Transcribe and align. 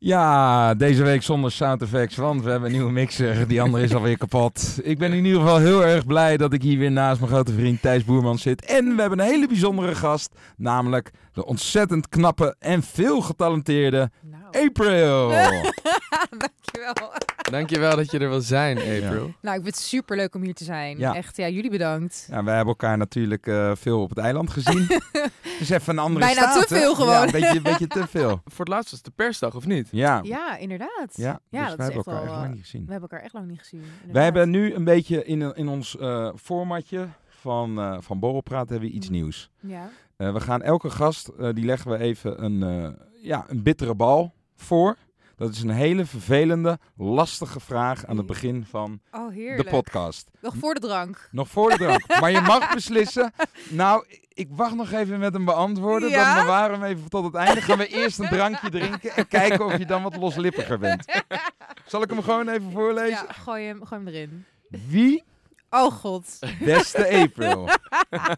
Ja, 0.00 0.74
deze 0.74 1.02
week 1.02 1.22
zonder 1.22 1.52
sound 1.52 1.82
effects, 1.82 2.16
want 2.16 2.42
we 2.42 2.50
hebben 2.50 2.68
een 2.68 2.74
nieuwe 2.74 2.92
mixer. 2.92 3.48
Die 3.48 3.62
andere 3.62 3.84
is 3.84 3.94
alweer 3.94 4.18
kapot. 4.18 4.80
Ik 4.82 4.98
ben 4.98 5.12
in 5.12 5.24
ieder 5.24 5.40
geval 5.40 5.58
heel 5.58 5.84
erg 5.84 6.06
blij 6.06 6.36
dat 6.36 6.52
ik 6.52 6.62
hier 6.62 6.78
weer 6.78 6.90
naast 6.90 7.20
mijn 7.20 7.32
grote 7.32 7.52
vriend 7.52 7.82
Thijs 7.82 8.04
Boerman 8.04 8.38
zit. 8.38 8.64
En 8.64 8.94
we 8.94 9.00
hebben 9.00 9.18
een 9.18 9.26
hele 9.26 9.46
bijzondere 9.46 9.94
gast, 9.94 10.34
namelijk 10.56 11.10
de 11.32 11.46
ontzettend 11.46 12.08
knappe 12.08 12.56
en 12.58 12.82
veel 12.82 13.20
getalenteerde 13.20 14.10
April. 14.50 15.28
Dankjewel. 16.38 17.12
Dankjewel 17.50 17.96
dat 17.96 18.10
je 18.10 18.18
er 18.18 18.28
wil 18.28 18.40
zijn, 18.40 18.76
April. 18.78 19.32
Nou, 19.42 19.56
ik 19.56 19.62
vind 19.62 19.64
het 19.64 19.78
super 19.78 20.16
leuk 20.16 20.34
om 20.34 20.42
hier 20.42 20.54
te 20.54 20.64
zijn. 20.64 20.98
Ja. 20.98 21.14
Echt, 21.14 21.36
ja, 21.36 21.48
jullie 21.48 21.70
bedankt. 21.70 22.26
Ja, 22.30 22.44
wij 22.44 22.54
hebben 22.56 22.74
elkaar 22.74 22.98
natuurlijk 22.98 23.46
eh, 23.46 23.72
veel 23.74 24.00
op 24.02 24.08
het 24.08 24.18
eiland 24.18 24.50
gezien. 24.50 24.86
dus 25.58 25.68
even 25.68 25.92
een 25.92 25.98
andere 25.98 26.24
Bijna 26.26 26.40
staat, 26.50 26.68
te 26.68 26.74
hè? 26.74 26.80
veel 26.80 26.94
gewoon. 26.94 27.12
Ja, 27.12 27.22
een 27.24 27.30
beetje, 27.30 27.56
een 27.56 27.62
beetje 27.62 27.86
te 27.86 28.06
veel. 28.06 28.28
Voor 28.54 28.64
het 28.64 28.68
laatst 28.68 28.90
was 28.90 29.00
het 29.00 29.04
de 29.04 29.22
persdag, 29.24 29.54
of 29.54 29.66
niet? 29.66 29.88
Ja, 29.90 30.20
Ja, 30.22 30.56
inderdaad. 30.56 31.12
ja, 31.14 31.40
Ja, 31.48 31.60
dus 31.60 31.68
dat 31.68 31.76
wij 31.76 31.86
hebben 31.86 31.86
echt 31.86 32.06
elkaar 32.06 32.14
wel, 32.14 32.22
echt 32.22 32.32
lang 32.32 32.44
eh, 32.44 32.50
niet 32.52 32.60
gezien. 32.62 32.84
We 32.86 32.90
hebben 32.92 33.08
elkaar 33.10 33.24
echt 33.24 33.34
lang 33.34 33.46
niet 33.48 33.58
gezien. 33.58 33.80
inderdaad. 33.80 34.12
Wij 34.12 34.24
hebben 34.24 34.50
nu 34.50 34.74
een 34.74 34.84
beetje 34.84 35.24
in, 35.24 35.54
in 35.54 35.68
ons 35.68 35.96
eh, 35.98 36.28
formatje 36.36 37.08
van, 37.28 37.78
eh 37.80 37.96
van 38.00 38.18
Borrelpraat 38.18 38.68
hebben 38.68 38.88
we 38.88 38.94
iets 38.94 39.08
Mhm. 39.08 39.16
nieuws. 39.16 39.50
Ja. 39.60 39.90
Eh, 40.16 40.32
we 40.32 40.40
gaan 40.40 40.62
elke 40.62 40.90
gast, 40.90 41.28
eh, 41.28 41.48
die 41.54 41.64
leggen 41.64 41.90
we 41.90 41.98
even 41.98 42.44
een, 42.44 42.62
eh, 42.62 42.90
ja, 43.22 43.44
een 43.48 43.62
bittere 43.62 43.94
bal 43.94 44.32
voor. 44.62 44.96
Dat 45.36 45.50
is 45.52 45.62
een 45.62 45.70
hele 45.70 46.06
vervelende, 46.06 46.78
lastige 46.96 47.60
vraag 47.60 48.06
aan 48.06 48.16
het 48.16 48.26
begin 48.26 48.64
van 48.64 49.00
Oh, 49.10 49.34
de 49.34 49.66
podcast. 49.70 50.30
Nog 50.40 50.54
voor 50.56 50.74
de 50.74 50.80
drank. 50.80 51.28
Nog 51.32 51.48
voor 51.48 51.70
de 51.70 51.76
drank. 51.76 52.20
maar 52.20 52.30
je 52.30 52.40
mag 52.40 52.74
beslissen. 52.74 53.32
Nou, 53.70 54.04
ik 54.28 54.48
wacht 54.50 54.74
nog 54.74 54.92
even 54.92 55.18
met 55.18 55.32
hem 55.32 55.44
beantwoorden. 55.44 56.08
Ja? 56.08 56.34
Dan 56.34 56.44
bewaren 56.44 56.80
we 56.80 56.86
hem 56.86 56.96
even 56.96 57.10
tot 57.10 57.24
het 57.24 57.34
einde. 57.34 57.60
Gaan 57.62 57.78
we 57.78 57.86
eerst 57.86 58.18
een 58.18 58.28
drankje 58.28 58.70
drinken 58.70 59.10
en 59.16 59.28
kijken 59.28 59.64
of 59.64 59.78
je 59.78 59.86
dan 59.86 60.02
wat 60.02 60.16
loslippiger 60.16 60.78
bent. 60.78 61.04
Zal 61.86 62.02
ik 62.02 62.10
hem 62.10 62.22
gewoon 62.22 62.48
even 62.48 62.70
voorlezen? 62.72 63.26
Ja, 63.26 63.32
gooi 63.32 63.66
hem, 63.66 63.84
gooi 63.84 64.04
hem 64.04 64.14
erin. 64.14 64.44
Wie, 64.88 65.24
Oh 65.70 65.92
god. 65.92 66.38
beste 66.60 67.08
April, 67.22 67.68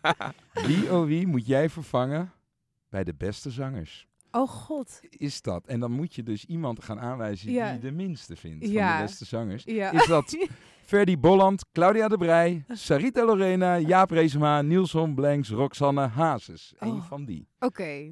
wie 0.66 0.92
oh 0.92 1.04
wie 1.06 1.26
moet 1.26 1.46
jij 1.46 1.68
vervangen 1.70 2.32
bij 2.88 3.04
de 3.04 3.14
beste 3.14 3.50
zangers? 3.50 4.06
Oh 4.30 4.48
god. 4.48 5.00
Is 5.10 5.42
dat? 5.42 5.66
En 5.66 5.80
dan 5.80 5.90
moet 5.92 6.14
je 6.14 6.22
dus 6.22 6.44
iemand 6.44 6.84
gaan 6.84 7.00
aanwijzen 7.00 7.46
die 7.46 7.56
je 7.56 7.78
de 7.78 7.90
minste 7.92 8.36
vindt 8.36 8.64
van 8.64 8.72
Ja. 8.74 8.96
de 8.96 9.02
beste 9.02 9.24
zangers. 9.24 9.62
Ja. 9.64 9.90
Is 9.90 10.06
dat 10.06 10.36
Ferdy 10.86 11.18
Bolland, 11.18 11.64
Claudia 11.72 12.08
de 12.08 12.16
Brij, 12.16 12.64
Sarita 12.68 13.24
Lorena, 13.24 13.78
Jaap 13.78 14.10
Reesema, 14.10 14.62
Nielson 14.62 15.14
Blanks, 15.14 15.48
Roxanne 15.50 16.06
Hazes. 16.06 16.74
Eén 16.78 16.90
Oh. 16.92 17.02
van 17.02 17.24
die. 17.24 17.48
Oké. 17.58 18.10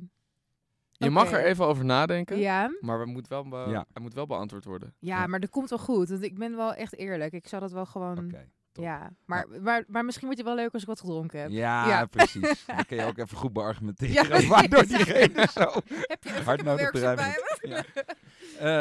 Je 0.91 1.11
mag 1.11 1.33
er 1.33 1.45
even 1.45 1.65
over 1.67 1.85
nadenken, 1.85 2.39
Ja. 2.39 2.71
maar 2.81 2.99
we 2.99 3.07
moet 3.07 3.29
wel 3.29 3.49
be- 3.49 3.57
Ja. 3.69 3.87
hij 3.93 4.03
moet 4.03 4.15
wel 4.15 4.27
beantwoord 4.27 4.65
worden. 4.65 4.95
ja, 4.99 5.27
maar 5.27 5.41
dat 5.41 5.51
komt 5.51 5.71
wel 5.71 5.79
goed. 5.79 6.09
Want 6.09 6.23
ik 6.23 6.39
ben 6.39 6.57
wel 6.57 6.75
echt 6.75 6.97
eerlijk. 6.97 7.33
Ik 7.33 7.49
zou 7.49 7.63
dat 7.63 7.73
wel 7.73 7.87
gewoon... 7.87 8.19
Oké. 8.19 8.49
Ja, 8.81 9.11
maar, 9.25 9.47
maar, 9.61 9.85
maar 9.89 10.05
misschien 10.05 10.27
wordt 10.27 10.41
het 10.43 10.49
wel 10.55 10.57
leuk 10.59 10.73
als 10.73 10.83
ik 10.83 10.89
wat 10.89 11.01
gedronken 11.01 11.41
heb. 11.41 11.51
Ja, 11.51 11.87
Ja. 11.89 12.05
precies. 12.07 12.65
Dan 12.67 12.85
kun 12.87 12.97
je 12.97 13.05
ook 13.05 13.19
even 13.19 13.37
goed 13.37 13.53
beargumenteren. 13.53 14.13
Ja, 14.41 14.47
waardoor 14.49 14.87
diegene 14.87 15.47
zo 15.53 15.61
Heb 16.07 16.25
je 16.25 16.31
even 16.31 16.45
hard 16.45 16.93
bedrijf. 16.93 17.17
bij 17.17 17.39
me? 17.61 17.69
Ja. 17.69 17.85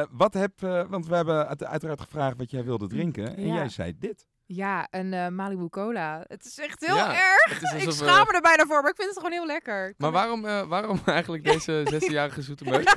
Eh, 0.02 0.06
wat 0.12 0.34
heb, 0.34 0.64
eh, 0.64 0.84
want 0.90 1.08
we 1.08 1.16
hebben 1.16 1.48
uit- 1.48 1.64
uiteraard 1.64 2.02
gevraagd 2.02 2.38
wat 2.38 2.52
jij 2.52 2.64
wilde 2.64 2.88
drinken. 2.88 3.36
En 3.38 3.48
Ja. 3.48 3.54
jij 3.56 3.70
zei 3.70 3.98
dit. 4.00 4.26
Ja, 4.46 4.88
een 4.92 5.14
eh, 5.14 5.28
Malibu 5.28 5.70
Cola. 5.70 6.24
Het 6.28 6.46
is 6.46 6.58
echt 6.60 6.86
heel 6.86 6.96
Ja, 6.96 7.14
erg. 7.14 7.62
Ik 7.74 7.92
schaam 7.92 8.26
me 8.28 8.34
er 8.34 8.42
bijna 8.42 8.66
voor, 8.66 8.82
maar 8.82 8.90
ik 8.92 8.96
vind 8.96 9.10
het 9.10 9.18
gewoon 9.18 9.32
heel 9.32 9.46
lekker. 9.46 9.94
maar 9.98 10.12
waarom, 10.12 10.46
eh, 10.46 10.68
waarom 10.68 11.00
eigenlijk 11.06 11.44
deze 11.44 11.84
16-jarige 11.92 12.42
zoete 12.42 12.64
meuk? 12.64 12.94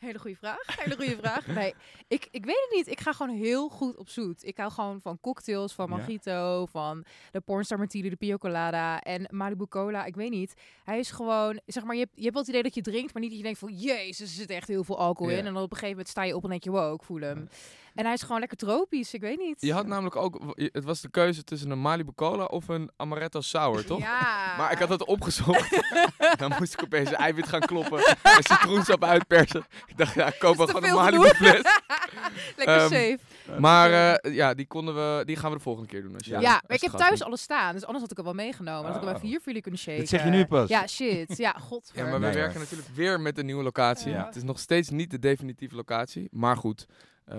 Hele 0.00 0.18
goede 0.18 0.36
vraag. 0.36 0.58
Hele 0.80 0.96
goede 0.96 1.16
vraag. 1.16 1.46
Nee, 1.60 1.74
ik, 2.08 2.28
ik 2.30 2.44
weet 2.44 2.66
het 2.68 2.76
niet. 2.76 2.86
Ik 2.86 3.00
ga 3.00 3.12
gewoon 3.12 3.36
heel 3.36 3.68
goed 3.68 3.96
op 3.96 4.08
zoet. 4.08 4.44
Ik 4.44 4.56
hou 4.56 4.70
gewoon 4.72 5.00
van 5.00 5.20
cocktails, 5.20 5.72
van 5.72 5.90
Ja. 5.90 5.96
mojito, 5.96 6.66
van 6.66 7.04
de 7.30 7.40
pornstar 7.40 7.78
martini, 7.78 8.08
de 8.08 8.16
pina 8.16 8.36
colada 8.36 9.00
en 9.00 9.26
Malibu 9.30 9.66
Cola. 9.66 10.04
Ik 10.04 10.14
weet 10.14 10.30
niet. 10.30 10.54
Hij 10.84 10.98
is 10.98 11.10
gewoon, 11.10 11.60
zeg 11.66 11.84
maar, 11.84 11.94
je 11.94 12.00
hebt, 12.00 12.12
je 12.16 12.22
hebt 12.22 12.32
wel 12.34 12.42
het 12.42 12.50
idee 12.50 12.62
dat 12.62 12.74
je 12.74 12.82
drinkt, 12.82 13.12
maar 13.12 13.22
niet 13.22 13.30
dat 13.30 13.38
je 13.38 13.44
denkt 13.44 13.58
van, 13.60 13.72
jezus, 13.74 14.20
er 14.30 14.34
zit 14.36 14.50
echt 14.50 14.68
heel 14.68 14.84
veel 14.84 14.98
alcohol 14.98 15.32
Ja. 15.32 15.38
in. 15.38 15.46
En 15.46 15.52
dan 15.54 15.62
op 15.62 15.70
een 15.70 15.76
gegeven 15.76 15.90
moment 15.96 16.08
sta 16.08 16.22
je 16.22 16.36
op 16.36 16.42
en 16.44 16.50
denk 16.50 16.64
je, 16.64 16.70
wow, 16.70 16.94
ik 16.94 17.02
voel 17.02 17.20
hem. 17.20 17.48
En 17.94 18.04
hij 18.04 18.14
is 18.14 18.22
gewoon 18.22 18.38
lekker 18.38 18.56
tropisch, 18.58 19.14
ik 19.14 19.20
weet 19.20 19.38
niet. 19.38 19.60
Je 19.60 19.72
had 19.72 19.86
namelijk 19.86 20.16
ook, 20.16 20.54
het 20.56 20.84
was 20.84 21.00
de 21.00 21.10
keuze 21.10 21.44
tussen 21.44 21.70
een 21.70 21.80
Malibu 21.80 22.12
Cola 22.14 22.44
of 22.44 22.68
een 22.68 22.90
Amaretto 22.96 23.40
Sour, 23.40 23.84
toch? 23.84 23.98
Ja. 24.00 24.54
Maar 24.58 24.72
ik 24.72 24.78
had 24.78 24.88
het 24.88 25.04
opgezocht. 25.04 25.82
dan 26.38 26.52
moest 26.58 26.72
ik 26.72 26.82
opeens 26.82 27.08
een 27.08 27.14
eiwit 27.16 27.48
gaan 27.48 27.60
kloppen 27.60 27.98
en 28.22 28.42
citroensap 28.42 29.04
uitpersen. 29.04 29.64
Ik 29.86 29.96
dacht, 29.96 30.14
ja, 30.14 30.26
ik 30.26 30.38
koop 30.38 30.56
wel 30.56 30.66
gewoon 30.66 30.84
een 30.84 30.94
Malibu 30.94 31.28
fles. 31.28 31.62
lekker 32.56 32.76
Ehm, 32.76 32.82
safe. 32.88 33.18
Maar 33.58 34.14
eh, 34.14 34.34
ja, 34.34 34.54
die, 34.54 34.66
konden 34.66 34.94
we, 34.94 35.24
die 35.24 35.36
gaan 35.36 35.50
we 35.50 35.56
de 35.56 35.62
volgende 35.62 35.88
keer 35.88 36.02
doen. 36.02 36.14
Als 36.14 36.26
je, 36.26 36.32
Ja. 36.32 36.40
Ja, 36.40 36.52
als 36.52 36.62
maar 36.66 36.76
ik 36.76 36.82
heb 36.82 36.92
thuis 36.92 37.22
alles 37.22 37.42
staan. 37.42 37.72
Dus 37.72 37.82
anders 37.84 38.00
had 38.00 38.10
ik 38.10 38.16
hem 38.16 38.26
wel 38.26 38.34
meegenomen. 38.34 38.82
Dan 38.82 38.92
had 38.92 39.00
ik 39.00 39.00
hem 39.02 39.10
Oh. 39.10 39.16
even 39.16 39.28
hier 39.28 39.36
voor 39.38 39.46
jullie 39.46 39.62
kunnen 39.62 39.80
shaken. 39.80 39.98
Dat 40.00 40.08
zeg 40.08 40.24
je 40.24 40.30
nu 40.30 40.46
pas. 40.46 40.68
Ja, 40.68 40.86
shit. 40.86 41.36
Ja, 41.36 41.52
god. 41.68 41.90
Ja, 41.94 42.02
maar 42.02 42.12
we 42.12 42.18
Nee, 42.18 42.34
werken 42.34 42.60
natuurlijk 42.60 42.88
weer 42.94 43.20
met 43.20 43.38
een 43.38 43.46
nieuwe 43.46 43.62
locatie. 43.62 44.10
Ja. 44.12 44.24
Het 44.26 44.36
is 44.36 44.42
nog 44.42 44.58
steeds 44.58 44.90
niet 44.90 45.10
de 45.10 45.18
definitieve 45.18 45.74
locatie. 45.74 46.28
Maar 46.30 46.56
goed. 46.56 46.86
eh, 47.24 47.38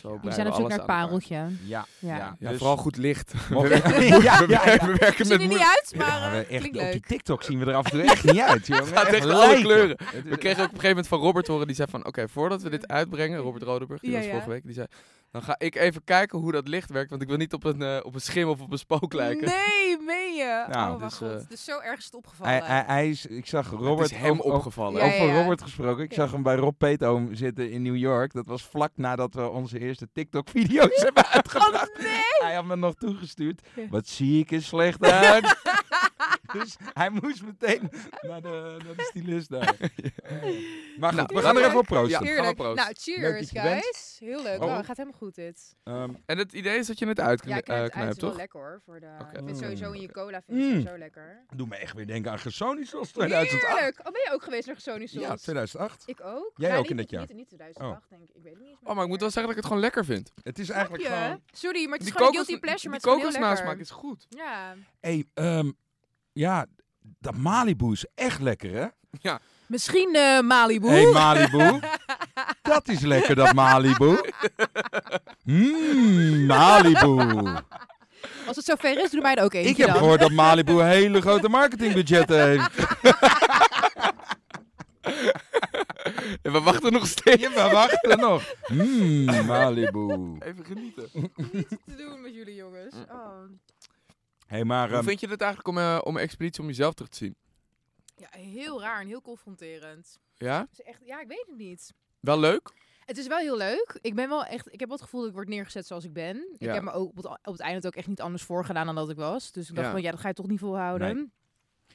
Zo 0.00 0.12
ja. 0.22 0.28
We 0.28 0.32
zijn 0.34 0.46
alles 0.46 0.68
naar 0.76 0.84
pareltje. 0.84 1.34
Ja, 1.36 1.50
Ja. 1.64 1.86
ja. 2.16 2.36
Ja, 2.38 2.48
Dus 2.48 2.58
vooral 2.58 2.76
goed 2.76 2.96
licht. 2.96 3.32
we, 3.48 3.54
ja, 3.54 3.68
we- 3.68 4.22
ja, 4.22 4.38
we- 4.38 4.46
ja, 4.48 4.70
ja. 4.70 4.86
we 4.86 4.94
werken 4.98 5.28
met 5.28 5.40
er 5.40 5.46
niet 5.46 5.58
uit, 5.58 5.92
maar 5.96 6.06
Ja, 6.06 6.26
eh, 6.26 6.30
we 6.32 6.46
echt, 6.46 6.60
klinkt 6.60 6.78
op 6.80 6.92
die. 6.92 7.00
TikTok 7.00 7.42
zien 7.42 7.58
we 7.58 7.64
er 7.66 7.74
af 7.74 7.84
en 7.84 7.90
toe 7.90 8.02
echt 8.02 8.24
niet 8.24 8.40
uit, 8.40 8.66
jongen. 8.68 8.86
Gaat 8.86 9.04
Echt 9.06 9.14
echt 9.14 9.24
alle 9.24 9.46
lijken. 9.46 9.62
kleuren. 9.62 9.96
We 10.24 10.36
kregen 10.36 10.62
ook 10.62 10.68
op 10.68 10.74
een 10.74 10.80
gegeven 10.80 10.88
moment 10.88 11.08
van 11.08 11.18
Robert 11.18 11.46
horen. 11.46 11.66
Die 11.66 11.76
zei 11.76 11.88
van, 11.90 12.06
oké, 12.06 12.28
voordat 12.28 12.62
we 12.62 12.70
dit 12.70 12.88
uitbrengen. 12.88 13.38
Robert 13.38 13.62
Rodenburg, 13.64 14.00
die 14.00 14.10
Ja, 14.10 14.16
was 14.16 14.24
ja. 14.26 14.30
vorige 14.30 14.50
week. 14.50 14.64
Die 14.64 14.74
zei, 14.74 14.86
dan 15.32 15.42
ga 15.42 15.54
ik 15.58 15.74
even 15.74 16.04
kijken 16.04 16.38
hoe 16.38 16.52
dat 16.52 16.68
licht 16.68 16.90
werkt. 16.90 17.10
Want 17.10 17.22
ik 17.22 17.28
wil 17.28 17.36
niet 17.36 17.52
op 17.52 17.64
een, 17.64 17.82
eh, 17.82 17.98
op 18.02 18.14
een 18.14 18.20
schim 18.20 18.48
of 18.48 18.60
op 18.60 18.72
een 18.72 18.78
spook 18.78 19.12
lijken. 19.12 19.46
Nee, 19.46 19.98
meen 20.06 20.34
je? 20.34 20.64
Nou, 20.68 20.94
oh, 20.94 21.02
dus, 21.02 21.14
god. 21.14 21.28
eh, 21.28 21.34
Het 21.34 21.52
is 21.52 21.64
zo 21.64 21.78
erg 21.80 21.98
is 21.98 22.04
het 22.04 22.14
opgevallen. 22.14 22.52
Hij, 22.52 22.62
hij, 22.66 22.82
hij 22.86 23.08
is, 23.08 23.26
ik 23.26 23.46
zag 23.46 23.70
Robert 23.70 23.98
het 24.10 24.10
is 24.10 24.16
hem 24.26 24.40
over- 24.40 24.52
opgevallen. 24.52 25.00
Ja, 25.00 25.06
Over 25.14 25.26
ja, 25.26 25.32
ja. 25.32 25.40
Robert 25.40 25.62
gesproken. 25.62 26.04
Ik 26.04 26.10
Ja. 26.10 26.16
zag 26.16 26.32
hem 26.32 26.42
bij 26.42 26.54
Rob 26.56 26.74
Peetoom 26.78 27.34
zitten 27.34 27.70
in 27.70 27.82
New 27.82 27.96
York. 27.96 28.32
Dat 28.32 28.46
was 28.46 28.62
vlak 28.64 28.90
nadat 28.94 29.34
we 29.34 29.48
onze 29.48 29.78
eerste 29.78 30.08
TikTok-video's 30.12 31.02
hebben 31.02 31.26
uitgebracht. 31.26 31.90
Oh, 31.96 32.02
nee! 32.02 32.20
Hij 32.38 32.54
had 32.54 32.64
me 32.64 32.76
nog 32.76 32.94
toegestuurd. 32.94 33.62
Ja. 33.74 33.82
Wat 33.90 34.08
zie 34.08 34.40
ik 34.40 34.50
er 34.52 34.62
slecht 34.62 35.02
uit. 35.04 35.56
dus 36.52 36.76
hij 36.92 37.10
moest 37.10 37.42
meteen 37.42 37.90
naar 38.22 38.42
de, 38.42 38.76
naar 38.84 38.96
de 38.96 39.02
stylist 39.02 39.50
daar. 39.50 39.76
Maar 40.98 41.12
goed, 41.12 41.20
Nou, 41.30 41.40
we 41.40 41.40
gaan 41.46 41.56
er 41.56 41.64
even 41.64 41.78
op 41.78 41.86
proosten. 41.86 42.10
Ja. 42.10 42.16
gaan 42.16 42.26
we 42.26 42.32
Heerlijk. 42.32 42.56
proosten. 42.56 42.84
Nou, 42.84 42.94
cheers, 42.98 43.52
er 43.52 43.60
guys. 43.62 44.16
Heel 44.20 44.42
leuk. 44.42 44.62
Oh. 44.62 44.66
Oh, 44.68 44.84
gaat 44.84 44.96
helemaal 44.96 45.18
goed 45.18 45.34
dit. 45.34 45.76
Ehm, 45.84 46.10
En 46.26 46.38
het 46.38 46.52
idee 46.52 46.78
is 46.78 46.86
dat 46.86 46.98
je 46.98 47.06
het 47.06 47.20
uit 47.20 47.44
Ja, 47.46 47.56
ik 47.56 47.64
knijp 47.64 47.66
het 47.66 47.76
uit. 47.76 47.82
Het 47.84 47.92
knijpt, 47.92 48.14
is 48.16 48.20
wel 48.20 48.30
toch? 48.30 48.38
lekker 48.38 48.60
hoor. 48.60 48.80
Voor 48.84 49.00
de... 49.00 49.16
Oké. 49.20 49.38
Ik 49.38 49.44
vind 49.44 49.58
sowieso 49.58 49.88
Mm. 49.88 49.94
in 49.94 50.00
je 50.00 50.10
cola 50.12 50.42
vind 50.42 50.58
ik 50.58 50.64
Mm. 50.64 50.70
sowieso 50.70 50.98
lekker. 50.98 51.44
doe 51.56 51.66
me 51.66 51.76
echt 51.76 51.94
weer 51.94 52.06
denken 52.06 52.30
aan 52.30 52.38
Gersonisos 52.38 53.10
2008. 53.10 53.66
Heerlijk. 53.74 53.98
Oh, 53.98 54.12
ben 54.12 54.20
je 54.24 54.30
ook 54.32 54.42
geweest 54.42 54.66
naar 54.66 54.74
Gesonisch 54.74 55.12
Ja, 55.12 55.34
2008. 55.36 56.02
Ik 56.06 56.20
ook. 56.24 56.52
Jij 56.56 56.68
Nou, 56.68 56.72
ook 56.72 56.80
niet- 56.82 56.90
in 56.90 56.96
dat 56.96 57.10
jaar? 57.10 57.20
Niet, 57.26 57.36
niet 57.36 57.46
2008, 57.46 58.08
denk 58.10 58.22
ik. 58.22 58.28
Ik 58.36 58.42
weet 58.42 58.52
het 58.52 58.60
niet 58.62 58.70
eens 58.70 58.78
Oh, 58.82 58.94
maar 58.94 59.02
ik 59.04 59.08
moet 59.10 59.20
wel 59.20 59.30
zeggen 59.30 59.42
dat 59.42 59.50
ik 59.50 59.56
het 59.56 59.66
gewoon 59.66 59.80
lekker 59.82 60.04
vind. 60.04 60.32
Het 60.42 60.58
is 60.58 60.70
eigenlijk 60.70 61.04
gewoon... 61.06 61.40
Sorry, 61.52 61.82
maar 61.84 61.92
het 61.92 62.00
is 62.00 62.06
Die 62.06 62.16
gewoon 62.16 62.32
guilty 62.32 62.58
pleasure, 62.58 62.88
maar 62.88 62.98
het 62.98 63.06
is 63.06 63.12
heel 63.12 63.20
kokosnasmaak 63.22 63.66
lekker. 63.66 63.80
is 63.80 63.90
goed. 63.90 64.26
Ja. 64.28 64.74
Hey, 65.00 65.24
ehm, 65.34 65.70
ja, 66.32 66.66
dat 67.18 67.36
Malibu 67.36 67.92
is 67.92 68.06
echt 68.14 68.40
lekker, 68.40 68.72
hè? 68.74 68.86
Misschien 69.66 70.14
eh, 70.14 70.40
Malibu. 70.40 70.88
Hey 70.88 71.06
Malibu. 71.12 71.80
dat 72.62 72.88
is 72.88 73.00
lekker, 73.00 73.34
dat 73.34 73.52
Malibu. 73.54 74.20
Mmm, 75.44 76.46
Malibu. 76.46 77.46
Als 78.46 78.56
het 78.56 78.64
zover 78.64 79.02
is, 79.04 79.10
doe 79.10 79.20
mij 79.20 79.34
er 79.34 79.44
ook 79.44 79.52
eentje 79.54 79.70
Ik 79.70 79.76
heb 79.76 79.86
dan. 79.86 79.96
gehoord 79.96 80.20
dat 80.20 80.30
Malibu 80.30 80.82
hele 80.82 81.20
grote 81.20 81.48
marketingbudgetten 81.48 82.46
heeft. 82.48 82.70
Ja, 86.42 86.50
we 86.50 86.60
wachten 86.60 86.92
nog 86.92 87.06
steeds. 87.06 87.42
Ja, 87.42 87.50
we 87.50 87.70
wachten 87.72 88.18
nog. 88.18 88.42
Mmm, 88.66 89.46
Malibu. 89.46 90.36
Even 90.38 90.64
genieten. 90.64 91.10
te 91.12 91.94
doen 91.96 92.20
met 92.22 92.34
jullie 92.34 92.54
jongens. 92.54 92.94
Oh. 93.10 93.42
Hey, 94.52 94.64
maar... 94.64 94.88
Hoe 94.88 94.96
ehm, 94.96 95.06
vind 95.06 95.20
je 95.20 95.28
het 95.28 95.40
eigenlijk 95.40 95.68
om, 95.76 95.78
eh, 95.78 95.98
om 96.02 96.16
een 96.16 96.22
expeditie 96.22 96.62
om 96.62 96.68
jezelf 96.68 96.94
terug 96.94 97.10
te 97.10 97.16
zien? 97.16 97.36
Ja, 98.16 98.28
heel 98.30 98.80
raar 98.80 99.00
en 99.00 99.06
heel 99.06 99.20
confronterend. 99.22 100.18
Ja? 100.34 100.66
Dus 100.70 100.82
echt, 100.82 101.00
ja, 101.04 101.20
ik 101.20 101.28
weet 101.28 101.44
het 101.46 101.56
niet. 101.56 101.92
Wel 102.20 102.38
leuk? 102.38 102.72
Het 103.04 103.18
is 103.18 103.26
wel 103.26 103.38
heel 103.38 103.56
leuk. 103.56 103.98
Ik 104.00 104.14
ben 104.14 104.28
wel 104.28 104.44
echt. 104.44 104.72
Ik 104.72 104.80
heb 104.80 104.88
wel 104.88 104.96
het 104.96 105.04
gevoel 105.04 105.20
dat 105.20 105.28
ik 105.28 105.34
word 105.36 105.48
neergezet 105.48 105.86
zoals 105.86 106.04
ik 106.04 106.12
ben. 106.12 106.54
Ik 106.58 106.68
heb 106.72 106.82
me 106.82 106.90
ook 106.92 107.08
op 107.08 107.16
het, 107.16 107.26
op 107.26 107.38
het 107.42 107.60
einde 107.60 107.86
ook 107.86 107.94
echt 107.94 108.06
niet 108.06 108.20
anders 108.20 108.42
voorgedaan 108.42 108.86
dan 108.86 108.94
dat 108.94 109.10
ik 109.10 109.16
was. 109.16 109.52
Dus 109.52 109.68
ik 109.68 109.74
dacht 109.74 109.86
Ja. 109.86 109.92
van 109.92 110.02
ja, 110.02 110.10
dat 110.10 110.20
ga 110.20 110.28
je 110.28 110.34
toch 110.34 110.46
niet 110.46 110.58
volhouden. 110.58 111.14
Nee. 111.14 111.30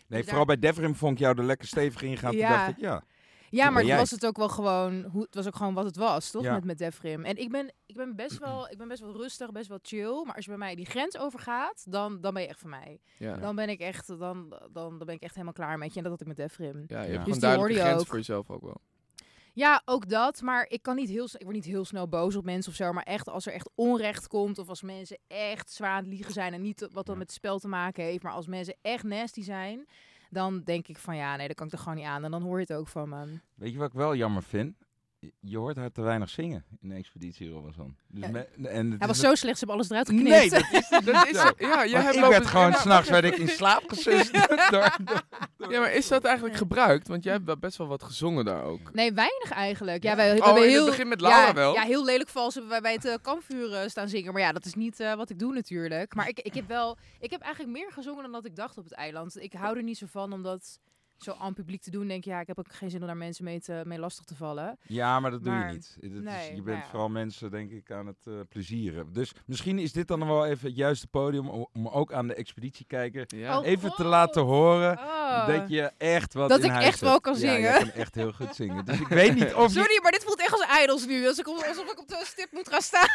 Nee, 0.08 0.20
Dus 0.20 0.28
vooral 0.30 0.46
bij 0.46 0.60
Devrim 0.60 0.96
vond 0.96 1.14
ik 1.14 1.20
jou 1.20 1.38
er 1.38 1.44
lekker 1.44 1.68
stevig 1.68 2.02
in 2.02 2.18
gaan. 2.18 2.32
Toen 2.32 2.40
Ja. 2.40 2.50
dacht 2.58 2.70
ik, 2.70 2.78
ja. 2.78 3.04
Ja, 3.50 3.70
maar 3.70 3.86
was 3.86 4.12
het 4.12 4.26
ook 4.26 4.38
wel 4.38 4.50
gewoon. 4.50 5.04
Hoe, 5.04 5.22
het 5.22 5.36
was 5.36 5.48
ook 5.48 5.56
gewoon 5.56 5.74
wat 5.74 5.86
het 5.86 5.96
was, 5.96 6.32
toch? 6.32 6.44
Ja. 6.44 6.54
Met, 6.54 6.64
met 6.64 6.78
Defrim. 6.78 7.24
En 7.26 7.36
ik 7.38 7.52
ben, 7.52 7.74
ik 7.86 7.96
ben 7.96 8.16
best 8.16 8.38
wel, 8.46 8.70
ik 8.70 8.78
ben 8.78 8.88
best 8.88 9.02
wel 9.02 9.16
rustig, 9.18 9.52
best 9.52 9.68
wel 9.68 9.80
chill. 9.82 10.22
Maar 10.26 10.36
als 10.36 10.44
je 10.46 10.50
bij 10.50 10.60
mij 10.60 10.76
die 10.76 10.86
grens 10.86 11.18
overgaat, 11.18 11.86
dan, 11.90 12.22
dan 12.22 12.34
ben 12.34 12.42
je 12.42 12.48
echt 12.48 12.60
van 12.60 12.70
mij. 12.70 13.00
Ja. 13.18 13.38
Dan 13.38 13.56
ben 13.56 13.70
ik 13.70 13.80
echt, 13.80 14.08
dan, 14.08 14.20
dan, 14.20 14.70
dan 14.72 14.98
ben 14.98 15.16
ik 15.16 15.22
echt 15.22 15.34
helemaal 15.34 15.54
klaar 15.54 15.78
met 15.78 15.90
je. 15.92 15.98
En 15.98 16.02
dat 16.04 16.12
had 16.12 16.22
ik 16.22 16.28
met 16.28 16.38
Defrim. 16.38 16.84
Ja, 16.88 17.02
je 17.02 17.08
Ja. 17.08 17.14
hebt 17.14 17.26
Dus 17.26 17.34
gewoon 17.34 17.40
duidelijke 17.58 18.00
ook. 18.00 18.06
voor 18.08 18.18
jezelf 18.18 18.50
ook 18.50 18.62
wel. 18.64 18.82
Ja, 19.54 19.82
ook 19.86 20.10
dat. 20.10 20.42
Maar 20.42 20.66
ik 20.70 20.82
kan 20.82 20.96
niet 20.96 21.10
heel, 21.10 21.26
ik 21.32 21.42
word 21.44 21.56
niet 21.56 21.66
heel 21.66 21.86
snel 21.86 22.08
boos 22.08 22.36
op 22.36 22.46
mensen 22.46 22.72
of 22.72 22.78
zo. 22.78 22.94
Maar 22.94 23.04
echt 23.04 23.30
als 23.30 23.46
er 23.46 23.54
echt 23.54 23.70
onrecht 23.76 24.28
komt 24.28 24.58
of 24.58 24.70
als 24.70 24.82
mensen 24.82 25.18
echt 25.28 25.72
zwaar 25.72 25.90
aan 25.92 25.98
het 26.04 26.08
liegen 26.08 26.34
zijn 26.34 26.54
en 26.54 26.62
niet 26.62 26.88
wat 26.92 27.06
dan 27.06 27.18
met 27.18 27.28
het 27.28 27.36
spel 27.36 27.60
te 27.60 27.68
maken 27.68 28.04
heeft, 28.04 28.24
maar 28.24 28.34
als 28.34 28.48
mensen 28.48 28.76
echt 28.82 29.04
nasty 29.04 29.42
zijn, 29.44 29.88
dan 30.30 30.64
denk 30.64 30.88
ik 30.88 30.98
van 30.98 31.16
ja, 31.16 31.36
nee, 31.36 31.48
dat 31.48 31.56
kan 31.56 31.68
ik 31.68 31.74
er 31.74 31.80
gewoon 31.80 31.96
niet 31.98 32.06
aan. 32.06 32.24
En 32.24 32.32
dan 32.32 32.42
hoor 32.42 32.60
je 32.60 32.66
het 32.68 32.74
ook 32.74 32.88
van 32.88 33.10
me. 33.10 33.40
Weet 33.56 33.72
je 33.72 33.78
wat 33.78 33.88
ik 33.88 33.94
wel 33.94 34.16
jammer 34.16 34.44
vind? 34.44 34.76
Je- 35.40 35.58
hoort 35.58 35.76
haar 35.76 35.92
te 35.92 36.02
weinig 36.02 36.30
zingen 36.30 36.66
in 36.82 36.90
de 36.90 36.96
expeditie 36.96 37.50
Robinson. 37.50 37.98
Dus 38.08 38.24
Ja. 38.26 38.30
me- 38.56 38.68
en 38.68 38.96
Hij 38.98 39.08
was 39.08 39.20
zo 39.20 39.36
slecht, 39.36 39.58
ze 39.60 39.66
hebben 39.66 39.76
alles 39.76 39.90
eruit 39.90 40.08
geknipt. 40.10 40.30
Nee, 40.30 40.50
dat 40.50 40.64
is, 40.72 40.90
Dat 40.90 41.28
is, 41.28 41.32
ja, 41.68 41.86
jij 41.86 42.02
hebt 42.02 42.16
ik 42.16 42.22
werd 42.26 42.46
gewoon, 42.46 42.70
Ja, 42.70 42.78
s'nachts 42.78 43.10
werd 43.10 43.24
ik 43.24 43.38
in 43.38 43.48
slaap 43.48 43.84
gesust. 43.88 44.34
door, 44.72 44.98
door- 45.58 45.72
Ja, 45.72 45.80
maar 45.80 45.94
is 45.94 46.08
dat 46.08 46.24
eigenlijk 46.24 46.56
gebruikt? 46.58 47.08
Want 47.08 47.24
jij 47.24 47.34
hebt 47.34 47.46
wel 47.46 47.58
best 47.58 47.78
wel 47.78 47.88
wat 47.88 48.04
gezongen 48.04 48.46
daar 48.46 48.64
ook. 48.64 48.94
Nee, 48.94 49.14
weinig 49.14 49.52
eigenlijk. 49.52 50.04
Ja, 50.04 50.10
Ja. 50.10 50.16
wij, 50.16 50.34
we 50.34 50.40
Oh, 50.40 50.46
hebben 50.46 50.64
in 50.64 50.70
heel, 50.70 50.82
het 50.82 50.90
begin 50.90 51.08
met 51.08 51.22
Laura 51.22 51.48
ja, 51.48 51.54
wel? 51.54 51.74
Ja, 51.74 51.82
heel 51.84 52.06
lelijk 52.06 52.30
vals 52.30 52.54
hebben 52.54 52.72
wij 52.72 52.82
bij 52.82 52.94
het 52.94 53.06
eh, 53.06 53.14
kampvuur 53.22 53.74
eh, 53.74 53.88
staan 53.90 54.10
zingen. 54.10 54.34
Maar 54.34 54.42
ja, 54.42 54.52
dat 54.52 54.66
is 54.66 54.74
niet 54.74 55.00
eh, 55.00 55.14
wat 55.16 55.30
ik 55.30 55.40
doe 55.40 55.54
natuurlijk. 55.54 56.16
Maar 56.16 56.28
ik, 56.28 56.40
ik 56.40 56.54
heb 56.54 56.68
wel, 56.68 56.98
ik 57.20 57.32
heb 57.32 57.42
eigenlijk 57.42 57.74
meer 57.78 57.92
gezongen 57.92 58.24
dan 58.24 58.32
dat 58.32 58.46
ik 58.46 58.56
dacht 58.56 58.78
op 58.78 58.84
het 58.84 58.94
eiland. 58.94 59.42
Ik 59.42 59.54
hou 59.54 59.78
er 59.78 59.84
niet 59.84 59.98
zo 59.98 60.06
van 60.10 60.34
om 60.34 60.44
dat 60.44 60.80
zo 61.18 61.36
aan 61.40 61.54
publiek 61.54 61.82
te 61.82 61.92
doen. 61.92 62.08
Denk 62.08 62.24
je, 62.24 62.30
ja, 62.30 62.40
ik 62.40 62.48
heb 62.48 62.60
ook 62.60 62.66
geen 62.74 62.90
zin 62.90 63.02
om 63.02 63.08
daar 63.08 63.18
mensen 63.18 63.44
mee, 63.44 63.60
te, 63.60 63.82
mee 63.86 64.00
lastig 64.00 64.26
te 64.26 64.36
vallen. 64.36 64.78
Ja, 64.84 65.20
maar 65.20 65.32
dat 65.32 65.44
doe 65.44 65.54
je 65.54 65.64
niet. 65.64 65.98
Het 66.02 66.12
is- 66.12 66.20
nee, 66.20 66.50
je 66.50 66.56
maar 66.56 66.64
bent 66.64 66.84
ja. 66.84 66.90
vooral 66.90 67.10
mensen, 67.10 67.52
denk 67.52 67.72
ik, 67.72 67.92
aan 67.92 68.08
het 68.08 68.18
eh, 68.28 68.34
plezieren. 68.50 69.14
Dus 69.14 69.32
misschien 69.46 69.80
is 69.80 69.92
dit 69.92 70.08
dan 70.08 70.28
wel 70.28 70.46
even 70.46 70.68
het 70.68 70.78
juiste 70.78 71.08
podium 71.08 71.50
om, 71.50 71.68
om 71.74 71.88
ook 71.88 72.14
aan 72.14 72.28
de 72.28 72.34
expeditiekijker 72.34 73.26
Ja. 73.36 73.60
Oh, 73.60 73.66
even 73.66 73.92
te 73.96 74.04
laten 74.04 74.42
horen 74.42 74.98
Oh. 74.98 75.48
dat 75.48 75.70
je 75.70 75.92
echt 75.98 76.34
wat 76.34 76.50
Dat 76.50 76.60
in 76.60 76.66
ik 76.66 76.72
huis 76.72 76.86
echt 76.86 77.00
wel 77.00 77.20
kan 77.22 77.34
Ja, 77.34 77.40
zingen. 77.40 77.60
jij 77.62 77.78
kan 77.80 77.90
echt 77.92 78.16
heel 78.16 78.32
goed 78.34 78.56
zingen. 78.56 78.86
Dus 78.86 79.00
ik 79.00 79.08
weet 79.08 79.34
niet 79.36 79.54
of 79.54 79.74
je... 79.74 79.80
Sorry, 79.80 80.00
maar 80.02 80.12
dit 80.12 80.24
voelt 80.24 80.40
echt 80.40 80.52
als 80.52 80.82
idols 80.84 81.06
nu. 81.08 81.28
Als 81.28 81.40
ik 81.40 81.48
op, 81.48 81.64
alsof 81.68 81.92
ik 81.92 82.00
op 82.00 82.08
de 82.08 82.22
stip 82.26 82.52
moet 82.52 82.70
gaan 82.70 82.82
staan. 82.82 83.08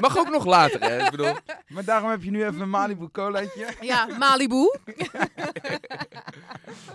Mag 0.00 0.18
ook 0.18 0.30
nog 0.30 0.44
later, 0.44 0.80
hè? 0.80 1.04
Ik 1.04 1.10
bedoel, 1.10 1.36
Maar 1.68 1.84
daarom 1.84 2.10
heb 2.10 2.22
je 2.22 2.30
nu 2.30 2.44
even 2.44 2.60
een 2.60 2.70
Malibu 2.70 3.08
colaatje. 3.12 3.66
Ja, 3.80 4.06
Malibu. 4.18 4.70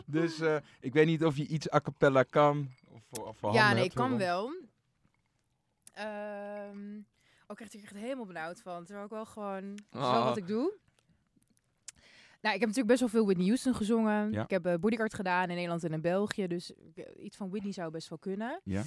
Dus 0.05 0.39
eh, 0.55 0.61
ik 0.79 0.93
weet 0.93 1.05
niet 1.05 1.25
of 1.25 1.37
je 1.37 1.47
iets 1.47 1.73
a 1.73 1.79
cappella 1.79 2.23
kan. 2.23 2.69
Of, 2.89 3.19
of 3.19 3.37
voor 3.37 3.53
Ja, 3.53 3.73
nee, 3.73 3.83
ik 3.83 3.93
kan 3.93 4.17
wel. 4.17 4.53
Ehm 5.93 7.01
oh, 7.47 7.59
ik 7.59 7.67
krijg 7.67 7.73
er 7.73 7.79
echt 7.79 8.03
helemaal 8.03 8.25
benauwd 8.25 8.61
van. 8.61 8.85
Terwijl 8.85 9.05
ik 9.05 9.11
wel 9.11 9.25
gewoon... 9.25 9.79
Oh. 9.91 10.23
wat 10.23 10.37
ik 10.37 10.47
doe. 10.47 10.73
Nou, 12.41 12.55
ik 12.55 12.61
heb 12.61 12.69
natuurlijk 12.69 12.87
best 12.87 12.99
wel 12.99 13.09
veel 13.09 13.25
Whitney 13.25 13.45
Houston 13.45 13.75
gezongen. 13.75 14.31
Ja. 14.31 14.43
Ik 14.43 14.49
heb 14.49 14.65
eh, 14.65 14.75
Bodyguard 14.75 15.13
gedaan 15.13 15.49
in 15.49 15.55
Nederland 15.55 15.83
en 15.83 15.93
in 15.93 16.01
België. 16.01 16.47
Dus 16.47 16.73
eh, 16.95 17.23
iets 17.23 17.37
van 17.37 17.49
Whitney 17.49 17.71
zou 17.71 17.91
best 17.91 18.09
wel 18.09 18.17
kunnen. 18.17 18.61
Ja. 18.63 18.83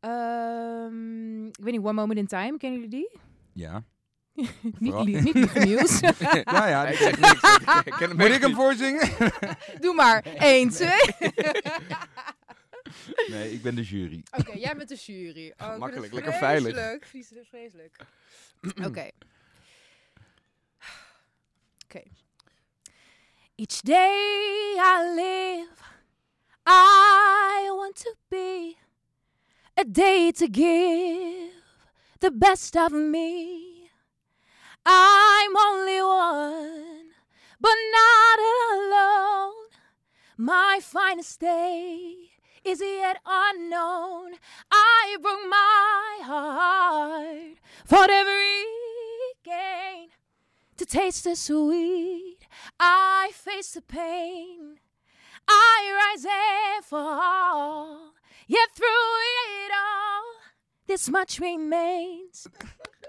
Ehm, 0.00 1.46
ik 1.46 1.62
weet 1.62 1.72
niet, 1.72 1.84
One 1.84 1.92
Moment 1.92 2.18
in 2.18 2.26
Time, 2.26 2.56
kennen 2.56 2.80
jullie 2.80 2.96
die? 2.98 3.20
Ja. 3.52 3.84
niet, 4.78 4.94
li- 5.04 5.20
niet 5.20 5.34
lieve 5.34 5.58
nieuws. 5.68 6.00
Ja, 6.44 6.66
ja. 6.68 6.86
ik 6.86 6.96
zeg 6.96 7.18
niks. 7.20 7.56
Ik 7.84 7.92
ken 7.98 8.08
hem 8.08 8.16
Moet 8.16 8.28
ik 8.30 8.40
hem 8.40 8.54
voorzingen? 8.54 9.10
Doe 9.80 9.94
maar. 9.94 10.24
Eén, 10.36 10.68
twee. 10.70 11.00
Nee, 13.26 13.52
ik 13.52 13.62
ben 13.62 13.74
de 13.74 13.82
jury. 13.82 14.22
Oké, 14.38 14.52
jij 14.58 14.76
bent 14.76 14.88
de 14.88 14.94
jury. 14.94 15.54
Oh, 15.58 15.76
Makkelijk, 15.76 16.12
lekker 16.12 16.32
veilig. 16.32 16.72
vreselijk. 16.74 17.06
Vries- 17.06 17.32
Vreselijk. 17.48 17.96
Oké. 18.88 19.10
Oké. 21.84 22.02
Each 23.56 23.80
day 23.80 24.74
I 24.76 25.14
live, 25.14 25.82
I 26.66 27.68
want 27.76 27.96
to 27.96 28.14
be 28.28 28.74
a 29.80 29.84
day 29.86 30.32
to 30.32 30.46
give 30.50 31.52
the 32.18 32.32
best 32.34 32.74
of 32.76 32.90
me. 32.90 33.73
I'm 34.86 35.56
only 35.56 36.02
one, 36.02 37.10
but 37.60 37.76
not 37.92 38.38
alone. 38.72 39.54
My 40.36 40.80
finest 40.82 41.40
day 41.40 42.30
is 42.64 42.80
yet 42.80 43.18
unknown. 43.24 44.34
I 44.70 45.16
broke 45.22 45.48
my 45.48 46.18
heart 46.22 47.58
for 47.84 48.10
every 48.10 48.64
gain 49.44 50.08
to 50.76 50.84
taste 50.86 51.24
the 51.24 51.36
sweet. 51.36 52.38
I 52.80 53.30
face 53.32 53.72
the 53.72 53.82
pain. 53.82 54.80
I 55.46 56.12
rise 56.14 56.24
and 56.24 56.84
fall. 56.84 58.12
Yet 58.46 58.68
through 58.74 58.84
it 58.86 59.72
all, 59.72 60.24
this 60.86 61.08
much 61.08 61.38
remains. 61.40 62.48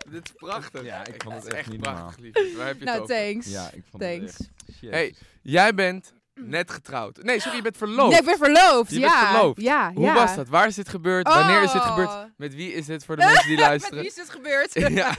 Dit 0.11 0.25
is 0.25 0.31
prachtig. 0.37 0.83
Ja, 0.83 1.05
ik 1.05 1.23
vond 1.23 1.35
het 1.35 1.45
echt 1.45 1.55
echt 1.55 1.69
niet 1.69 1.81
prachtig, 1.81 2.17
lief. 2.23 2.55
Waar 2.57 2.67
heb 2.67 2.79
je 2.79 2.83
het 2.89 2.93
Nou, 2.93 3.01
over? 3.01 3.15
thanks. 3.15 3.47
Ja, 3.47 3.69
ik 3.73 3.83
vond 3.89 4.03
Thanks. 4.03 4.37
het 4.37 4.49
echt... 4.67 4.77
Shit. 4.77 4.89
Hey, 4.89 5.15
jij 5.41 5.73
bent 5.73 6.13
net 6.33 6.71
getrouwd. 6.71 7.23
Nee, 7.23 7.39
sorry, 7.39 7.57
je 7.57 7.63
bent 7.63 7.77
verloofd. 7.77 8.09
Nee, 8.09 8.19
ik 8.19 8.25
ben 8.25 8.37
verloofd. 8.37 8.91
Je 8.91 8.99
ja. 8.99 9.19
bent 9.19 9.29
verloofd. 9.31 9.61
Ja, 9.61 9.91
Hoe 9.93 10.03
ja. 10.05 10.13
was 10.13 10.35
dat? 10.35 10.47
Waar 10.47 10.67
is 10.67 10.75
dit 10.75 10.89
gebeurd? 10.89 11.27
Wanneer 11.27 11.63
is 11.63 11.71
dit 11.71 11.81
Oh. 11.81 11.87
gebeurd? 11.87 12.27
Met 12.37 12.55
wie 12.55 12.73
is 12.73 12.85
dit 12.85 13.05
voor 13.05 13.15
de 13.15 13.23
mensen 13.25 13.47
die 13.47 13.55
Met 13.57 13.65
luisteren? 13.65 13.97
wie 13.99 14.07
is 14.07 14.13
dit 14.15 14.29
gebeurd? 14.29 14.73
ja, 15.01 15.15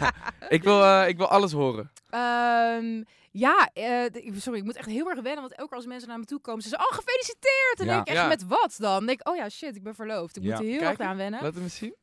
ik 0.48 0.62
wil, 0.62 0.82
eh, 0.84 1.08
ik 1.08 1.16
wil 1.16 1.26
alles 1.28 1.52
horen. 1.52 1.90
Ehm, 2.10 3.02
ja, 3.30 3.70
eh, 3.72 4.04
sorry, 4.38 4.58
ik 4.58 4.64
moet 4.64 4.76
echt 4.76 4.86
heel 4.88 5.08
erg 5.10 5.20
wennen, 5.20 5.40
want 5.40 5.52
elke 5.52 5.68
keer 5.68 5.76
als 5.78 5.86
mensen 5.86 6.08
naar 6.08 6.18
me 6.18 6.24
toe 6.24 6.40
komen, 6.40 6.62
ze 6.62 6.68
zeggen, 6.68 6.88
oh, 6.88 6.94
gefeliciteerd! 6.96 7.76
En 7.78 7.84
Ja. 7.86 7.92
denk 7.92 8.00
ik 8.02 8.08
echt, 8.08 8.22
Ja. 8.22 8.26
met 8.28 8.46
wat 8.46 8.74
dan? 8.78 8.90
Dan 8.92 9.06
denk 9.06 9.20
ik, 9.20 9.28
oh 9.28 9.36
ja, 9.36 9.48
shit, 9.48 9.76
ik 9.76 9.82
ben 9.82 9.94
verloofd. 9.94 10.36
Ik 10.36 10.42
Ja. 10.42 10.50
moet 10.50 10.58
er 10.60 10.66
heel 10.70 10.78
Kijk, 10.78 10.98
erg 10.98 11.08
aan 11.08 11.16
wennen. 11.16 11.42
Laat 11.42 11.54
hem 11.54 11.62
eens 11.62 11.76
zien. 11.76 11.94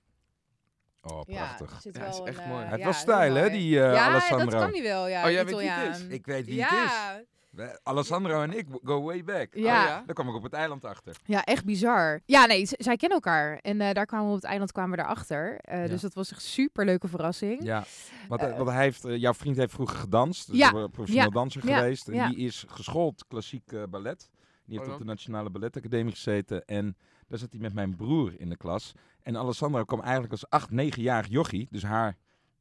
Oh, 1.03 1.21
prachtig. 1.21 1.79
Ja, 1.93 2.05
is 2.05 2.19
echt 2.19 2.37
een, 2.43 2.47
mooi. 2.49 2.63
eh, 2.63 2.69
ja, 2.69 2.75
wel 2.75 2.83
heel 2.83 2.93
stijl, 2.93 3.33
hè, 3.35 3.49
die 3.49 3.81
eh 3.83 3.93
ja, 3.93 4.05
Alessandro. 4.09 4.49
dat 4.49 4.61
kan 4.61 4.71
hij 4.73 4.81
wel, 4.83 5.07
ja. 5.07 5.25
Oh, 5.25 5.31
jij 5.31 5.45
weet 5.45 5.55
wie 5.57 5.69
het 5.69 5.95
is? 5.97 6.03
Ik 6.07 6.25
weet 6.25 6.45
wie 6.45 6.61
het 6.63 6.71
is. 6.71 6.77
ja. 6.77 7.21
We- 7.49 7.79
Alessandro 7.83 8.41
en 8.41 8.57
ik 8.57 8.67
go 8.83 9.01
way 9.01 9.23
back. 9.23 9.53
Ja. 9.55 9.59
Oh, 9.61 9.87
ja? 9.89 10.03
Daar 10.05 10.15
kwam 10.15 10.27
ik 10.29 10.35
op 10.35 10.43
het 10.43 10.53
eiland 10.53 10.85
achter. 10.85 11.15
Ja, 11.25 11.43
echt 11.43 11.65
bizar. 11.65 12.19
Ja, 12.25 12.45
nee, 12.45 12.65
zij 12.65 12.95
kennen 12.95 13.17
elkaar. 13.17 13.57
En 13.61 13.81
eh, 13.81 13.93
daar 13.93 14.05
kwamen 14.05 14.25
we 14.27 14.31
op 14.33 14.39
het 14.41 14.49
eiland 14.49 14.71
kwamen 14.71 14.91
we 14.91 14.97
daarachter. 14.97 15.57
Eh 15.59 15.81
Ja. 15.81 15.87
Dus 15.87 16.01
dat 16.01 16.13
was 16.13 16.31
echt 16.31 16.41
super 16.41 16.85
leuke 16.85 17.07
verrassing. 17.07 17.63
Ja, 17.63 17.83
want, 18.27 18.41
want 18.41 18.69
hij 18.69 18.83
heeft, 18.83 19.03
jouw 19.07 19.33
vriend 19.33 19.57
heeft 19.57 19.73
vroeger 19.73 19.97
gedanst. 19.97 20.47
Dus 20.47 20.57
Ja, 20.57 20.73
een 20.73 20.89
professioneel 20.91 21.27
ja, 21.29 21.33
danser 21.39 21.67
ja, 21.67 21.77
geweest. 21.77 22.07
En 22.07 22.13
ja. 22.13 22.27
die 22.27 22.37
is 22.37 22.65
geschoold 22.67 23.25
klassiek 23.27 23.89
ballet. 23.89 24.29
Die 24.65 24.77
heeft 24.77 24.87
Oh, 24.89 24.93
op 24.93 24.99
de? 24.99 25.05
Nationale 25.05 25.49
Balletacademie 25.49 26.11
gezeten. 26.13 26.65
En 26.65 26.97
daar 27.27 27.39
zat 27.39 27.51
hij 27.51 27.61
met 27.61 27.73
mijn 27.73 27.95
broer 27.95 28.33
in 28.37 28.49
de 28.49 28.57
klas. 28.57 28.91
En 29.23 29.37
Alessandro 29.37 29.83
kwam 29.83 30.01
eigenlijk 30.01 30.31
als 30.31 30.49
8, 30.49 30.69
9-jarig 30.71 31.27
jochie. 31.29 31.67
Dus 31.71 31.83
haar 31.83 32.15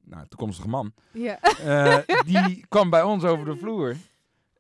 nou, 0.05 0.27
toekomstige 0.29 0.69
man. 0.69 0.93
Ja. 1.13 1.41
eh, 1.41 1.99
die 2.27 2.65
kwam 2.69 2.91
bij 2.91 3.03
ons 3.03 3.25
over 3.25 3.45
de 3.45 3.57
vloer. 3.57 3.97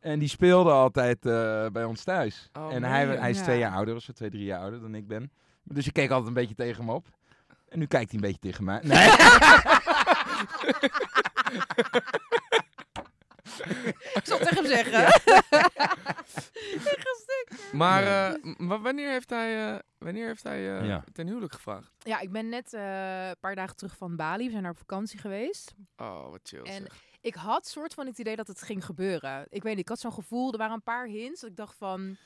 En 0.00 0.18
die 0.18 0.28
speelde 0.28 0.70
altijd 0.70 1.26
eh, 1.26 1.66
bij 1.66 1.84
ons 1.84 2.04
thuis. 2.04 2.50
Oh, 2.58 2.72
en 2.72 2.82
hij, 2.84 3.06
hij 3.06 3.30
is 3.30 3.38
twee 3.42 3.58
Ja. 3.58 3.66
jaar 3.66 3.76
ouder, 3.76 3.94
of 3.94 4.02
zo 4.02 4.12
twee, 4.12 4.30
drie 4.30 4.44
jaar 4.44 4.60
ouder 4.60 4.80
dan 4.80 4.94
ik 4.94 5.06
ben. 5.08 5.30
Dus 5.64 5.84
je 5.84 5.92
keek 5.92 6.10
altijd 6.10 6.28
een 6.28 6.34
beetje 6.34 6.54
tegen 6.54 6.84
hem 6.84 6.94
op. 6.94 7.06
En 7.68 7.78
nu 7.78 7.86
kijkt 7.86 8.10
hij 8.10 8.20
een 8.20 8.26
beetje 8.26 8.40
tegen 8.50 8.64
mij. 8.64 8.80
Nee. 8.82 9.08
Ik 14.18 14.20
zal 14.22 14.38
het 14.38 14.48
tegen 14.48 14.64
hem 14.64 14.66
zeggen. 14.66 15.06
Maar 17.72 18.02
eh, 18.34 18.40
wanneer 18.82 19.10
heeft 19.10 19.30
hij, 19.30 19.72
eh, 19.74 19.78
wanneer 19.98 20.26
heeft 20.26 20.42
hij 20.42 20.78
eh, 20.78 20.86
Ja. 20.86 21.04
ten 21.12 21.26
huwelijk 21.26 21.52
gevraagd? 21.52 21.90
Ja, 21.98 22.20
ik 22.20 22.30
ben 22.32 22.48
net 22.48 22.72
eh, 22.74 23.28
een 23.28 23.36
paar 23.40 23.54
dagen 23.54 23.76
terug 23.76 23.96
van 23.96 24.16
Bali. 24.16 24.44
We 24.44 24.50
zijn 24.50 24.62
daar 24.62 24.72
op 24.72 24.78
vakantie 24.78 25.18
geweest. 25.18 25.74
Oh, 25.96 26.30
wat 26.30 26.40
chill 26.42 26.62
En 26.62 26.82
zeg. 26.82 27.02
ik 27.20 27.34
had 27.34 27.66
soort 27.66 27.94
van 27.94 28.06
het 28.06 28.18
idee 28.18 28.36
dat 28.36 28.46
het 28.46 28.62
ging 28.62 28.84
gebeuren. 28.84 29.46
Ik 29.48 29.62
weet 29.62 29.72
niet, 29.72 29.82
ik 29.82 29.88
had 29.88 29.98
zo'n 30.00 30.12
gevoel, 30.12 30.52
er 30.52 30.58
waren 30.58 30.74
een 30.74 30.82
paar 30.82 31.06
hints 31.06 31.40
dat 31.40 31.50
ik 31.50 31.56
dacht 31.56 31.76
van... 31.76 32.16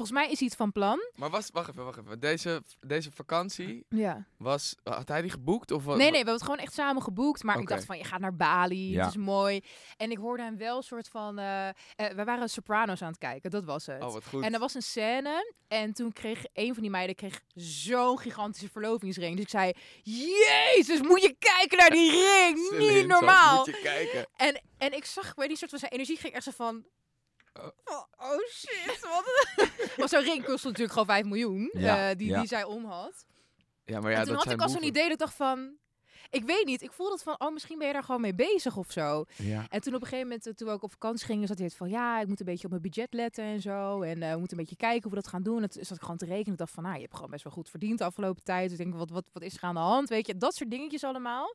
Volgens 0.00 0.18
mij 0.20 0.30
is 0.30 0.38
hij 0.38 0.48
het 0.48 0.56
van 0.56 0.72
plan. 0.72 0.98
Maar 1.14 1.30
was, 1.30 1.48
wacht 1.52 1.68
even, 1.68 1.84
wacht 1.84 1.98
even. 1.98 2.20
Deze, 2.20 2.62
deze 2.86 3.10
vakantie, 3.14 3.84
Ja. 3.88 4.26
was, 4.36 4.74
had 4.82 5.08
hij 5.08 5.22
die 5.22 5.30
geboekt? 5.30 5.70
Of 5.70 5.84
wat? 5.84 5.96
Nee, 5.96 6.02
nee, 6.02 6.10
we 6.10 6.16
hebben 6.16 6.34
het 6.34 6.42
gewoon 6.42 6.58
echt 6.58 6.72
samen 6.72 7.02
geboekt. 7.02 7.42
Maar 7.42 7.54
ik 7.56 7.62
Oké. 7.62 7.72
dacht 7.72 7.84
van, 7.84 7.98
je 7.98 8.04
gaat 8.04 8.20
naar 8.20 8.36
Bali, 8.36 8.90
Ja. 8.90 9.00
het 9.04 9.10
is 9.10 9.16
mooi. 9.16 9.60
En 9.96 10.10
ik 10.10 10.16
hoorde 10.18 10.42
hem 10.42 10.56
wel 10.56 10.76
een 10.76 10.82
soort 10.82 11.08
van... 11.08 11.38
eh 11.38 11.68
eh, 11.68 11.74
we 11.96 12.24
waren 12.24 12.48
Sopranos 12.50 13.02
aan 13.02 13.08
het 13.08 13.18
kijken, 13.18 13.50
dat 13.50 13.64
was 13.64 13.86
het. 13.86 14.02
Oh, 14.02 14.12
wat 14.12 14.24
goed. 14.26 14.42
En 14.42 14.52
er 14.54 14.58
was 14.60 14.74
een 14.74 14.82
scène 14.82 15.54
en 15.68 15.92
toen 15.92 16.12
kreeg 16.12 16.44
een 16.52 16.72
van 16.74 16.82
die 16.82 16.90
meiden 16.90 17.16
kreeg 17.16 17.40
zo'n 17.54 18.18
gigantische 18.18 18.68
verlovingsring. 18.70 19.34
Dus 19.34 19.44
ik 19.44 19.50
zei, 19.50 19.72
jezus, 20.02 21.00
moet 21.00 21.22
je 21.22 21.36
kijken 21.38 21.78
naar 21.78 21.90
die 21.90 22.10
ring, 22.26 22.78
niet 22.78 22.90
zo 23.00 23.06
normaal. 23.06 23.56
Moet 23.56 23.66
je 23.66 23.80
kijken. 23.82 24.26
En, 24.36 24.62
en 24.78 24.92
ik 24.92 25.04
zag, 25.04 25.28
ik 25.28 25.36
weet 25.36 25.48
niet, 25.48 25.58
soort 25.58 25.70
van 25.70 25.78
zijn 25.78 25.92
energie 25.92 26.16
ging 26.16 26.32
echt 26.34 26.44
zo 26.44 26.50
van... 26.56 26.84
Oh. 27.52 28.02
Oh, 28.18 28.38
shit, 28.50 29.00
wat... 29.00 29.54
Want 29.96 30.10
zo'n 30.10 30.22
ring 30.22 30.44
kostte 30.44 30.66
natuurlijk 30.66 30.92
gewoon 30.92 31.06
5 31.08 31.24
miljoen, 31.24 31.70
Ja, 31.72 32.10
eh, 32.10 32.16
die, 32.16 32.28
ja. 32.28 32.38
die 32.38 32.48
zij 32.48 32.64
om 32.64 32.84
had. 32.84 33.24
Ja, 33.84 34.00
maar 34.00 34.10
ja, 34.10 34.18
en 34.18 34.24
toen 34.24 34.34
dat 34.34 34.44
had 34.44 34.52
zijn 34.52 34.56
ik 34.56 34.62
al 34.62 34.68
zo'n 34.68 34.88
idee 34.88 35.02
dat 35.02 35.12
ik 35.12 35.18
dacht 35.18 35.34
van... 35.34 35.78
Ik 36.30 36.44
weet 36.44 36.66
niet, 36.66 36.82
ik 36.82 36.92
voelde 36.92 37.12
het 37.12 37.22
van, 37.22 37.34
oh, 37.38 37.52
misschien 37.52 37.78
ben 37.78 37.86
je 37.86 37.92
daar 37.92 38.02
gewoon 38.02 38.20
mee 38.20 38.34
bezig 38.34 38.76
of 38.76 38.92
zo. 38.92 39.24
Ja. 39.36 39.66
En 39.68 39.80
toen 39.80 39.94
op 39.94 40.00
een 40.00 40.06
gegeven 40.06 40.26
moment, 40.28 40.46
eh, 40.46 40.52
toen 40.52 40.66
we 40.66 40.72
ook 40.72 40.82
op 40.82 40.90
vakantie 40.90 41.26
gingen, 41.26 41.48
zat 41.48 41.56
hij 41.58 41.66
het 41.66 41.76
van, 41.76 41.88
ja, 41.88 42.20
ik 42.20 42.26
moet 42.26 42.40
een 42.40 42.46
beetje 42.46 42.64
op 42.64 42.70
mijn 42.70 42.82
budget 42.82 43.14
letten 43.14 43.44
en 43.44 43.60
zo. 43.60 44.02
En 44.02 44.22
eh, 44.22 44.32
we 44.32 44.38
moeten 44.38 44.58
een 44.58 44.64
beetje 44.64 44.78
kijken 44.78 45.02
hoe 45.02 45.10
we 45.10 45.16
dat 45.16 45.28
gaan 45.28 45.42
doen. 45.42 45.62
En 45.62 45.70
toen 45.70 45.84
zat 45.84 45.96
ik 45.96 46.02
gewoon 46.02 46.16
te 46.16 46.24
rekenen. 46.24 46.52
Ik 46.52 46.58
dacht 46.58 46.72
van, 46.72 46.82
nou, 46.82 46.94
je 46.94 47.00
hebt 47.00 47.14
gewoon 47.14 47.30
best 47.30 47.44
wel 47.44 47.52
goed 47.52 47.70
verdiend 47.70 47.98
de 47.98 48.04
afgelopen 48.04 48.42
tijd. 48.42 48.70
Dus 48.70 48.78
ik 48.78 48.84
denk, 48.84 48.96
wat, 48.96 49.10
wat, 49.10 49.24
wat 49.32 49.42
is 49.42 49.56
er 49.56 49.62
aan 49.62 49.74
de 49.74 49.80
hand? 49.80 50.08
Weet 50.08 50.26
je, 50.26 50.36
dat 50.36 50.54
soort 50.54 50.70
dingetjes 50.70 51.04
allemaal. 51.04 51.54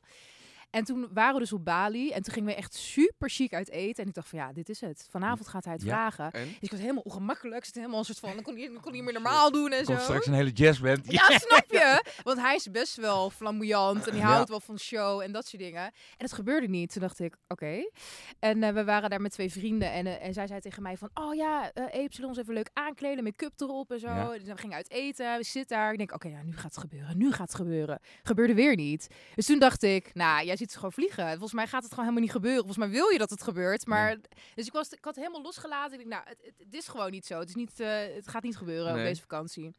En 0.70 0.84
toen 0.84 1.08
waren 1.12 1.34
we 1.34 1.40
dus 1.40 1.52
op 1.52 1.64
Bali 1.64 2.10
en 2.10 2.22
toen 2.22 2.32
gingen 2.34 2.48
we 2.48 2.54
echt 2.54 2.74
super 2.74 3.30
chic 3.30 3.52
uit 3.54 3.70
eten. 3.70 4.02
En 4.02 4.08
ik 4.08 4.14
dacht 4.14 4.28
van, 4.28 4.38
ja, 4.38 4.52
dit 4.52 4.68
is 4.68 4.80
het. 4.80 5.06
Vanavond 5.10 5.48
gaat 5.48 5.64
hij 5.64 5.72
het 5.72 5.82
Ja. 5.82 5.88
vragen. 5.88 6.32
En? 6.32 6.44
Dus 6.46 6.56
ik 6.60 6.70
was 6.70 6.80
helemaal 6.80 7.02
ongemakkelijk. 7.02 7.64
Zat 7.64 7.74
helemaal 7.74 7.98
een 7.98 8.04
soort 8.04 8.18
van, 8.18 8.34
dan 8.34 8.42
kon 8.42 8.56
hij, 8.56 8.68
dan 8.72 8.80
kon 8.80 8.92
hij 8.92 9.02
meer 9.02 9.12
normaal 9.12 9.50
doen 9.52 9.72
en 9.72 9.84
Komt 9.84 9.98
zo. 9.98 10.04
straks 10.04 10.26
een 10.26 10.34
hele 10.34 10.50
jazzband. 10.50 11.04
Ja, 11.12 11.38
snap 11.38 11.64
je? 11.70 12.04
Want 12.22 12.38
hij 12.40 12.54
is 12.54 12.70
best 12.70 12.96
wel 12.96 13.30
flamboyant 13.30 14.06
en 14.06 14.12
die 14.12 14.20
Ja. 14.20 14.26
houdt 14.26 14.48
wel 14.48 14.60
van 14.60 14.78
show 14.78 15.20
en 15.20 15.32
dat 15.32 15.46
soort 15.46 15.62
dingen. 15.62 15.82
En 15.84 15.92
het 16.16 16.32
gebeurde 16.32 16.68
niet. 16.68 16.92
Toen 16.92 17.02
dacht 17.02 17.18
ik, 17.18 17.36
oké. 17.48 17.90
En 18.38 18.62
eh, 18.62 18.72
we 18.72 18.84
waren 18.84 19.10
daar 19.10 19.20
met 19.20 19.32
twee 19.32 19.50
vrienden 19.52 19.92
en, 19.92 20.06
eh, 20.06 20.26
en 20.26 20.32
zij 20.32 20.46
zei 20.46 20.60
tegen 20.60 20.82
mij 20.82 20.96
van, 20.96 21.10
oh 21.14 21.34
ja, 21.34 21.70
eh 21.72 21.84
Abe, 21.84 21.92
zullen 22.10 22.20
we 22.20 22.26
ons 22.26 22.38
even 22.38 22.54
leuk 22.54 22.70
aankleden, 22.72 23.24
make-up 23.24 23.60
erop 23.60 23.90
en 23.90 24.00
zo. 24.00 24.06
Ja. 24.06 24.32
Dus 24.32 24.42
we 24.42 24.56
gingen 24.56 24.76
uit 24.76 24.90
eten, 24.90 25.36
we 25.36 25.44
zitten 25.44 25.76
daar. 25.76 25.92
Ik 25.92 25.98
denk, 25.98 26.14
oké, 26.14 26.28
ja, 26.28 26.42
nu 26.42 26.52
gaat 26.56 26.64
het 26.74 26.78
gebeuren, 26.78 27.16
nu 27.18 27.30
gaat 27.32 27.46
het 27.46 27.54
gebeuren. 27.54 28.00
Gebeurde 28.22 28.54
weer 28.54 28.76
niet. 28.76 29.08
Dus 29.34 29.46
toen 29.46 29.58
dacht 29.58 29.82
ik, 29.82 30.14
nou, 30.14 30.46
jij 30.46 30.55
ziet 30.56 30.70
ze 30.70 30.76
gewoon 30.76 30.92
vliegen. 30.92 31.28
Volgens 31.28 31.52
mij 31.52 31.66
gaat 31.66 31.82
het 31.82 31.90
gewoon 31.90 32.04
helemaal 32.04 32.24
niet 32.24 32.36
gebeuren. 32.36 32.64
Volgens 32.64 32.84
mij 32.86 32.94
wil 32.94 33.08
je 33.08 33.18
dat 33.18 33.30
het 33.30 33.42
gebeurt, 33.42 33.86
maar... 33.86 34.16
Dus 34.54 34.66
ik, 34.66 34.72
was, 34.72 34.88
ik 34.88 35.04
had 35.04 35.16
helemaal 35.16 35.42
losgelaten. 35.42 35.92
Ik 35.92 35.98
denk, 35.98 36.10
nou, 36.10 36.22
het, 36.28 36.38
het, 36.42 36.54
het 36.58 36.74
is 36.74 36.88
gewoon 36.88 37.10
niet 37.10 37.26
zo. 37.26 37.38
Het, 37.38 37.48
is 37.48 37.54
niet, 37.54 37.80
eh, 37.80 38.14
het 38.14 38.28
gaat 38.28 38.42
niet 38.42 38.56
gebeuren 38.56 38.90
op 38.90 39.02
deze 39.02 39.20
vakantie. 39.20 39.74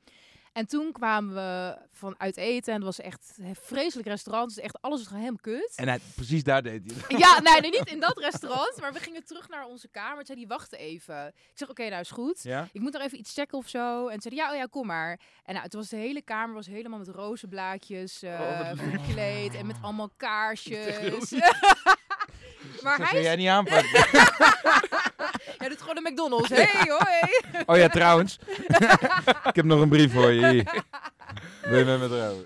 En 0.58 0.68
toen 0.68 0.92
kwamen 0.92 1.34
we 1.34 1.78
van 1.92 2.16
uit 2.18 2.38
eten 2.38 2.74
en 2.74 2.76
het 2.76 2.86
was 2.86 3.00
echt 3.00 3.34
een 3.38 3.56
vreselijk 3.62 4.08
restaurant. 4.08 4.56
Dus 4.56 4.64
echt 4.64 4.82
alles 4.82 5.04
was 5.04 5.14
helemaal 5.14 5.40
kut. 5.42 5.74
En 5.76 5.88
hij, 5.88 6.00
precies 6.16 6.44
daar 6.44 6.64
deed 6.64 6.82
hij 6.86 6.96
het. 7.08 7.20
Ja, 7.20 7.40
nee, 7.42 7.62
nee, 7.62 7.72
niet 7.72 7.90
in 7.90 8.00
dat 8.00 8.18
restaurant. 8.30 8.78
Maar 8.82 8.94
we 8.94 9.00
gingen 9.00 9.26
terug 9.26 9.50
naar 9.50 9.66
onze 9.66 9.88
kamer. 9.88 10.16
Toen 10.16 10.26
zei 10.26 10.38
die 10.38 10.48
wacht 10.48 10.74
even. 10.74 11.28
Ik 11.28 11.52
zeg, 11.54 11.70
oké, 11.70 11.90
nou 11.90 12.02
is 12.02 12.12
goed. 12.12 12.44
Ja? 12.44 12.68
Ik 12.72 12.82
moet 12.82 12.94
nog 12.94 13.02
even 13.02 13.20
iets 13.20 13.34
checken 13.34 13.58
of 13.58 13.70
zo. 13.70 14.08
En 14.08 14.22
zei 14.22 14.36
ja, 14.36 14.50
oh 14.52 14.56
ja, 14.56 14.66
kom 14.66 14.86
maar. 14.86 15.20
En 15.44 15.54
nou, 15.54 15.70
toen 15.70 15.80
was 15.80 15.90
de 15.90 15.96
hele 15.96 16.22
kamer 16.22 16.56
was 16.56 16.68
helemaal 16.68 17.00
met 17.00 17.08
rozenblaadjes 17.08 18.24
eh 18.24 18.40
Oh, 18.40 18.72
verkleed. 18.76 19.56
En 19.56 19.66
met 19.66 19.78
allemaal 19.82 20.12
kaarsjes. 20.18 21.32
maar 22.84 22.98
hij 22.98 23.20
is, 23.20 23.26
jij 23.26 23.36
niet 23.36 23.48
aanpakken. 23.48 25.06
ja, 25.62 25.70
doet 25.70 25.82
gewoon 25.82 25.96
de 26.04 26.10
McDonald's. 26.12 26.50
Hey, 26.50 26.66
hoi. 26.88 27.64
Oh 27.66 27.78
ja, 27.78 27.88
trouwens. 27.88 28.40
ik 29.50 29.56
heb 29.56 29.66
nog 29.66 29.82
een 29.82 29.90
brief 29.90 30.14
voor 30.14 30.32
je. 30.32 30.48
Hier. 30.48 30.84
Wil 31.62 31.80
je 31.80 31.86
met 31.86 32.00
me 32.00 32.08
trouwen? 32.08 32.46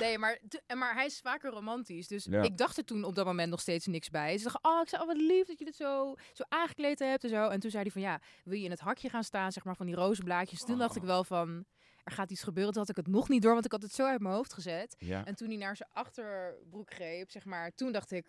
Nee, 0.00 0.18
maar, 0.18 0.38
maar 0.76 0.94
hij 0.94 1.06
is 1.06 1.20
vaker 1.22 1.50
romantisch. 1.50 2.08
Dus 2.08 2.24
Ja. 2.30 2.42
ik 2.42 2.56
dacht 2.56 2.76
er 2.76 2.84
toen 2.84 3.04
op 3.04 3.14
dat 3.14 3.24
moment 3.26 3.50
nog 3.50 3.60
steeds 3.60 3.86
niks 3.86 4.10
bij. 4.10 4.38
Ze 4.38 4.44
dacht, 4.44 4.58
oh, 4.62 4.80
ik 4.82 4.88
zei, 4.88 5.02
oh, 5.02 5.08
wat 5.08 5.16
lief 5.16 5.46
dat 5.46 5.58
je 5.58 5.64
dit 5.64 5.76
zo, 5.76 6.14
zo 6.32 6.42
aangekleed 6.48 6.98
hebt 6.98 7.24
en 7.24 7.30
zo. 7.30 7.48
En 7.48 7.60
toen 7.60 7.70
zei 7.70 7.82
hij 7.82 7.92
van, 7.92 8.02
ja, 8.02 8.20
wil 8.44 8.58
je 8.58 8.64
in 8.64 8.70
het 8.70 8.80
hakje 8.80 9.08
gaan 9.08 9.24
staan, 9.24 9.52
zeg 9.52 9.64
maar, 9.64 9.76
van 9.76 9.86
die 9.86 9.94
rozenblaadjes. 9.94 10.64
Toen 10.64 10.78
dacht 10.78 10.96
ik 10.96 11.02
Oh. 11.02 11.08
wel 11.08 11.24
van, 11.24 11.64
er 12.04 12.12
gaat 12.12 12.30
iets 12.30 12.42
gebeuren. 12.42 12.72
Toen 12.72 12.82
had 12.82 12.90
ik 12.90 12.96
het 13.04 13.06
nog 13.14 13.28
niet 13.28 13.42
door, 13.42 13.52
want 13.52 13.64
ik 13.64 13.72
had 13.72 13.82
het 13.82 13.94
zo 13.94 14.06
uit 14.06 14.20
mijn 14.20 14.34
hoofd 14.34 14.52
gezet. 14.52 14.94
Ja. 14.98 15.24
En 15.24 15.34
toen 15.34 15.48
hij 15.48 15.56
naar 15.56 15.76
zijn 15.76 15.88
achterbroek 15.92 16.94
greep, 16.94 17.30
zeg 17.30 17.44
maar, 17.44 17.70
toen 17.74 17.92
dacht 17.92 18.10
ik, 18.12 18.26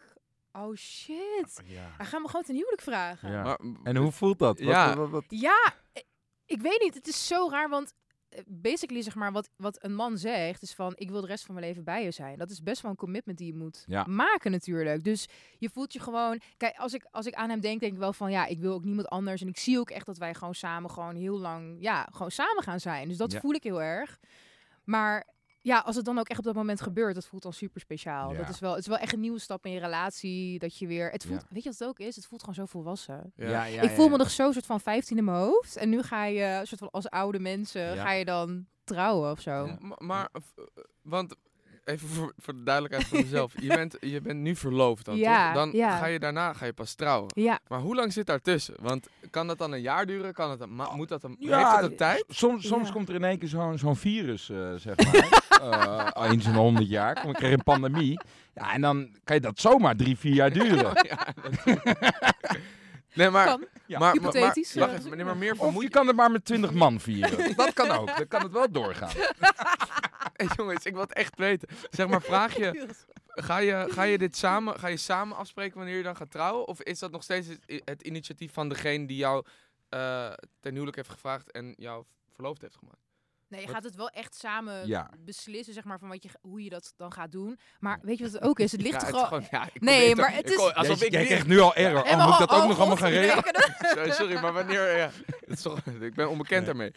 oh 0.56 0.76
shit. 0.76 1.62
ja. 1.66 1.92
Hij 1.98 2.06
gaat 2.06 2.22
me 2.22 2.28
gewoon 2.28 2.44
ten 2.46 2.56
huwelijk 2.56 2.82
vragen. 2.82 3.32
Ja. 3.32 3.44
Maar, 3.44 3.60
En 3.84 3.96
hoe 3.96 4.12
voelt 4.12 4.40
dat? 4.40 4.60
Wat- 4.60 4.68
Ja. 4.68 4.96
wat- 4.96 5.10
wat- 5.10 5.26
Ja, 5.28 5.74
eh, 5.94 6.04
ik 6.46 6.62
weet 6.62 6.82
niet. 6.82 6.94
Het 6.94 7.08
is 7.08 7.28
zo 7.28 7.48
raar, 7.50 7.70
want 7.70 7.94
eh, 8.30 8.42
basically 8.48 9.02
zeg 9.02 9.16
maar 9.16 9.32
wat, 9.32 9.50
wat 9.58 9.84
een 9.84 9.96
man 9.96 10.18
zegt 10.18 10.62
is 10.62 10.74
van 10.74 10.94
ik 10.96 11.10
wil 11.10 11.22
de 11.22 11.28
rest 11.28 11.46
van 11.46 11.56
mijn 11.56 11.68
leven 11.68 11.84
bij 11.84 12.04
je 12.04 12.12
zijn. 12.12 12.38
Dat 12.38 12.50
is 12.50 12.64
best 12.64 12.82
wel 12.82 12.92
een 12.92 12.98
commitment 12.98 13.38
die 13.38 13.48
je 13.48 13.56
moet 13.58 13.84
Ja. 13.88 14.04
maken 14.08 14.52
natuurlijk. 14.52 15.04
Dus 15.04 15.28
je 15.58 15.70
voelt 15.70 15.94
je 15.94 16.00
gewoon, 16.00 16.42
kijk 16.58 16.78
als 16.78 16.94
ik, 16.94 17.06
als 17.12 17.26
ik 17.26 17.34
aan 17.34 17.50
hem 17.50 17.60
denk, 17.60 17.80
denk 17.80 17.92
ik 17.94 17.98
wel 18.00 18.14
van 18.14 18.32
ja, 18.32 18.46
ik 18.46 18.60
wil 18.60 18.74
ook 18.74 18.84
niemand 18.84 19.08
anders. 19.10 19.42
En 19.42 19.48
ik 19.48 19.58
zie 19.58 19.80
ook 19.80 19.90
echt 19.90 20.06
dat 20.06 20.18
wij 20.18 20.34
gewoon 20.34 20.56
samen 20.56 20.92
gewoon 20.92 21.16
heel 21.16 21.40
lang, 21.40 21.78
ja, 21.80 22.08
gewoon 22.12 22.32
samen 22.32 22.64
gaan 22.64 22.80
zijn. 22.80 23.08
Dus 23.08 23.18
dat 23.18 23.32
Ja. 23.32 23.40
voel 23.40 23.54
ik 23.54 23.64
heel 23.64 23.82
erg. 23.82 24.20
Maar 24.84 25.28
ja, 25.66 25.80
als 25.80 25.96
het 25.96 26.06
dan 26.06 26.20
ook 26.20 26.28
echt 26.30 26.40
op 26.40 26.46
dat 26.46 26.56
moment 26.56 26.82
gebeurt, 26.82 27.16
dat 27.16 27.26
voelt 27.26 27.44
dan 27.44 27.54
super 27.54 27.82
speciaal. 27.82 28.32
Ja. 28.32 28.38
Dat 28.38 28.50
is 28.50 28.60
wel, 28.60 28.72
het 28.72 28.80
is 28.80 28.88
wel 28.88 28.98
echt 28.98 29.14
een 29.14 29.20
nieuwe 29.20 29.40
stap 29.40 29.66
in 29.66 29.72
je 29.72 29.80
relatie. 29.80 30.60
Dat 30.60 30.78
je 30.78 30.88
weer, 30.88 31.12
het 31.12 31.26
voelt, 31.26 31.42
Ja. 31.42 31.48
weet 31.50 31.64
je 31.64 31.70
wat 31.70 31.80
het 31.80 31.88
ook 31.88 32.00
is? 32.00 32.16
Het 32.16 32.26
voelt 32.26 32.40
gewoon 32.42 32.56
zo 32.56 32.66
volwassen 32.66 33.34
ja. 33.36 33.66
ja, 33.66 33.82
ik 33.82 33.90
voel 33.90 34.06
ja. 34.06 34.12
me 34.12 34.18
nog 34.18 34.32
zo 34.32 34.52
soort 34.52 34.66
van 34.66 34.80
15 34.80 35.18
in 35.18 35.24
mijn 35.24 35.38
hoofd. 35.38 35.76
En 35.76 35.90
nu 35.90 36.02
ga 36.02 36.26
je, 36.26 36.62
soort 36.64 36.80
van 36.80 36.92
als 36.92 37.10
oude 37.10 37.40
mensen, 37.40 37.96
Ja. 37.96 38.04
ga 38.04 38.12
je 38.12 38.26
dan 38.26 38.66
trouwen 38.84 39.32
of 39.32 39.40
zo. 39.42 39.78
Maar, 39.98 40.30
want 41.02 41.36
even 41.86 42.08
voor, 42.08 42.34
voor 42.38 42.54
de 42.56 42.63
duidelijkheid 42.63 43.08
voor 43.08 43.18
mezelf. 43.20 43.54
je, 43.62 43.68
bent, 43.68 43.98
je 44.01 44.22
bent 44.22 44.39
nu 44.39 44.56
verloofd 44.56 45.06
dan, 45.06 45.15
Ja, 45.27 45.46
toch? 45.46 45.63
Dan 45.63 45.72
ja. 45.72 45.98
ga 45.98 46.06
je 46.06 46.20
daarna 46.20 46.54
ga 46.54 46.65
je 46.65 46.74
pas 46.74 46.94
trouwen. 46.94 47.32
Ja, 47.36 47.60
Maar 47.68 47.80
hoe 47.80 47.96
lang 47.96 48.13
zit 48.13 48.25
daartussen? 48.25 48.74
Want 48.82 49.08
kan 49.30 49.48
dat 49.48 49.58
dan 49.58 49.72
een 49.72 49.82
jaar 49.82 50.06
duren? 50.06 50.34
Kan 50.34 50.50
het 50.51 50.60
een 50.62 50.75
ma- 50.75 50.96
moet 50.96 51.10
dat 51.10 51.24
een, 51.24 51.36
Ja, 51.39 51.58
heeft 51.70 51.82
dat 51.82 51.92
een 51.92 51.98
tijd? 51.98 52.25
Soms, 52.27 52.68
soms 52.68 52.88
Ja. 52.88 52.94
komt 52.94 53.10
er 53.10 53.15
in 53.15 53.24
één 53.24 53.38
keer 53.38 53.50
zo'n 53.50 53.77
zo'n 53.77 53.96
virus, 53.96 54.50
eh, 54.50 54.58
zeg 54.75 54.96
maar. 54.98 55.44
Eh, 55.56 56.32
eens 56.32 56.46
in 56.46 56.51
de 56.51 56.58
honderd 56.60 56.89
jaar. 56.89 57.13
Krijg 57.13 57.39
je 57.39 57.51
een 57.51 57.63
pandemie. 57.63 58.20
Ja, 58.54 58.74
en 58.74 58.82
dan 58.82 59.10
kan 59.24 59.36
je 59.36 59.42
dat 59.42 59.60
zomaar 59.60 59.96
drie, 59.96 60.18
vier 60.18 60.34
jaar 60.34 60.51
duren. 60.54 60.92
Ja, 61.10 61.27
nee, 63.16 63.30
maar, 63.30 63.46
kan. 63.46 63.68
Ja. 63.86 64.00
maar, 64.00 64.14
Hypothetisch, 64.14 64.74
Maar, 64.74 64.90
eh. 64.90 64.96
even, 64.96 65.08
maar, 65.08 65.18
nee, 65.18 65.26
maar 65.26 65.38
meer 65.38 65.60
Of 65.60 65.82
je 65.82 65.90
kan 65.90 66.08
het 66.08 66.16
maar 66.16 66.32
met 66.32 66.46
twintig 66.46 66.74
man 66.74 67.00
vieren. 67.00 67.56
Dat 67.56 67.74
kan 67.74 67.92
ook. 67.92 68.18
Dan 68.18 68.28
kan 68.28 68.42
het 68.42 68.52
wel 68.52 68.72
doorgaan. 68.72 69.12
Hey, 70.36 70.48
jongens, 70.56 70.86
ik 70.86 70.94
wil 70.94 71.02
het 71.02 71.14
echt 71.14 71.38
weten. 71.38 71.68
Zeg 71.90 72.08
maar, 72.08 72.22
vraag 72.22 72.58
je, 72.58 72.88
ga 73.28 73.58
je, 73.58 73.86
ga 73.90 74.04
je 74.04 74.18
dit 74.18 74.36
samen, 74.36 74.80
ga 74.80 74.88
je 74.88 74.98
samen 74.98 75.38
afspreken 75.38 75.78
wanneer 75.78 75.98
je 75.98 76.04
dan 76.04 76.16
gaat 76.16 76.32
trouwen? 76.32 76.68
Of 76.68 76.82
is 76.82 77.00
dat 77.00 77.12
nog 77.12 77.24
steeds 77.24 77.48
het 77.66 78.02
initiatief 78.02 78.54
van 78.54 78.70
degene 78.70 79.08
die 79.08 79.18
jou 79.18 79.46
eh, 79.90 80.32
ten 80.60 80.72
huwelijk 80.74 80.96
heeft 80.96 81.10
gevraagd 81.10 81.52
en 81.52 81.74
jou 81.78 82.06
verloofd 82.34 82.62
heeft 82.62 82.76
gemaakt? 82.78 83.05
Nee, 83.48 83.60
je 83.60 83.66
Wat- 83.66 83.75
gaat 83.75 83.84
het 83.84 83.96
wel 83.96 84.10
echt 84.10 84.36
samen 84.36 84.88
Ja. 84.88 85.10
beslissen, 85.20 85.74
zeg 85.74 85.84
maar, 85.84 86.00
van 86.00 86.10
wat 86.10 86.24
je, 86.24 86.30
hoe 86.42 86.64
je 86.64 86.70
dat 86.70 86.94
dan 86.96 87.12
gaat 87.12 87.32
doen. 87.32 87.60
Maar 87.80 88.00
weet 88.02 88.18
je 88.18 88.24
wat 88.24 88.34
het 88.34 88.42
ook 88.42 88.60
is? 88.60 88.72
Het 88.72 88.82
ligt 88.88 89.02
Ja, 89.02 89.08
toch 89.08 89.10
gewoon... 89.10 89.44
gewoon- 89.44 89.48
ja, 89.52 89.70
ik 89.74 89.82
Nee, 89.82 90.16
maar 90.16 90.34
het 90.34 90.50
is- 90.50 90.58
Alsof 90.74 90.98
Jij- 91.00 91.08
ik 91.08 91.14
jij 91.14 91.25
krijgt 91.25 91.48
nu 91.48 91.60
al 91.60 91.75
error. 91.75 92.04
En 92.04 92.18
Oh, 92.18 92.24
moet 92.25 92.34
ik 92.34 92.40
dat 92.40 92.52
oh, 92.52 92.62
ook 92.64 92.68
nog 92.70 92.78
allemaal 92.78 92.98
gaan 92.98 93.10
regelen? 93.10 93.44
Sorry, 93.96 94.12
sorry, 94.12 94.40
maar 94.42 94.54
wanneer... 94.54 94.98
Ja, 94.98 95.10
het 95.25 95.50
is 95.50 95.62
toch, 95.62 95.80
ik 96.02 96.14
ben 96.14 96.30
onbekend 96.30 96.66
daarmee. 96.66 96.92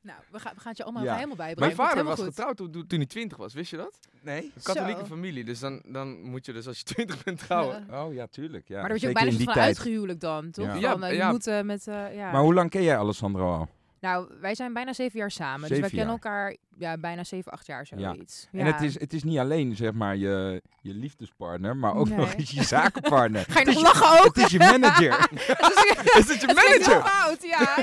Nou, 0.00 0.20
we 0.30 0.38
gaan, 0.38 0.54
we 0.54 0.60
gaan 0.60 0.68
het 0.68 0.76
je 0.76 0.84
allemaal 0.84 1.04
Ja. 1.04 1.14
helemaal 1.14 1.36
bijbrengen. 1.36 1.76
Mijn 1.76 1.88
vader 1.88 2.04
was 2.04 2.16
goed. 2.18 2.24
getrouwd 2.28 2.56
toen, 2.56 2.70
toen 2.86 2.98
hij 2.98 3.06
20 3.06 3.38
was, 3.38 3.54
wist 3.54 3.70
je 3.70 3.76
dat? 3.76 3.98
Nee? 4.22 4.42
Een 4.42 4.62
katholieke 4.62 5.00
Zo. 5.00 5.06
familie, 5.06 5.44
dus 5.44 5.58
dan, 5.60 5.82
dan 5.86 6.20
moet 6.22 6.46
je 6.46 6.52
dus 6.52 6.66
als 6.66 6.78
je 6.78 6.84
20 6.84 7.24
bent 7.24 7.38
trouwen. 7.38 7.86
Ja. 7.90 8.04
Oh 8.04 8.12
ja, 8.14 8.26
tuurlijk. 8.26 8.68
Ja. 8.68 8.74
Maar 8.74 8.80
daar 8.80 8.90
word 8.90 9.00
je 9.00 9.08
ook 9.08 9.14
bijna 9.14 9.28
in 9.30 9.34
soort 9.36 9.44
die 9.46 9.54
van 9.54 9.62
tijd. 9.64 9.66
uitgehuwelijk 9.76 10.20
dan, 10.20 10.50
toch? 10.50 10.64
Ja. 10.64 10.70
Van, 10.90 11.00
Ja, 11.00 11.06
je 11.06 11.14
ja. 11.16 11.30
moet 11.30 11.62
met... 11.64 11.84
ja. 11.84 12.30
Maar 12.32 12.40
hoe 12.40 12.54
lang 12.54 12.70
ken 12.70 12.82
jij 12.82 12.98
Alessandro 12.98 13.52
al? 13.54 13.68
Nou, 14.00 14.28
wij 14.40 14.54
zijn 14.54 14.72
bijna 14.72 14.92
zeven 14.92 15.18
jaar 15.18 15.30
samen. 15.30 15.68
dus 15.68 15.78
wij 15.78 15.88
kennen 15.88 15.98
jaar. 15.98 16.08
elkaar 16.14 16.56
ja, 16.78 16.98
bijna 16.98 17.24
zeven, 17.24 17.52
acht 17.52 17.66
jaar 17.66 17.86
zoiets. 17.86 18.48
En 18.52 18.66
het 18.66 18.80
is, 18.80 19.00
het 19.00 19.12
is 19.12 19.22
niet 19.22 19.38
alleen 19.38 19.76
zeg 19.76 19.92
maar 19.92 20.16
je, 20.16 20.62
je 20.80 20.94
liefdespartner, 20.94 21.76
maar 21.76 21.94
ook 21.94 22.08
nog 22.08 22.34
eens 22.34 22.50
je 22.50 22.62
zakenpartner. 22.64 23.44
Ga 23.48 23.58
je 23.58 23.66
nog 23.66 23.74
is 23.74 23.82
lachen 23.82 24.18
ook? 24.18 24.34
Het 24.34 24.44
is 24.44 24.50
je 24.50 24.58
manager. 24.58 25.18
Is 26.18 26.28
het 26.28 26.40
je 26.40 26.46
Het 26.46 26.60
heel 26.60 26.78
manager? 26.78 27.02
fout, 27.10 27.42
ja. 27.42 27.76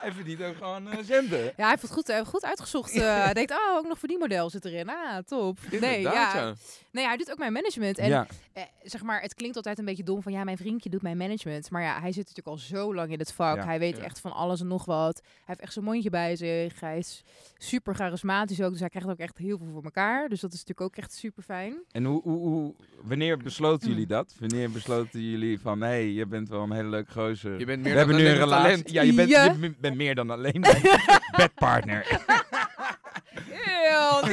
Hij 0.00 0.12
verdient 0.12 0.42
ook 0.42 0.56
gewoon 0.56 0.90
eh, 0.90 0.98
centen. 1.04 1.38
Ja, 1.38 1.52
hij 1.56 1.68
heeft 1.68 1.82
het 1.82 1.90
goed, 1.90 2.06
hij 2.06 2.16
heeft 2.16 2.26
het 2.26 2.34
goed 2.40 2.44
uitgezocht. 2.50 2.92
Eh, 2.94 3.02
hij 3.24 3.34
denkt, 3.34 3.50
oh, 3.52 3.76
ook 3.76 3.86
nog 3.88 3.98
voor 3.98 4.08
die 4.08 4.18
model 4.18 4.50
zit 4.50 4.64
erin. 4.64 4.88
Ah, 4.88 5.16
top. 5.26 5.58
Nee, 5.80 6.00
ja. 6.00 6.12
ja. 6.12 6.54
nee, 6.92 7.04
hij 7.04 7.16
doet 7.16 7.30
ook 7.30 7.38
mijn 7.38 7.52
management. 7.52 7.98
En 7.98 8.08
ja. 8.08 8.26
eh, 8.52 8.62
zeg 8.82 9.02
maar, 9.02 9.20
het 9.20 9.34
klinkt 9.34 9.56
altijd 9.56 9.78
een 9.78 9.84
beetje 9.84 10.02
dom 10.02 10.22
van, 10.22 10.32
ja, 10.32 10.44
mijn 10.44 10.56
vriendje 10.56 10.90
doet 10.90 11.02
mijn 11.02 11.16
management. 11.16 11.70
Maar 11.70 11.82
ja, 11.82 12.00
hij 12.00 12.12
zit 12.12 12.26
natuurlijk 12.28 12.46
al 12.46 12.58
zo 12.58 12.94
lang 12.94 13.12
in 13.12 13.18
het 13.18 13.32
vak. 13.32 13.56
Ja. 13.56 13.64
Hij 13.64 13.78
weet 13.78 13.96
Ja. 13.96 14.02
echt 14.02 14.20
van 14.20 14.32
alles 14.32 14.60
en 14.60 14.66
nog 14.66 14.84
wat. 14.84 15.20
Hij 15.24 15.32
heeft 15.46 15.60
echt 15.60 15.72
zijn 15.72 15.84
mondje 15.84 16.10
bij 16.10 16.36
zich. 16.36 16.80
Hij 16.80 16.98
is 16.98 17.24
super 17.58 17.94
charismatisch 17.94 18.60
ook. 18.62 18.70
Dus 18.70 18.80
hij 18.80 18.88
krijgt 18.88 19.08
ook 19.08 19.18
echt 19.18 19.38
heel 19.38 19.58
veel 19.58 19.68
voor 19.72 19.84
elkaar. 19.84 20.28
Dus 20.28 20.40
dat 20.40 20.52
is 20.52 20.58
natuurlijk 20.58 20.86
ook 20.90 20.96
echt 20.96 21.12
super 21.12 21.42
fijn. 21.42 21.74
En 21.90 22.04
hoe, 22.04 22.22
hoe, 22.22 22.38
hoe, 22.38 22.74
wanneer 23.02 23.36
besloten 23.38 23.88
jullie 23.88 24.06
dat? 24.06 24.34
Wanneer 24.38 24.70
besloten 24.70 25.20
jullie 25.30 25.60
van, 25.60 25.80
hé, 25.80 25.86
hey, 25.88 26.10
je 26.10 26.26
bent 26.26 26.48
wel 26.48 26.62
een 26.62 26.72
hele 26.72 26.88
leuke 26.88 27.12
gozer. 27.12 27.58
Je 27.58 27.64
bent 27.64 27.82
We 27.82 27.88
meer 27.88 27.96
hebben 27.96 28.14
dan 28.16 28.24
nu 28.24 28.30
een 28.30 28.36
relatie. 28.38 28.62
talent. 28.64 28.90
Ja, 28.90 29.02
je 29.02 29.12
bent, 29.14 29.28
Ja. 29.28 29.44
je 29.60 29.74
bent 29.80 29.89
meer 29.96 30.14
dan 30.14 30.30
alleen 30.30 30.60
mijn 30.60 30.82
bedpartner. 31.36 32.06
Heel! 33.50 34.22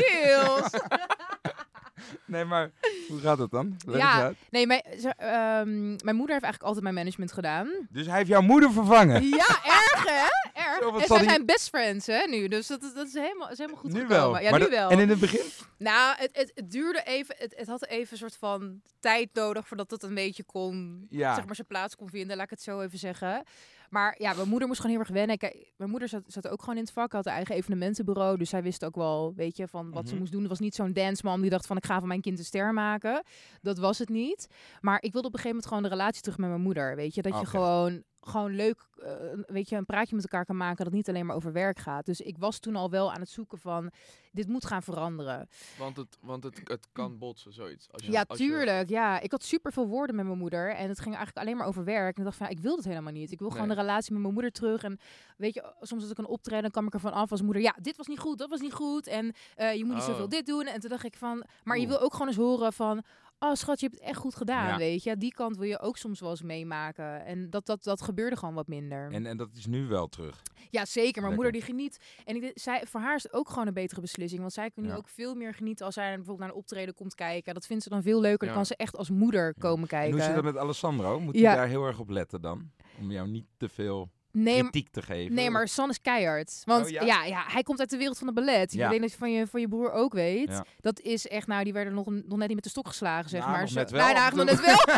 Nee, 2.25 2.45
maar 2.45 2.71
hoe 3.07 3.19
gaat 3.19 3.37
het 3.37 3.51
dan? 3.51 3.77
Leg 3.85 3.97
Ja. 4.01 4.33
Nee, 4.49 4.67
mijn, 4.67 4.81
ze- 4.99 5.13
ehm, 5.17 5.87
mijn 5.87 6.15
moeder 6.15 6.31
heeft 6.35 6.43
eigenlijk 6.43 6.63
altijd 6.63 6.83
mijn 6.83 6.95
management 6.95 7.31
gedaan. 7.31 7.87
Dus 7.89 8.05
hij 8.05 8.15
heeft 8.17 8.27
jouw 8.29 8.41
moeder 8.41 8.71
vervangen. 8.71 9.23
Ja, 9.23 9.47
erg 9.63 10.03
hè? 10.05 10.27
Erg. 10.61 10.77
Zo, 10.81 10.97
en 10.97 11.07
zij 11.07 11.17
die- 11.19 11.29
zijn 11.29 11.45
best 11.45 11.67
friends 11.69 12.05
hè, 12.05 12.25
nu. 12.29 12.47
Dus 12.47 12.67
dat, 12.67 12.83
is- 12.83 12.93
dat 12.93 13.07
is, 13.07 13.13
helemaal, 13.13 13.49
is 13.51 13.57
helemaal 13.57 13.79
goed 13.79 13.91
nu 13.93 13.99
gekomen. 13.99 14.21
wel. 14.31 14.39
Ja, 14.41 14.49
Maar 14.49 14.59
nu 14.59 14.65
dat- 14.65 14.73
wel. 14.75 14.89
En 14.89 14.99
in 14.99 15.09
het 15.09 15.19
begin? 15.19 15.45
Nou, 15.77 16.15
het, 16.17 16.29
het, 16.33 16.51
het 16.55 16.71
duurde 16.71 17.01
even. 17.03 17.35
Het, 17.37 17.53
het 17.57 17.67
had 17.67 17.85
even 17.85 18.11
een 18.11 18.17
soort 18.17 18.37
van 18.37 18.81
tijd 18.99 19.29
nodig 19.33 19.67
voordat 19.67 19.91
het 19.91 20.03
een 20.03 20.13
beetje 20.15 20.43
kon. 20.43 21.07
Ja. 21.09 21.35
Zeg 21.35 21.45
maar 21.45 21.55
zijn 21.55 21.67
plaats 21.67 21.95
kon 21.95 22.09
vinden, 22.09 22.35
laat 22.35 22.45
ik 22.45 22.51
het 22.51 22.61
zo 22.61 22.81
even 22.81 22.97
zeggen. 22.99 23.43
Maar 23.89 24.15
ja, 24.17 24.34
mijn 24.34 24.50
moeder 24.50 24.67
moest 24.67 24.79
gewoon 24.79 24.96
heel 24.96 25.06
erg 25.06 25.13
wennen. 25.13 25.38
Kijk, 25.38 25.72
mijn 25.77 25.89
moeder 25.89 26.08
zat, 26.10 26.24
zat 26.27 26.48
ook 26.48 26.60
gewoon 26.60 26.75
in 26.75 26.82
het 26.84 26.91
vak, 26.91 27.12
had 27.12 27.25
een 27.25 27.32
eigen 27.32 27.56
evenementenbureau. 27.56 28.38
Dus 28.38 28.50
zij 28.50 28.63
wist 28.63 28.86
ook 28.86 28.96
wel, 28.96 29.34
weet 29.36 29.58
je, 29.58 29.67
van 29.67 29.91
wat 29.91 30.03
ze 30.06 30.10
Mhm. 30.12 30.20
moest 30.20 30.32
doen. 30.32 30.41
Het 30.41 30.50
was 30.50 30.60
niet 30.60 30.75
zo'n 30.75 30.94
danceman 30.94 31.41
die 31.41 31.50
dacht 31.50 31.65
van 31.65 31.77
ik 31.77 31.86
ga 31.86 32.00
van 32.00 32.08
mijn 32.08 32.22
kind 32.22 32.39
een 32.39 32.46
ster 32.46 32.74
maken. 32.74 33.24
Dat 33.62 33.77
was 33.77 33.98
het 34.00 34.10
niet. 34.10 34.48
Maar 34.82 35.01
ik 35.01 35.12
wilde 35.12 35.27
op 35.27 35.34
een 35.34 35.39
gegeven 35.39 35.50
moment 35.50 35.67
gewoon 35.67 35.84
de 35.84 35.89
relatie 35.89 36.22
terug 36.22 36.38
met 36.38 36.50
mijn 36.50 36.62
moeder. 36.62 36.96
Weet 36.96 37.15
je, 37.15 37.22
dat 37.22 37.39
je 37.39 37.46
gewoon, 37.46 38.03
gewoon 38.27 38.55
leuk, 38.55 38.88
eh, 38.98 39.12
weet 39.48 39.69
je, 39.69 39.75
een 39.75 39.86
praatje 39.86 40.15
met 40.15 40.24
elkaar 40.24 40.46
kan 40.46 40.57
maken 40.57 40.84
dat 40.84 40.93
niet 40.93 41.10
alleen 41.10 41.25
maar 41.25 41.36
over 41.36 41.53
werk 41.53 41.79
gaat. 41.79 42.05
Dus 42.05 42.22
ik 42.22 42.38
was 42.38 42.60
toen 42.60 42.75
al 42.75 42.89
wel 42.89 43.12
aan 43.13 43.19
het 43.19 43.29
zoeken 43.29 43.57
van 43.57 43.91
dit 44.31 44.48
moet 44.48 44.65
gaan 44.65 44.84
veranderen. 44.84 45.50
Want, 45.77 45.98
het, 45.98 46.17
want 46.22 46.43
het, 46.43 46.62
het 46.63 46.88
kan 46.91 47.17
botsen, 47.17 47.53
zoiets. 47.53 47.88
Als 47.91 48.05
je, 48.05 48.12
Ja, 48.12 48.24
als 48.27 48.38
je- 48.38 48.46
tuurlijk. 48.46 48.89
Ja, 48.89 49.19
ik 49.19 49.31
had 49.31 49.43
super 49.43 49.72
veel 49.74 49.88
woorden 49.88 50.15
met 50.15 50.25
mijn 50.25 50.38
moeder. 50.38 50.75
En 50.75 50.88
het 50.89 51.00
ging 51.00 51.15
eigenlijk 51.15 51.46
alleen 51.46 51.57
maar 51.57 51.67
over 51.67 51.84
werk. 51.84 52.13
En 52.15 52.19
ik 52.19 52.24
dacht 52.24 52.38
van, 52.38 52.46
ja, 52.48 52.51
ik 52.51 52.60
wil 52.60 52.75
dat 52.75 52.86
helemaal 52.86 53.13
niet. 53.13 53.31
Ik 53.31 53.39
wil 53.39 53.50
gewoon 53.50 53.67
de 53.67 53.74
relatie 53.74 54.12
met 54.13 54.22
mijn 54.22 54.34
moeder 54.34 54.51
terug. 54.51 54.84
En 54.84 55.00
weet 55.38 55.53
je, 55.53 55.74
soms 55.81 56.01
als 56.01 56.12
ik 56.12 56.17
een 56.17 56.27
optreden, 56.27 56.72
kwam 56.72 56.88
ik 56.88 56.93
ervan 56.93 57.12
af 57.13 57.31
als 57.31 57.41
moeder. 57.41 57.62
Ja, 57.62 57.75
dit 57.81 57.98
was 57.98 58.07
niet 58.07 58.19
goed, 58.19 58.38
dat 58.38 58.50
was 58.50 58.60
niet 58.60 58.74
goed. 58.74 59.07
En 59.07 59.34
eh, 59.55 59.74
je 59.74 59.86
moet 59.86 59.93
niet 59.93 60.03
Oh. 60.03 60.10
zoveel 60.10 60.29
dit 60.29 60.46
doen. 60.46 60.65
En 60.65 60.79
toen 60.79 60.89
dacht 60.89 61.03
ik 61.05 61.15
van, 61.17 61.43
maar 61.63 61.77
je 61.77 61.88
wil 61.88 62.00
ook 62.00 62.12
gewoon 62.12 62.27
eens 62.27 62.36
horen 62.38 62.74
van... 62.74 63.03
Oh 63.39 63.53
schat, 63.53 63.79
je 63.79 63.86
hebt 63.88 64.00
het 64.00 64.10
echt 64.10 64.17
goed 64.20 64.36
gedaan, 64.36 64.67
Ja. 64.67 64.77
weet 64.77 65.03
je. 65.03 65.17
Die 65.17 65.34
kant 65.34 65.58
wil 65.58 65.67
je 65.67 65.79
ook 65.79 65.98
soms 65.98 66.20
wel 66.20 66.29
eens 66.29 66.41
meemaken. 66.41 67.25
En 67.25 67.50
dat, 67.50 67.65
dat, 67.65 67.84
dat 67.84 68.01
gebeurde 68.01 68.36
gewoon 68.36 68.53
wat 68.53 68.67
minder. 68.67 69.12
En, 69.12 69.25
en 69.25 69.38
dat 69.38 69.50
is 69.56 69.65
nu 69.65 69.88
wel 69.88 70.08
terug. 70.08 70.41
Ja, 70.70 70.86
zeker. 70.86 71.22
Mijn 71.22 71.34
moeder 71.34 71.51
die 71.53 71.62
geniet. 71.62 71.98
En 72.25 72.36
ik, 72.44 72.51
zij, 72.53 72.84
voor 72.88 73.00
haar 73.00 73.15
is 73.15 73.24
het 73.24 73.34
ook 73.34 73.50
gewoon 73.50 73.67
een 73.67 73.74
betere 73.74 74.01
beslissing. 74.01 74.41
Want 74.41 74.53
zij 74.53 74.72
kan 74.72 74.84
nu 74.84 74.89
Ja. 74.89 74.96
ook 74.96 75.08
veel 75.10 75.36
meer 75.36 75.53
genieten 75.53 75.86
als 75.86 75.94
zij 75.94 76.08
bijvoorbeeld 76.08 76.39
naar 76.39 76.50
een 76.50 76.56
optreden 76.56 76.94
komt 76.94 77.15
kijken. 77.15 77.53
Dat 77.53 77.65
vindt 77.65 77.84
ze 77.84 77.89
dan 77.89 78.01
veel 78.01 78.20
leuker. 78.22 78.38
Dan 78.39 78.48
Ja. 78.48 78.53
kan 78.53 78.65
ze 78.65 78.75
echt 78.75 78.96
als 78.98 79.10
moeder 79.10 79.53
komen 79.60 79.82
En 79.82 79.88
kijken. 79.88 80.12
hoe 80.13 80.22
zit 80.24 80.36
dat 80.36 80.44
met 80.44 80.58
Alessandro? 80.58 81.20
Moet 81.20 81.36
Ja. 81.38 81.48
hij 81.48 81.56
daar 81.56 81.67
heel 81.67 81.86
erg 81.86 82.00
op 82.00 82.10
letten 82.10 82.41
dan? 82.41 82.72
Om 83.00 83.12
jou 83.12 83.27
niet 83.27 83.46
te 83.58 83.70
veel 83.70 84.10
nee, 84.44 84.60
kritiek 84.62 84.89
te 84.89 85.01
geven? 85.01 85.34
nee, 85.34 85.50
maar 85.50 85.67
San 85.67 85.89
is 85.89 86.01
keihard. 86.01 86.62
Want 86.65 86.86
Oh, 86.86 86.89
ja? 86.91 87.01
ja? 87.03 87.24
Ja, 87.25 87.44
hij 87.48 87.63
komt 87.63 87.79
uit 87.79 87.89
de 87.89 87.98
wereld 87.98 88.17
van 88.17 88.27
de 88.27 88.34
ballet. 88.34 88.74
Ja. 88.74 88.84
Ik 88.84 88.89
denk 88.89 89.01
dat 89.01 89.12
je 89.12 89.17
van 89.17 89.32
je, 89.32 89.48
van 89.48 89.60
je 89.62 89.67
broer 89.67 89.91
ook 89.91 90.13
weet. 90.13 90.50
Ja. 90.50 90.65
Dat 90.79 91.00
is 91.00 91.27
echt, 91.27 91.48
nou, 91.48 91.63
die 91.63 91.74
werden 91.74 91.94
nog, 91.94 92.06
nog 92.06 92.38
net 92.38 92.48
niet 92.48 92.56
met 92.56 92.63
de 92.63 92.70
stok 92.70 92.88
geslagen, 92.88 93.29
zeg 93.29 93.39
Nou, 93.39 93.51
maar. 93.51 93.62
nog 93.62 93.74
net 93.74 93.91
wel 93.91 94.01
Nou, 94.01 94.13
nou, 94.13 94.29
en 94.32 94.36
nog 94.38 94.46
toe. 94.48 94.56
net 94.56 94.65
wel. 94.65 94.96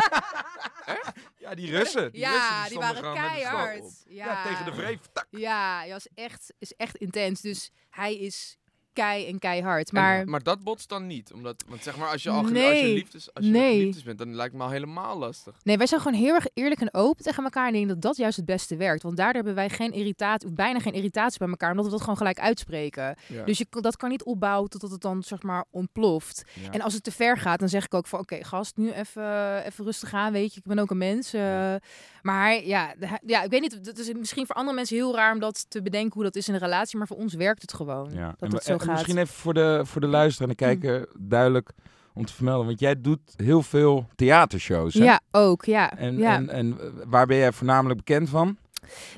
Ja, 1.38 1.54
die 1.54 1.70
Russen. 1.70 2.12
Die 2.12 2.20
ja, 2.20 2.30
Russen, 2.60 2.68
die 2.68 2.78
waren 2.78 3.14
keihard. 3.14 4.04
Ja. 4.08 4.26
Ja, 4.26 4.42
tegen 4.42 4.64
de 4.64 4.72
vreef. 4.72 4.98
Tak. 5.12 5.26
Ja, 5.30 5.78
hij 5.78 5.90
was 5.90 6.08
echt, 6.14 6.52
is 6.58 6.72
echt 6.76 6.96
intens. 6.96 7.40
Dus 7.40 7.70
hij 7.90 8.16
is 8.18 8.56
kei 9.00 9.26
en 9.26 9.38
keihard. 9.38 9.88
En- 9.90 9.94
Maar 10.00 10.28
maar 10.28 10.42
dat 10.42 10.62
botst 10.62 10.88
dan 10.88 11.06
niet. 11.06 11.32
Omdat, 11.32 11.64
want 11.68 11.82
zeg 11.82 11.96
maar, 11.96 12.08
als 12.08 12.22
je 12.22 12.30
al 12.30 12.38
als 12.42 12.50
je 12.50 12.92
liefdes, 12.94 13.34
als 13.34 13.44
je 13.44 13.50
Nee. 13.50 13.84
liefdes 13.84 14.02
bent, 14.02 14.18
dan 14.18 14.34
lijkt 14.34 14.54
me 14.54 14.62
al 14.62 14.70
helemaal 14.70 15.18
lastig. 15.18 15.54
Nee, 15.62 15.76
wij 15.76 15.86
zijn 15.86 16.00
gewoon 16.00 16.18
heel 16.20 16.34
erg 16.34 16.46
eerlijk 16.54 16.80
en 16.80 16.94
open 16.94 17.24
tegen 17.24 17.44
elkaar. 17.44 17.62
En 17.68 17.68
ik 17.74 17.76
denk 17.76 17.88
dat 17.88 18.02
dat 18.02 18.16
juist 18.16 18.36
het 18.36 18.46
beste 18.46 18.76
werkt. 18.76 19.02
Want 19.02 19.16
daardoor 19.16 19.34
hebben 19.34 19.54
wij 19.54 19.68
geen 19.68 19.92
irritatie, 19.92 20.48
of 20.48 20.54
bijna 20.54 20.78
geen 20.78 20.92
irritatie 20.92 21.38
bij 21.38 21.48
elkaar. 21.48 21.70
Omdat 21.70 21.84
we 21.84 21.90
dat 21.90 22.00
gewoon 22.00 22.16
gelijk 22.16 22.40
uitspreken. 22.40 23.14
Ja. 23.26 23.44
Dus 23.44 23.58
je, 23.58 23.66
kan- 23.70 23.82
dat 23.82 23.96
kan 23.96 24.08
niet 24.10 24.22
opbouwen 24.24 24.70
totdat 24.70 24.90
het 24.90 25.00
dan, 25.00 25.22
zeg 25.22 25.42
maar, 25.42 25.64
ontploft. 25.70 26.42
Ja. 26.62 26.70
En 26.70 26.80
als 26.80 26.94
het 26.94 27.04
te 27.04 27.12
ver 27.12 27.38
gaat, 27.38 27.58
dan 27.58 27.68
zeg 27.68 27.84
ik 27.84 27.94
ook 27.94 28.06
van... 28.06 28.18
Oké, 28.20 28.44
gast, 28.44 28.76
nu 28.76 28.90
even, 28.92 29.64
even 29.64 29.84
rustig 29.84 30.12
aan, 30.14 30.32
weet 30.32 30.54
je. 30.54 30.60
Ik 30.60 30.66
ben 30.66 30.78
ook 30.78 30.90
een 30.90 30.98
mens. 30.98 31.32
eh, 31.34 31.40
maar 32.22 32.42
hij- 32.42 32.66
ja, 32.66 32.94
ja, 33.26 33.42
ik 33.42 33.50
weet 33.50 33.60
niet. 33.60 33.72
Het 33.82 33.98
is 33.98 34.12
misschien 34.12 34.46
voor 34.46 34.54
andere 34.54 34.76
mensen 34.76 34.96
heel 34.96 35.14
raar 35.14 35.32
om 35.32 35.38
dat 35.40 35.70
te 35.70 35.82
bedenken... 35.82 36.12
hoe 36.14 36.22
dat 36.22 36.36
is 36.36 36.48
in 36.48 36.54
een 36.54 36.60
relatie. 36.60 36.98
Maar 36.98 37.06
voor 37.06 37.16
ons 37.16 37.34
werkt 37.34 37.62
het 37.62 37.72
gewoon. 37.72 38.10
Ja. 38.14 38.26
Dat 38.38 38.48
en, 38.48 38.54
het 38.54 38.64
zo 38.64 38.72
en 38.72 38.80
gaat. 38.96 39.06
Mm. 39.06 39.14
Misschien 39.14 39.18
even 39.18 39.42
voor 39.42 39.54
de, 39.54 39.80
voor 39.84 40.00
de 40.00 40.06
luisteraar 40.06 40.48
en 40.48 40.56
de 40.56 40.64
kijker 40.64 41.08
duidelijk 41.18 41.70
om 42.14 42.24
te 42.24 42.32
vermelden. 42.32 42.66
Want 42.66 42.80
jij 42.80 43.00
doet 43.00 43.34
heel 43.36 43.62
veel 43.62 44.06
theatershows. 44.14 44.94
Hè? 44.94 45.04
Ja, 45.04 45.20
ook, 45.30 45.64
ja. 45.64 45.96
En, 45.96 46.18
ja. 46.18 46.34
en, 46.34 46.48
en 46.48 46.78
waar 47.06 47.26
ben 47.26 47.36
jij 47.36 47.52
voornamelijk 47.52 48.04
bekend 48.04 48.28
van? 48.28 48.56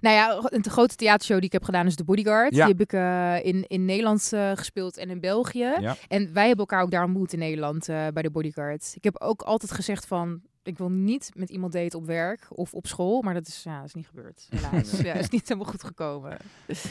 Nou 0.00 0.16
ja, 0.16 0.50
een 0.50 0.70
grote 0.70 0.94
theatershow 0.94 1.36
die 1.36 1.46
ik 1.46 1.52
heb 1.52 1.64
gedaan 1.64 1.86
is 1.86 1.94
The 1.94 2.04
Bodyguard. 2.04 2.54
Ja. 2.54 2.66
Die 2.66 2.74
heb 2.74 2.82
ik 2.82 2.92
eh, 2.92 3.44
in, 3.44 3.64
in 3.66 3.84
Nederland 3.84 4.32
eh, 4.32 4.50
gespeeld 4.54 4.96
en 4.96 5.10
in 5.10 5.20
België. 5.20 5.72
Ja. 5.80 5.96
En 6.08 6.32
wij 6.32 6.46
hebben 6.46 6.66
elkaar 6.66 6.82
ook 6.82 6.90
daar 6.90 7.04
ontmoet 7.04 7.32
in 7.32 7.38
Nederland 7.38 7.88
eh, 7.88 8.06
bij 8.12 8.22
The 8.22 8.30
Bodyguard. 8.30 8.92
Ik 8.94 9.04
heb 9.04 9.20
ook 9.20 9.42
altijd 9.42 9.72
gezegd 9.72 10.06
van... 10.06 10.40
Ik 10.64 10.78
wil 10.78 10.90
niet 10.90 11.30
met 11.34 11.50
iemand 11.50 11.72
daten 11.72 11.98
op 11.98 12.06
werk 12.06 12.46
of 12.48 12.74
op 12.74 12.86
school. 12.86 13.22
Maar 13.22 13.34
dat 13.34 13.46
is, 13.46 13.62
ja, 13.64 13.76
dat 13.76 13.86
is 13.86 13.94
niet 13.94 14.06
gebeurd. 14.06 14.48
Helaas. 14.50 14.90
ja, 15.00 15.12
is 15.12 15.28
niet 15.28 15.48
helemaal 15.48 15.70
goed 15.70 15.84
gekomen. 15.84 16.36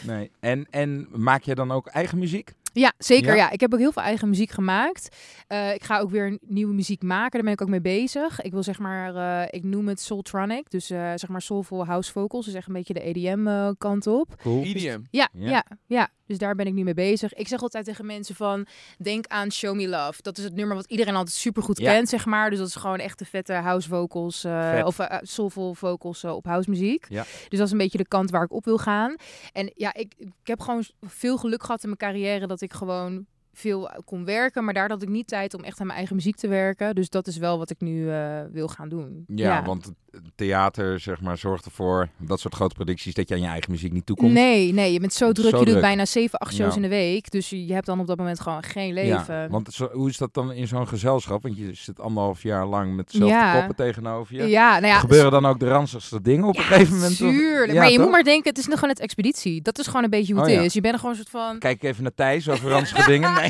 Nee. 0.06 0.32
En, 0.40 0.68
en 0.70 1.08
maak 1.12 1.42
jij 1.44 1.56
dan 1.56 1.72
ook 1.72 1.88
eigen 1.88 2.18
muziek? 2.18 2.54
Ja, 2.74 2.94
zeker. 2.98 3.30
Ja? 3.30 3.36
Ja. 3.36 3.50
Ik 3.52 3.60
heb 3.60 3.74
ook 3.74 3.80
heel 3.80 3.92
veel 3.92 4.02
eigen 4.02 4.30
muziek 4.30 4.50
gemaakt. 4.52 5.16
Eh, 5.48 5.74
ik 5.74 5.84
ga 5.84 6.00
ook 6.00 6.10
weer 6.10 6.38
nieuwe 6.42 6.74
muziek 6.74 7.02
maken. 7.04 7.32
Daar 7.32 7.42
ben 7.44 7.52
ik 7.52 7.62
ook 7.62 7.70
mee 7.70 7.82
bezig. 7.82 8.42
Ik 8.42 8.52
wil 8.52 8.64
zeg 8.64 8.80
maar, 8.80 9.16
eh, 9.16 9.48
ik 9.50 9.64
noem 9.64 9.88
het 9.88 10.00
Soultronic. 10.02 10.70
Dus 10.70 10.90
eh, 10.90 11.12
zeg 11.16 11.28
maar 11.28 11.42
soulful 11.42 11.86
house 11.86 12.12
vocals. 12.12 12.46
Dus 12.46 12.54
echt 12.54 12.68
een 12.68 12.74
beetje 12.74 12.94
de 12.94 13.02
EDM 13.08 13.48
eh, 13.48 13.70
kant 13.78 14.08
op. 14.08 14.36
Cool. 14.42 14.64
EDM. 14.64 15.00
Ja, 15.10 15.30
Ja. 15.34 15.50
ja. 15.50 15.66
Ja, 15.86 16.10
Dus 16.32 16.40
daar 16.40 16.56
ben 16.56 16.68
ik 16.68 16.74
nu 16.74 16.84
mee 16.84 16.94
bezig. 16.94 17.34
Ik 17.34 17.48
zeg 17.48 17.62
altijd 17.62 17.86
tegen 17.86 18.06
mensen 18.06 18.36
van, 18.36 18.66
denk 18.98 19.28
aan 19.28 19.52
Show 19.52 19.76
Me 19.76 19.88
Love. 19.88 20.22
Dat 20.22 20.38
is 20.38 20.44
het 20.44 20.54
nummer 20.56 20.76
wat 20.76 20.86
iedereen 20.86 21.16
altijd 21.16 21.36
super 21.36 21.64
goed 21.64 21.80
Ja. 21.80 21.92
kent, 21.92 22.10
zeg 22.10 22.26
maar. 22.26 22.50
Dus 22.50 22.60
dat 22.60 22.68
is 22.68 22.76
gewoon 22.76 23.00
echt 23.00 23.20
de 23.20 23.26
vette 23.26 23.54
house 23.54 23.88
vocals, 23.90 24.44
eh, 24.44 24.72
Vet. 24.72 24.84
of 24.86 25.00
eh, 25.00 25.18
soulful 25.22 25.74
vocals 25.74 26.24
eh, 26.24 26.36
op 26.36 26.46
house 26.46 26.70
muziek. 26.70 27.06
Ja. 27.10 27.24
Dus 27.50 27.58
dat 27.58 27.66
is 27.68 27.72
een 27.72 27.78
beetje 27.78 27.98
de 27.98 28.08
kant 28.08 28.30
waar 28.32 28.44
ik 28.44 28.52
op 28.54 28.66
wil 28.66 28.78
gaan. 28.78 29.16
En 29.52 29.72
ja, 29.76 29.94
ik, 29.94 30.14
ik 30.18 30.28
heb 30.44 30.60
gewoon 30.60 30.84
veel 31.02 31.38
geluk 31.38 31.62
gehad 31.64 31.84
in 31.84 31.96
mijn 31.98 32.14
carrière 32.14 32.48
dat 32.48 32.62
ik 32.62 32.74
gewoon 32.74 33.26
veel 33.54 33.92
kon 34.06 34.26
werken, 34.26 34.64
maar 34.64 34.74
daar 34.74 34.90
had 34.90 35.02
ik 35.02 35.10
niet 35.10 35.28
tijd 35.28 35.54
om 35.54 35.64
echt 35.64 35.80
aan 35.80 35.86
mijn 35.86 35.98
eigen 35.98 36.16
muziek 36.16 36.36
te 36.36 36.48
werken. 36.48 36.96
Dus 36.96 37.10
dat 37.10 37.28
is 37.28 37.38
wel 37.38 37.58
wat 37.58 37.70
ik 37.70 37.80
nu 37.82 38.10
eh, 38.12 38.40
wil 38.52 38.68
gaan 38.68 38.90
doen. 38.90 39.24
Ja, 39.28 39.64
want 39.64 39.92
theater 40.36 41.00
zeg 41.00 41.22
maar, 41.22 41.38
zorgt 41.38 41.66
ervoor, 41.66 42.10
dat 42.18 42.40
soort 42.40 42.54
grote 42.56 42.76
producties, 42.76 43.14
dat 43.14 43.28
je 43.30 43.36
aan 43.36 43.42
je 43.42 43.48
eigen 43.48 43.72
muziek 43.72 43.92
niet 43.92 44.06
toekomt. 44.06 44.32
Nee, 44.32 44.74
nee, 44.74 44.94
je 44.94 45.00
bent 45.00 45.14
zo 45.14 45.32
druk. 45.32 45.50
zo 45.50 45.60
je 45.60 45.66
doet 45.66 45.82
bijna 45.82 46.06
7, 46.06 46.40
8 46.40 46.54
shows 46.54 46.70
Ja. 46.70 46.76
in 46.76 46.82
de 46.82 46.88
week. 46.88 47.32
Dus 47.32 47.50
je, 47.50 47.74
hebt 47.74 47.86
dan 47.86 48.00
op 48.00 48.08
dat 48.08 48.18
moment 48.18 48.40
gewoon 48.40 48.64
geen 48.64 48.94
leven. 48.94 49.36
Ja, 49.36 49.48
want 49.48 49.74
zo, 49.74 49.90
hoe 49.94 50.10
is 50.10 50.18
dat 50.18 50.34
dan 50.34 50.52
in 50.52 50.68
zo'n 50.68 50.88
gezelschap? 50.88 51.44
Want 51.44 51.58
je 51.58 51.74
zit 51.74 52.00
anderhalf 52.00 52.44
jaar 52.44 52.66
lang 52.66 52.96
met 52.96 53.12
dezelfde 53.12 53.58
koppen 53.58 53.76
tegenover 53.76 54.36
je. 54.36 54.48
Ja, 54.48 54.72
nou 54.72 54.86
ja, 54.86 55.00
Gebeuren 55.00 55.32
dan 55.32 55.46
ook 55.46 55.60
de 55.60 55.68
ranzigste 55.68 56.22
dingen 56.22 56.48
op 56.48 56.58
een 56.58 56.64
gegeven 56.64 56.94
moment? 56.94 57.18
Tuurlijk. 57.18 57.78
Maar 57.78 57.90
je 57.90 57.96
toch? 57.96 58.04
moet 58.04 58.12
maar 58.14 58.24
denken, 58.24 58.50
het 58.50 58.58
is 58.58 58.66
nog 58.66 58.76
gewoon 58.76 58.90
het 58.90 59.00
expeditie. 59.00 59.62
Dat 59.62 59.80
is 59.80 59.86
gewoon 59.88 60.04
een 60.04 60.10
beetje 60.10 60.34
hoe 60.34 60.44
Oh, 60.44 60.50
het 60.50 60.66
is. 60.66 60.74
Je 60.74 60.82
bent 60.82 60.94
er 60.94 61.00
gewoon 61.00 61.16
een 61.16 61.22
soort 61.22 61.46
van. 61.46 61.60
Kijk 61.60 61.84
even 61.84 62.04
naar 62.04 62.14
Thijs 62.16 62.50
over 62.50 62.70
ranzige 62.70 63.10
dingen. 63.12 63.36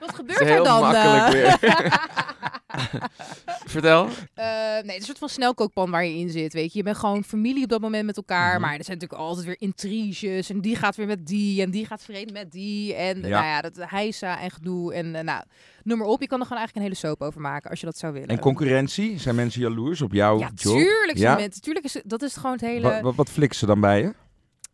Wat 0.00 0.14
gebeurt 0.14 0.40
is 0.40 0.46
er 0.46 0.52
heel 0.52 0.64
dan? 0.64 0.80
makkelijk 0.80 1.34
eh? 1.34 1.54
weer. 1.60 2.00
Vertel. 3.66 4.08
Eh, 4.34 4.44
nee, 4.44 4.76
het 4.82 4.86
is 4.90 4.94
een 4.96 5.02
soort 5.02 5.18
van 5.18 5.28
snelkookpan 5.28 5.90
waar 5.90 6.04
je 6.04 6.18
in 6.18 6.30
zit. 6.30 6.52
Weet 6.52 6.72
je, 6.72 6.78
je 6.78 6.84
bent 6.84 6.96
gewoon 6.96 7.24
familie 7.24 7.62
op 7.62 7.68
dat 7.68 7.80
moment 7.80 8.06
met 8.06 8.16
elkaar. 8.16 8.52
Mhm. 8.52 8.60
Maar 8.60 8.76
er 8.78 8.84
zijn 8.84 8.98
natuurlijk 8.98 9.28
altijd 9.28 9.46
weer 9.46 9.56
intriges. 9.58 10.50
En 10.50 10.60
die 10.60 10.76
gaat 10.76 10.96
weer 10.96 11.06
met 11.06 11.26
die. 11.26 11.62
En 11.62 11.70
die 11.70 11.86
gaat 11.86 12.02
vreemd 12.02 12.32
met 12.32 12.52
die. 12.52 12.94
En 12.94 13.16
Ja. 13.20 13.28
nou 13.28 13.44
ja, 13.44 13.60
dat 13.60 13.72
heisa 13.76 14.40
en 14.40 14.50
gedoe. 14.50 14.94
En 14.94 15.14
eh, 15.14 15.22
nou, 15.24 15.42
noem 15.82 15.98
maar 15.98 16.06
op. 16.06 16.20
Je 16.20 16.26
kan 16.26 16.38
er 16.40 16.46
gewoon 16.46 16.58
eigenlijk 16.58 16.76
een 16.76 16.94
hele 16.94 17.08
soap 17.14 17.22
over 17.28 17.40
maken 17.40 17.70
als 17.70 17.80
je 17.80 17.86
dat 17.86 17.98
zou 17.98 18.12
willen. 18.12 18.28
En 18.28 18.38
concurrentie? 18.38 19.18
Zijn 19.18 19.34
mensen 19.34 19.60
jaloers 19.60 20.00
op 20.02 20.12
jouw 20.12 20.38
Ja, 20.38 20.50
job? 20.54 20.74
tuurlijk. 20.76 21.18
Ja? 21.18 21.34
mensen- 21.34 21.62
Tuurlijk 21.62 21.84
is 21.86 21.94
het- 21.94 22.02
dat 22.06 22.22
is 22.22 22.34
gewoon 22.36 22.52
het 22.52 22.60
hele. 22.60 22.80
Wat, 22.90 23.00
wat, 23.00 23.14
wat 23.14 23.28
flikken 23.30 23.58
ze 23.58 23.66
dan 23.66 23.80
bij 23.80 24.00
je? 24.00 24.14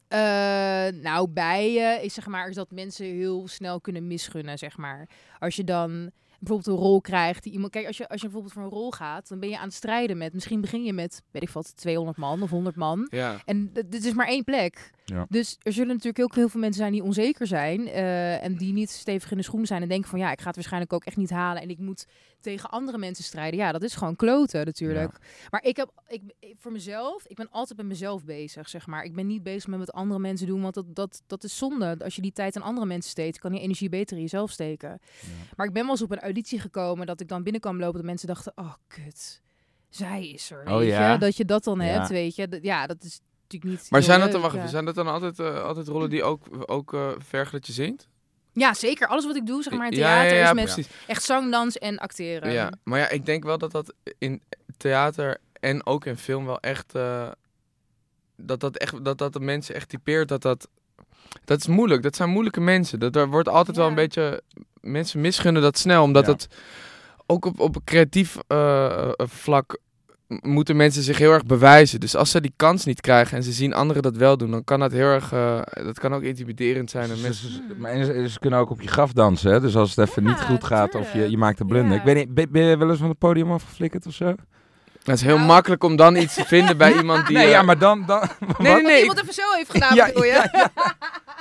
Eh, 0.08 0.86
nou, 1.02 1.28
bij 1.28 1.72
je 1.72 1.98
is 2.02 2.14
zeg 2.14 2.26
maar 2.26 2.48
is 2.48 2.54
dat 2.54 2.70
mensen 2.70 3.06
heel 3.06 3.48
snel 3.48 3.80
kunnen 3.80 4.06
misgunnen, 4.06 4.58
zeg 4.58 4.76
maar. 4.76 5.08
Als 5.38 5.56
je 5.56 5.64
dan 5.64 6.10
bijvoorbeeld 6.38 6.76
een 6.76 6.84
rol 6.84 7.00
krijgt. 7.00 7.42
Die 7.42 7.52
iemand, 7.52 7.72
kijk, 7.72 7.86
als 7.86 7.96
je, 7.96 8.08
als 8.08 8.20
je 8.20 8.26
bijvoorbeeld 8.26 8.54
voor 8.54 8.62
een 8.62 8.78
rol 8.78 8.90
gaat, 8.90 9.28
dan 9.28 9.40
ben 9.40 9.48
je 9.48 9.58
aan 9.58 9.64
het 9.64 9.74
strijden 9.74 10.18
met, 10.18 10.32
misschien 10.32 10.60
begin 10.60 10.84
je 10.84 10.92
met, 10.92 11.22
weet 11.30 11.42
ik 11.42 11.50
wat, 11.50 11.76
200 11.76 12.16
man 12.16 12.42
of 12.42 12.50
100 12.50 12.76
man. 12.76 13.06
Ja. 13.10 13.42
En 13.44 13.72
dit 13.72 14.04
is 14.04 14.12
maar 14.12 14.28
één 14.28 14.44
plek. 14.44 14.90
Ja. 15.04 15.26
Dus 15.28 15.56
er 15.62 15.72
zullen 15.72 15.94
natuurlijk 15.94 16.24
ook 16.24 16.34
heel 16.34 16.48
veel 16.48 16.60
mensen 16.60 16.80
zijn 16.80 16.92
die 16.92 17.02
onzeker 17.02 17.46
zijn. 17.46 17.86
eh, 17.88 18.44
en 18.44 18.56
die 18.56 18.72
niet 18.72 18.90
stevig 18.90 19.30
in 19.30 19.36
de 19.36 19.42
schoenen 19.42 19.66
zijn. 19.66 19.82
En 19.82 19.88
denken 19.88 20.10
van 20.10 20.18
ja, 20.18 20.32
ik 20.32 20.40
ga 20.40 20.46
het 20.46 20.54
waarschijnlijk 20.54 20.92
ook 20.92 21.04
echt 21.04 21.16
niet 21.16 21.30
halen. 21.30 21.62
En 21.62 21.70
ik 21.70 21.78
moet 21.78 22.06
tegen 22.40 22.70
andere 22.70 22.98
mensen 22.98 23.24
strijden. 23.24 23.58
Ja, 23.58 23.72
dat 23.72 23.82
is 23.82 23.94
gewoon 23.94 24.16
kloten 24.16 24.64
natuurlijk. 24.64 25.18
Maar 25.50 25.62
ik 25.64 25.76
heb 25.76 25.90
ik, 26.08 26.22
voor 26.56 26.72
mezelf, 26.72 27.26
ik 27.26 27.36
ben 27.36 27.50
altijd 27.50 27.78
met 27.78 27.86
mezelf 27.86 28.24
bezig, 28.24 28.68
zeg 28.68 28.86
maar. 28.86 29.04
Ik 29.04 29.14
ben 29.14 29.26
niet 29.26 29.42
bezig 29.42 29.66
met 29.66 29.78
wat 29.78 29.92
andere 29.92 30.20
mensen 30.20 30.46
doen. 30.46 30.62
Want 30.62 30.74
dat, 30.74 30.94
dat, 30.94 31.22
dat 31.26 31.44
is 31.44 31.56
zonde. 31.56 31.96
Als 32.04 32.16
je 32.16 32.22
die 32.22 32.32
tijd 32.32 32.56
aan 32.56 32.62
andere 32.62 32.86
mensen 32.86 33.10
steekt, 33.10 33.38
kan 33.38 33.52
die 33.52 33.60
energie 33.60 33.88
beter 33.88 34.16
in 34.16 34.22
jezelf 34.22 34.50
steken. 34.50 35.00
Maar 35.56 35.66
ik 35.66 35.72
ben 35.72 35.82
wel 35.82 35.90
eens 35.90 36.02
op 36.02 36.10
een 36.10 36.22
auditie 36.28 36.60
gekomen 36.60 37.06
dat 37.06 37.20
ik 37.20 37.28
dan 37.28 37.42
binnenkwam 37.42 37.78
lopen. 37.78 37.96
Dat 37.96 38.04
mensen 38.04 38.28
dachten, 38.28 38.52
oh 38.56 38.72
kut. 38.86 39.40
Zij 39.88 40.28
is 40.28 40.50
er, 40.50 40.62
Oh, 40.72 40.84
ja? 40.84 41.12
je. 41.12 41.18
Dat 41.18 41.36
je 41.36 41.44
dat 41.44 41.64
dan 41.64 41.80
Ja. 41.80 41.84
hebt, 41.86 42.08
weet 42.08 42.34
je. 42.36 42.48
Dat- 42.48 42.62
Ja, 42.62 42.86
dat 42.86 43.02
is 43.04 43.20
natuurlijk 43.42 43.70
niet 43.80 43.90
Maar 43.90 44.02
zijn 44.02 44.20
dat 44.20 44.32
dan, 44.32 44.40
wacht 44.40 44.54
ja. 44.54 44.66
zijn 44.66 44.84
dat 44.84 44.94
dan 44.94 45.06
altijd, 45.06 45.38
eh, 45.38 45.62
altijd 45.64 45.88
rollen 45.88 46.10
die 46.10 46.22
ook, 46.22 46.46
ook 46.70 46.94
eh, 46.94 47.08
vergen 47.18 47.52
dat 47.52 47.66
je 47.66 47.72
zingt? 47.72 48.08
Ja, 48.52 48.74
zeker. 48.74 49.06
Alles 49.08 49.26
wat 49.26 49.36
ik 49.36 49.46
doe, 49.46 49.62
zeg 49.62 49.72
maar, 49.72 49.90
in 49.92 49.98
Ja, 49.98 50.08
ja, 50.08 50.20
theater 50.20 50.38
ja, 50.38 50.48
is 50.48 50.54
met 50.54 50.64
precies. 50.64 50.88
echt 51.06 51.22
zang, 51.22 51.50
dans 51.52 51.78
en 51.78 51.98
acteren. 51.98 52.52
Ja, 52.52 52.72
maar 52.84 52.98
ja, 52.98 53.08
ik 53.08 53.26
denk 53.26 53.44
wel 53.44 53.58
dat 53.58 53.70
dat 53.70 53.94
in 54.18 54.42
theater 54.76 55.38
en 55.60 55.86
ook 55.86 56.04
in 56.06 56.16
film 56.16 56.46
wel 56.46 56.60
echt... 56.60 56.94
eh, 56.94 57.30
dat, 58.36 58.60
dat, 58.60 58.76
echt 58.76 59.04
dat 59.04 59.18
dat 59.18 59.32
de 59.32 59.40
mensen 59.40 59.74
echt 59.74 59.88
typeert 59.88 60.28
dat 60.28 60.42
dat... 60.42 60.68
Dat 61.44 61.58
is 61.58 61.66
moeilijk. 61.66 62.02
Dat 62.02 62.16
zijn 62.16 62.30
moeilijke 62.30 62.60
mensen. 62.60 62.98
Dat, 62.98 63.16
er 63.16 63.28
wordt 63.28 63.48
altijd 63.48 63.76
wel 63.76 63.86
een 63.88 63.94
beetje... 63.94 64.42
Mensen 64.80 65.20
misgunnen 65.20 65.62
dat 65.62 65.78
snel, 65.78 66.02
omdat 66.02 66.26
Ja. 66.26 66.32
het... 66.32 66.48
Ook 67.26 67.44
op, 67.44 67.60
op 67.60 67.76
een 67.76 67.84
creatief 67.84 68.36
eh, 68.46 68.86
eh, 68.86 69.10
vlak 69.16 69.78
moeten 70.28 70.76
mensen 70.76 71.02
zich 71.02 71.18
heel 71.18 71.32
erg 71.32 71.44
bewijzen. 71.44 72.00
Dus 72.00 72.16
als 72.16 72.30
ze 72.30 72.40
die 72.40 72.52
kans 72.56 72.84
niet 72.84 73.00
krijgen 73.00 73.36
en 73.36 73.42
ze 73.42 73.52
zien 73.52 73.74
anderen 73.74 74.02
dat 74.02 74.16
wel 74.16 74.36
doen, 74.36 74.50
dan 74.50 74.64
kan 74.64 74.80
dat 74.80 74.92
heel 74.92 75.06
erg... 75.06 75.32
eh, 75.32 75.60
dat 75.72 75.98
kan 75.98 76.14
ook 76.14 76.22
intimiderend 76.22 76.90
zijn. 76.90 77.10
En 77.10 77.16
Ze, 77.16 77.22
mensen, 77.22 77.50
ze- 77.50 77.62
maar 77.78 77.90
en 77.90 78.04
ze, 78.04 78.28
ze 78.28 78.38
kunnen 78.38 78.58
ook 78.58 78.70
op 78.70 78.80
je 78.80 78.88
graf 78.88 79.12
dansen, 79.12 79.52
hè? 79.52 79.60
Dus 79.60 79.76
als 79.76 79.96
het 79.96 80.08
even 80.08 80.22
Ja, 80.22 80.28
niet 80.28 80.40
goed 80.40 80.64
gaat 80.64 80.94
of 80.94 81.12
je, 81.12 81.30
je 81.30 81.38
maakt 81.38 81.60
een 81.60 81.66
blunder. 81.66 81.92
Ja. 81.92 81.98
Ik 81.98 82.04
weet 82.04 82.16
niet, 82.16 82.34
ben, 82.34 82.50
ben 82.50 82.62
je 82.62 82.76
wel 82.76 82.90
eens 82.90 82.98
van 82.98 83.08
het 83.08 83.18
podium 83.18 83.52
afgeflikkerd 83.52 84.06
of 84.06 84.14
zo? 84.14 84.34
Het 85.10 85.18
is 85.20 85.26
heel 85.26 85.34
Nou. 85.36 85.46
makkelijk 85.48 85.84
om 85.84 85.96
dan 85.96 86.16
iets 86.16 86.34
te 86.34 86.44
vinden 86.44 86.76
bij 86.76 86.92
iemand 87.00 87.26
die... 87.26 87.36
nee, 87.36 87.44
eh, 87.46 87.50
ja, 87.50 87.62
maar 87.62 87.78
dan... 87.78 88.04
dan 88.06 88.18
Nee, 88.38 88.46
wat? 88.48 88.58
nee, 88.58 88.72
Wat 88.72 88.82
nee. 88.82 89.00
iemand 89.00 89.20
even 89.22 89.34
zo 89.34 89.42
heeft 89.54 89.70
gedaan, 89.70 89.94
Ja, 89.94 90.06
bedoel 90.06 90.24
je? 90.24 90.32
ja, 90.32 90.48
ja. 90.52 90.70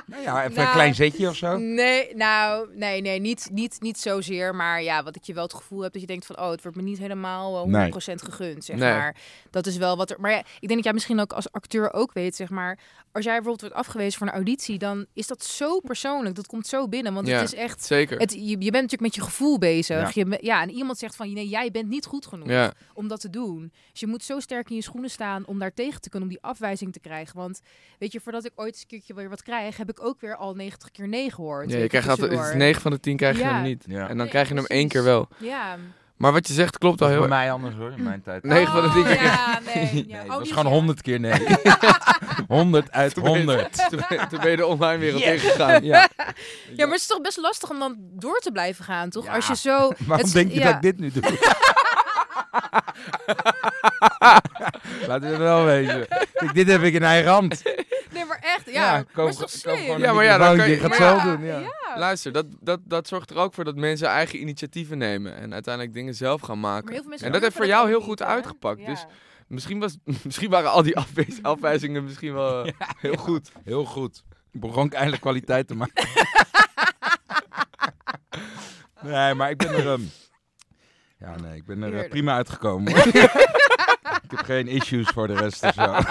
Nou 0.06 0.22
ja, 0.24 0.38
even 0.40 0.50
een 0.58 0.62
Nou, 0.64 0.72
klein 0.74 0.96
zetje 0.96 1.30
of 1.30 1.36
zo. 1.36 1.58
Nee, 1.58 2.16
nou, 2.16 2.68
nee, 2.74 3.02
nee, 3.02 3.20
niet, 3.20 3.50
niet, 3.52 3.78
niet 3.80 4.00
zozeer. 4.00 4.56
Maar 4.56 4.82
ja, 4.84 5.04
wat 5.04 5.16
ik 5.16 5.24
je 5.24 5.34
wel 5.34 5.44
het 5.44 5.54
gevoel 5.54 5.82
heb 5.82 5.92
dat 5.94 6.02
je 6.02 6.08
denkt 6.08 6.26
van, 6.26 6.40
oh, 6.40 6.50
het 6.50 6.62
wordt 6.62 6.78
me 6.78 6.84
niet 6.84 6.98
helemaal 6.98 7.68
eh, 7.74 7.90
100% 7.90 7.90
gegund, 8.16 8.66
zeg 8.66 8.76
Nee. 8.78 8.94
maar. 8.94 9.16
Dat 9.52 9.66
is 9.66 9.78
wel 9.78 9.98
wat 9.98 10.10
er... 10.10 10.18
Maar 10.20 10.32
ja, 10.32 10.38
ik 10.40 10.46
denk 10.60 10.74
dat 10.74 10.84
jij 10.84 10.94
misschien 10.94 11.20
ook 11.20 11.34
als 11.34 11.52
acteur 11.52 11.94
ook 11.94 12.14
weet, 12.14 12.36
zeg 12.36 12.50
maar. 12.50 12.78
Als 13.18 13.26
jij 13.26 13.36
bijvoorbeeld 13.36 13.72
wordt 13.74 13.88
afgewezen 13.88 14.18
voor 14.18 14.28
een 14.28 14.34
auditie, 14.34 14.78
dan 14.78 15.06
is 15.14 15.28
dat 15.28 15.44
zo 15.44 15.80
persoonlijk. 15.80 16.36
Dat 16.36 16.48
komt 16.48 16.68
zo 16.68 16.88
binnen, 16.88 17.14
want 17.14 17.28
Ja. 17.28 17.40
het 17.40 17.54
is 17.54 17.60
echt... 17.60 17.84
Zeker. 17.86 18.18
Het, 18.20 18.32
je, 18.34 18.40
je 18.40 18.56
bent 18.56 18.72
natuurlijk 18.72 19.02
met 19.02 19.16
je 19.16 19.22
gevoel 19.22 19.58
bezig. 19.58 20.14
Ja. 20.14 20.24
Je, 20.24 20.38
ja, 20.42 20.62
en 20.62 20.70
iemand 20.70 20.98
zegt 20.98 21.16
van, 21.16 21.34
nee, 21.34 21.48
jij 21.48 21.72
bent 21.72 21.88
niet 21.90 22.06
goed 22.06 22.26
genoeg 22.26 22.48
Ja. 22.48 22.74
om 22.94 23.08
dat 23.08 23.20
te 23.20 23.30
doen. 23.30 23.72
Dus 23.92 24.00
je 24.00 24.08
moet 24.08 24.24
zo 24.24 24.40
sterk 24.40 24.70
in 24.70 24.76
je 24.76 24.82
schoenen 24.82 25.10
staan 25.10 25.46
om 25.46 25.60
daar 25.60 25.74
tegen 25.74 26.02
te 26.02 26.10
kunnen, 26.10 26.30
om 26.30 26.36
die 26.36 26.44
afwijzing 26.44 26.94
te 26.94 27.00
krijgen. 27.00 27.36
Want 27.38 27.60
weet 28.00 28.12
je, 28.12 28.20
voordat 28.20 28.46
ik 28.46 28.52
ooit 28.56 28.72
eens 28.74 28.82
een 28.82 28.88
keertje 28.88 29.14
weer 29.14 29.30
wat 29.30 29.44
krijg, 29.44 29.78
heb 29.78 29.90
ik 29.90 30.04
ook 30.04 30.22
weer 30.22 30.36
al 30.36 30.54
90 30.54 30.92
keer 30.92 31.08
nee 31.08 31.32
gehoord. 31.32 31.72
Ja, 31.72 31.78
je 31.78 31.88
krijgt 31.88 32.08
altijd 32.10 32.30
tussendoor. 32.32 32.58
9 32.58 32.82
van 32.82 32.92
de 32.92 33.00
10 33.00 33.18
krijg 33.18 33.38
je 33.38 33.44
Ja. 33.44 33.54
hem 33.54 33.64
niet. 33.64 33.84
Ja. 33.88 34.02
En 34.02 34.08
dan 34.08 34.18
Nee, 34.18 34.28
krijg 34.28 34.48
je 34.50 34.56
hem 34.56 34.66
één 34.66 34.88
keer 34.88 35.04
wel. 35.04 35.28
Ja. 35.38 35.78
Maar 36.18 36.32
wat 36.32 36.48
je 36.48 36.54
zegt 36.54 36.78
klopt 36.78 37.02
al 37.02 37.08
is 37.08 37.14
heel 37.14 37.28
bij 37.28 37.30
erg. 37.32 37.40
mij 37.40 37.52
anders 37.52 37.76
hoor, 37.76 37.92
in 37.98 38.04
mijn 38.04 38.22
tijd. 38.24 38.44
Nee. 38.44 38.54
Negen 38.60 38.72
van 38.74 38.82
de 38.82 38.90
tien 38.90 39.02
Oh, 39.02 39.08
keer. 39.08 39.24
Ja, 39.24 39.60
nee. 39.76 40.06
Ja. 40.08 40.16
Nee, 40.16 40.22
Oh, 40.22 40.28
dat 40.28 40.28
was 40.28 40.44
die 40.44 40.54
gewoon 40.54 40.66
ja. 40.72 40.72
100 40.78 41.02
keer 41.02 41.20
nee. 41.20 41.42
100 42.48 42.92
uit 42.92 43.14
Toen 43.14 43.24
ben 43.24 43.32
je- 43.32 43.38
100. 43.38 43.74
Toen 44.30 44.40
ben, 44.42 44.50
je 44.52 44.56
de 44.58 44.66
online 44.66 44.98
wereld 44.98 45.22
Yes. 45.24 45.44
ingegaan. 45.44 45.84
Ja. 45.84 46.10
Ja, 46.76 46.86
maar 46.86 46.88
het 46.94 46.96
is 47.02 47.08
toch 47.08 47.22
best 47.22 47.38
lastig 47.38 47.70
om 47.70 47.80
dan 47.80 47.96
door 48.00 48.40
te 48.40 48.52
blijven 48.52 48.86
gaan, 48.86 49.10
toch? 49.10 49.26
Ja. 49.26 49.36
Als 49.36 49.48
je 49.48 49.56
zo... 49.56 49.92
Waarom 50.06 50.26
het- 50.26 50.34
denk 50.36 50.52
je 50.52 50.60
ja. 50.60 50.66
dat 50.66 50.76
ik 50.76 50.82
dit 50.82 51.00
nu 51.00 51.12
doe? 51.12 51.38
Laten 55.08 55.30
we 55.32 55.38
wel 55.38 55.64
wezen. 55.66 56.08
Kijk, 56.34 56.54
dit 56.54 56.68
heb 56.68 56.82
ik 56.82 56.94
in 56.94 57.04
eigen 57.04 57.32
hand. 57.32 57.62
Maar 58.74 58.84
ja. 58.84 58.92
maar 58.92 59.06
koop, 59.14 59.28
het 59.30 59.34
is 59.34 59.38
toch 59.40 59.50
koop 59.50 59.74
slim? 59.74 59.76
gewoon 59.86 60.00
Ja, 60.00 60.14
maar 60.14 60.24
ja, 60.24 60.38
dan 60.38 60.58
kan 60.58 60.70
je- 60.70 60.78
maar 60.82 60.90
gaat 60.90 60.98
ja, 61.00 61.10
zelf 61.20 61.24
doen. 61.38 61.46
Ja. 61.46 61.60
Ja. 61.60 61.98
Luister, 61.98 62.32
dat, 62.32 62.46
dat, 62.60 62.80
dat 62.84 63.08
zorgt 63.08 63.30
er 63.30 63.38
ook 63.38 63.54
voor 63.54 63.64
dat 63.64 63.76
mensen 63.76 64.08
eigen 64.08 64.40
initiatieven 64.40 64.98
nemen. 64.98 65.36
En 65.38 65.54
uiteindelijk 65.54 65.94
dingen 65.94 66.16
zelf 66.16 66.42
gaan 66.42 66.60
Maar 66.60 66.72
maken. 66.72 66.90
heel 66.92 67.00
veel 67.00 67.10
mensen 67.10 67.28
En 67.28 67.34
dat 67.34 67.42
heeft 67.42 67.56
voor 67.56 67.66
jou 67.66 67.88
heel 67.88 68.02
goed 68.02 68.22
uitgepakt. 68.24 68.80
Ja. 68.80 68.86
Dus 68.86 69.06
misschien, 69.48 69.80
was, 69.80 69.98
misschien 70.24 70.50
waren 70.50 70.72
al 70.72 70.84
die 70.84 70.98
afwijs- 70.98 71.40
afwijzingen 71.42 72.04
misschien 72.04 72.34
wel 72.34 72.64
eh, 72.66 72.74
heel 72.98 73.16
goed. 73.16 73.52
Heel 73.64 73.86
goed. 73.86 74.24
Ik 74.52 74.60
begon 74.60 74.92
eindelijk 74.92 75.22
kwaliteit 75.22 75.68
te 75.68 75.76
maken. 75.76 76.08
nee, 79.02 79.34
maar 79.34 79.50
ik 79.50 79.58
ben 79.58 79.70
er... 79.70 79.88
ehm, 79.92 80.02
ja, 81.20 81.36
nee, 81.42 81.56
ik 81.56 81.66
ben 81.66 81.84
er 81.84 81.98
eh, 82.00 82.10
prima 82.10 82.34
uitgekomen. 82.36 82.94
Ik 84.24 84.32
heb 84.32 84.40
geen 84.46 84.68
issues 84.68 85.08
voor 85.08 85.28
de 85.28 85.34
rest 85.36 85.64
of 85.64 85.74
zo. 85.74 85.96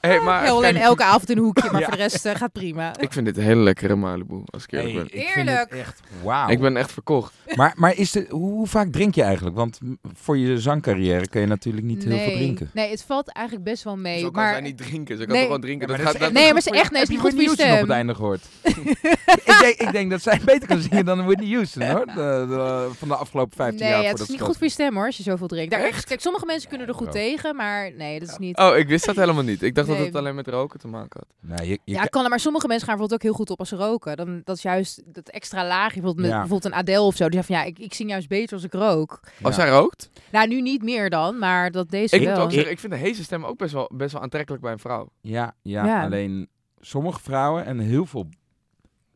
Hey, 0.00 0.20
maar 0.20 0.42
Heel 0.42 0.56
alleen 0.56 0.76
elke 0.76 1.02
avond 1.04 1.30
een 1.30 1.38
hoekje, 1.38 1.68
maar 1.70 1.80
Ja. 1.80 1.86
voor 1.86 1.96
de 1.96 2.02
rest 2.02 2.26
eh, 2.26 2.34
gaat 2.34 2.52
prima. 2.52 2.98
ik 2.98 3.12
vind 3.12 3.26
dit 3.26 3.36
een 3.36 3.42
hele 3.42 3.60
lekkere 3.62 3.94
Malibu, 3.94 4.42
als 4.46 4.62
ik 4.64 4.72
eerlijk 4.72 4.94
Nee, 4.94 5.04
ben. 5.04 5.20
ik 5.20 5.26
het 5.26 5.34
Heerlijk. 5.34 5.70
echt 5.70 6.00
wauw. 6.22 6.48
Ik 6.48 6.60
ben 6.60 6.76
echt 6.76 6.92
verkocht. 6.92 7.32
Maar, 7.54 7.72
maar 7.76 7.96
is 7.96 8.14
het, 8.14 8.28
hoe, 8.28 8.66
vaak 8.66 8.92
drink 8.92 9.14
je 9.14 9.22
eigenlijk? 9.22 9.56
Want 9.56 9.78
voor 10.14 10.38
je 10.38 10.58
zangcarrière 10.60 11.28
kun 11.28 11.40
je 11.40 11.46
natuurlijk 11.46 11.84
niet 11.86 12.04
heel 12.04 12.16
veel 12.16 12.26
nee. 12.26 12.36
drinken. 12.36 12.70
Nee, 12.72 12.90
het 12.90 13.04
valt 13.06 13.32
eigenlijk 13.32 13.66
best 13.66 13.82
wel 13.82 13.96
mee. 13.96 14.20
Zo 14.20 14.30
kan 14.30 14.42
maar... 14.42 14.52
zij 14.52 14.60
niet 14.62 14.76
drinken. 14.78 15.16
Ze 15.16 15.22
kan 15.24 15.32
Nee. 15.32 15.36
toch 15.36 15.46
gewoon 15.46 15.60
drinken. 15.60 15.88
Ja, 15.88 15.94
dat 15.96 16.04
maar 16.04 16.14
gaat, 16.22 16.32
Nee, 16.32 16.52
maar 16.52 16.62
ze 16.62 16.70
echt, 16.70 16.90
nee, 16.90 17.00
Heb 17.00 17.10
is 17.10 17.16
je 17.16 17.22
niet 17.22 17.32
goed 17.32 17.32
voor 17.32 17.40
je 17.40 17.46
Whitney 17.46 17.66
Houston 17.66 17.66
op 17.66 17.76
stem. 17.76 17.88
het 17.88 17.96
einde 17.96 18.14
gehoord? 18.14 18.42
ik, 19.52 19.58
denk, 19.60 19.76
ik 19.88 19.92
denk 19.92 20.10
dat 20.10 20.22
zij 20.22 20.40
beter 20.52 20.68
kan 20.68 20.80
zingen 20.80 21.04
dan 21.04 21.24
Whitney 21.24 21.50
Houston, 21.50 21.82
hoor. 21.82 22.06
De, 22.06 22.12
de- 22.48 22.88
van 22.98 23.08
de 23.08 23.14
afgelopen 23.16 23.56
15 23.56 23.80
Nee, 23.80 23.88
jaar. 23.88 23.98
het 23.98 24.08
voordat 24.08 24.26
is 24.28 24.32
niet 24.34 24.42
goed 24.44 24.56
voor 24.56 24.66
je 24.66 24.72
stem 24.72 24.94
hoor, 24.94 25.06
als 25.06 25.16
je 25.16 25.22
zoveel 25.22 25.46
drinkt. 25.46 25.70
Daar, 25.70 25.80
Echt? 25.80 26.04
kijk, 26.04 26.20
sommige 26.20 26.46
mensen 26.46 26.53
kunnen 26.68 26.86
er 26.88 26.94
goed 26.94 27.12
tegen, 27.12 27.56
maar 27.56 27.92
nee, 27.92 28.18
dat 28.20 28.28
is 28.28 28.36
niet... 28.38 28.58
Oh, 28.58 28.76
ik 28.76 28.88
wist 28.88 29.04
dat 29.06 29.16
helemaal 29.16 29.42
niet. 29.42 29.62
Ik 29.62 29.74
dacht 29.74 29.86
dat 29.88 29.96
Nee. 29.96 30.06
het 30.06 30.14
alleen 30.16 30.34
met 30.34 30.48
roken 30.48 30.78
te 30.80 30.88
maken 30.88 31.20
had. 31.26 31.58
Nee, 31.58 31.68
je, 31.68 31.78
je 31.84 31.92
ja, 31.92 32.00
kan- 32.04 32.08
kan, 32.22 32.30
maar 32.30 32.40
sommige 32.40 32.66
mensen 32.66 32.86
gaan 32.88 32.96
bijvoorbeeld 32.98 33.22
ook 33.22 33.30
heel 33.30 33.38
goed 33.44 33.50
op 33.50 33.58
als 33.58 33.68
ze 33.68 33.76
roken. 33.76 34.16
Dan, 34.16 34.40
dat 34.44 34.56
is 34.56 34.62
juist 34.62 35.02
dat 35.14 35.28
extra 35.28 35.66
laagje. 35.66 36.00
Bijvoorbeeld, 36.00 36.16
met, 36.16 36.26
Ja. 36.30 36.38
bijvoorbeeld 36.40 36.72
een 36.72 36.78
Adele 36.78 37.00
of 37.00 37.16
zo. 37.16 37.24
Die 37.24 37.34
zegt 37.34 37.46
van 37.46 37.56
ja, 37.56 37.62
ik, 37.64 37.78
ik 37.78 37.94
zing 37.94 38.10
juist 38.10 38.28
beter 38.28 38.54
als 38.54 38.64
ik 38.64 38.72
rook. 38.72 39.20
Als 39.42 39.54
zij 39.54 39.68
rookt? 39.68 40.10
Nou, 40.32 40.48
nu 40.48 40.60
niet 40.60 40.82
meer 40.82 41.10
dan, 41.10 41.38
maar 41.38 41.70
dat 41.70 41.90
deze 41.90 42.14
Ik 42.14 42.20
moet 42.20 42.30
wel. 42.30 42.40
ook 42.44 42.52
zeggen, 42.52 42.70
ik 42.72 42.78
vind 42.78 42.92
de 42.92 42.98
heese 42.98 43.22
stem 43.24 43.44
ook 43.44 43.58
best 43.58 43.72
wel, 43.72 43.90
best 43.94 44.12
wel 44.12 44.22
aantrekkelijk 44.22 44.62
bij 44.62 44.72
een 44.72 44.78
vrouw. 44.78 45.08
Ja, 45.20 45.54
ja, 45.62 45.84
Ja. 45.86 46.02
alleen 46.04 46.48
sommige 46.80 47.20
vrouwen 47.20 47.64
en 47.64 47.78
heel 47.78 48.06
veel 48.06 48.28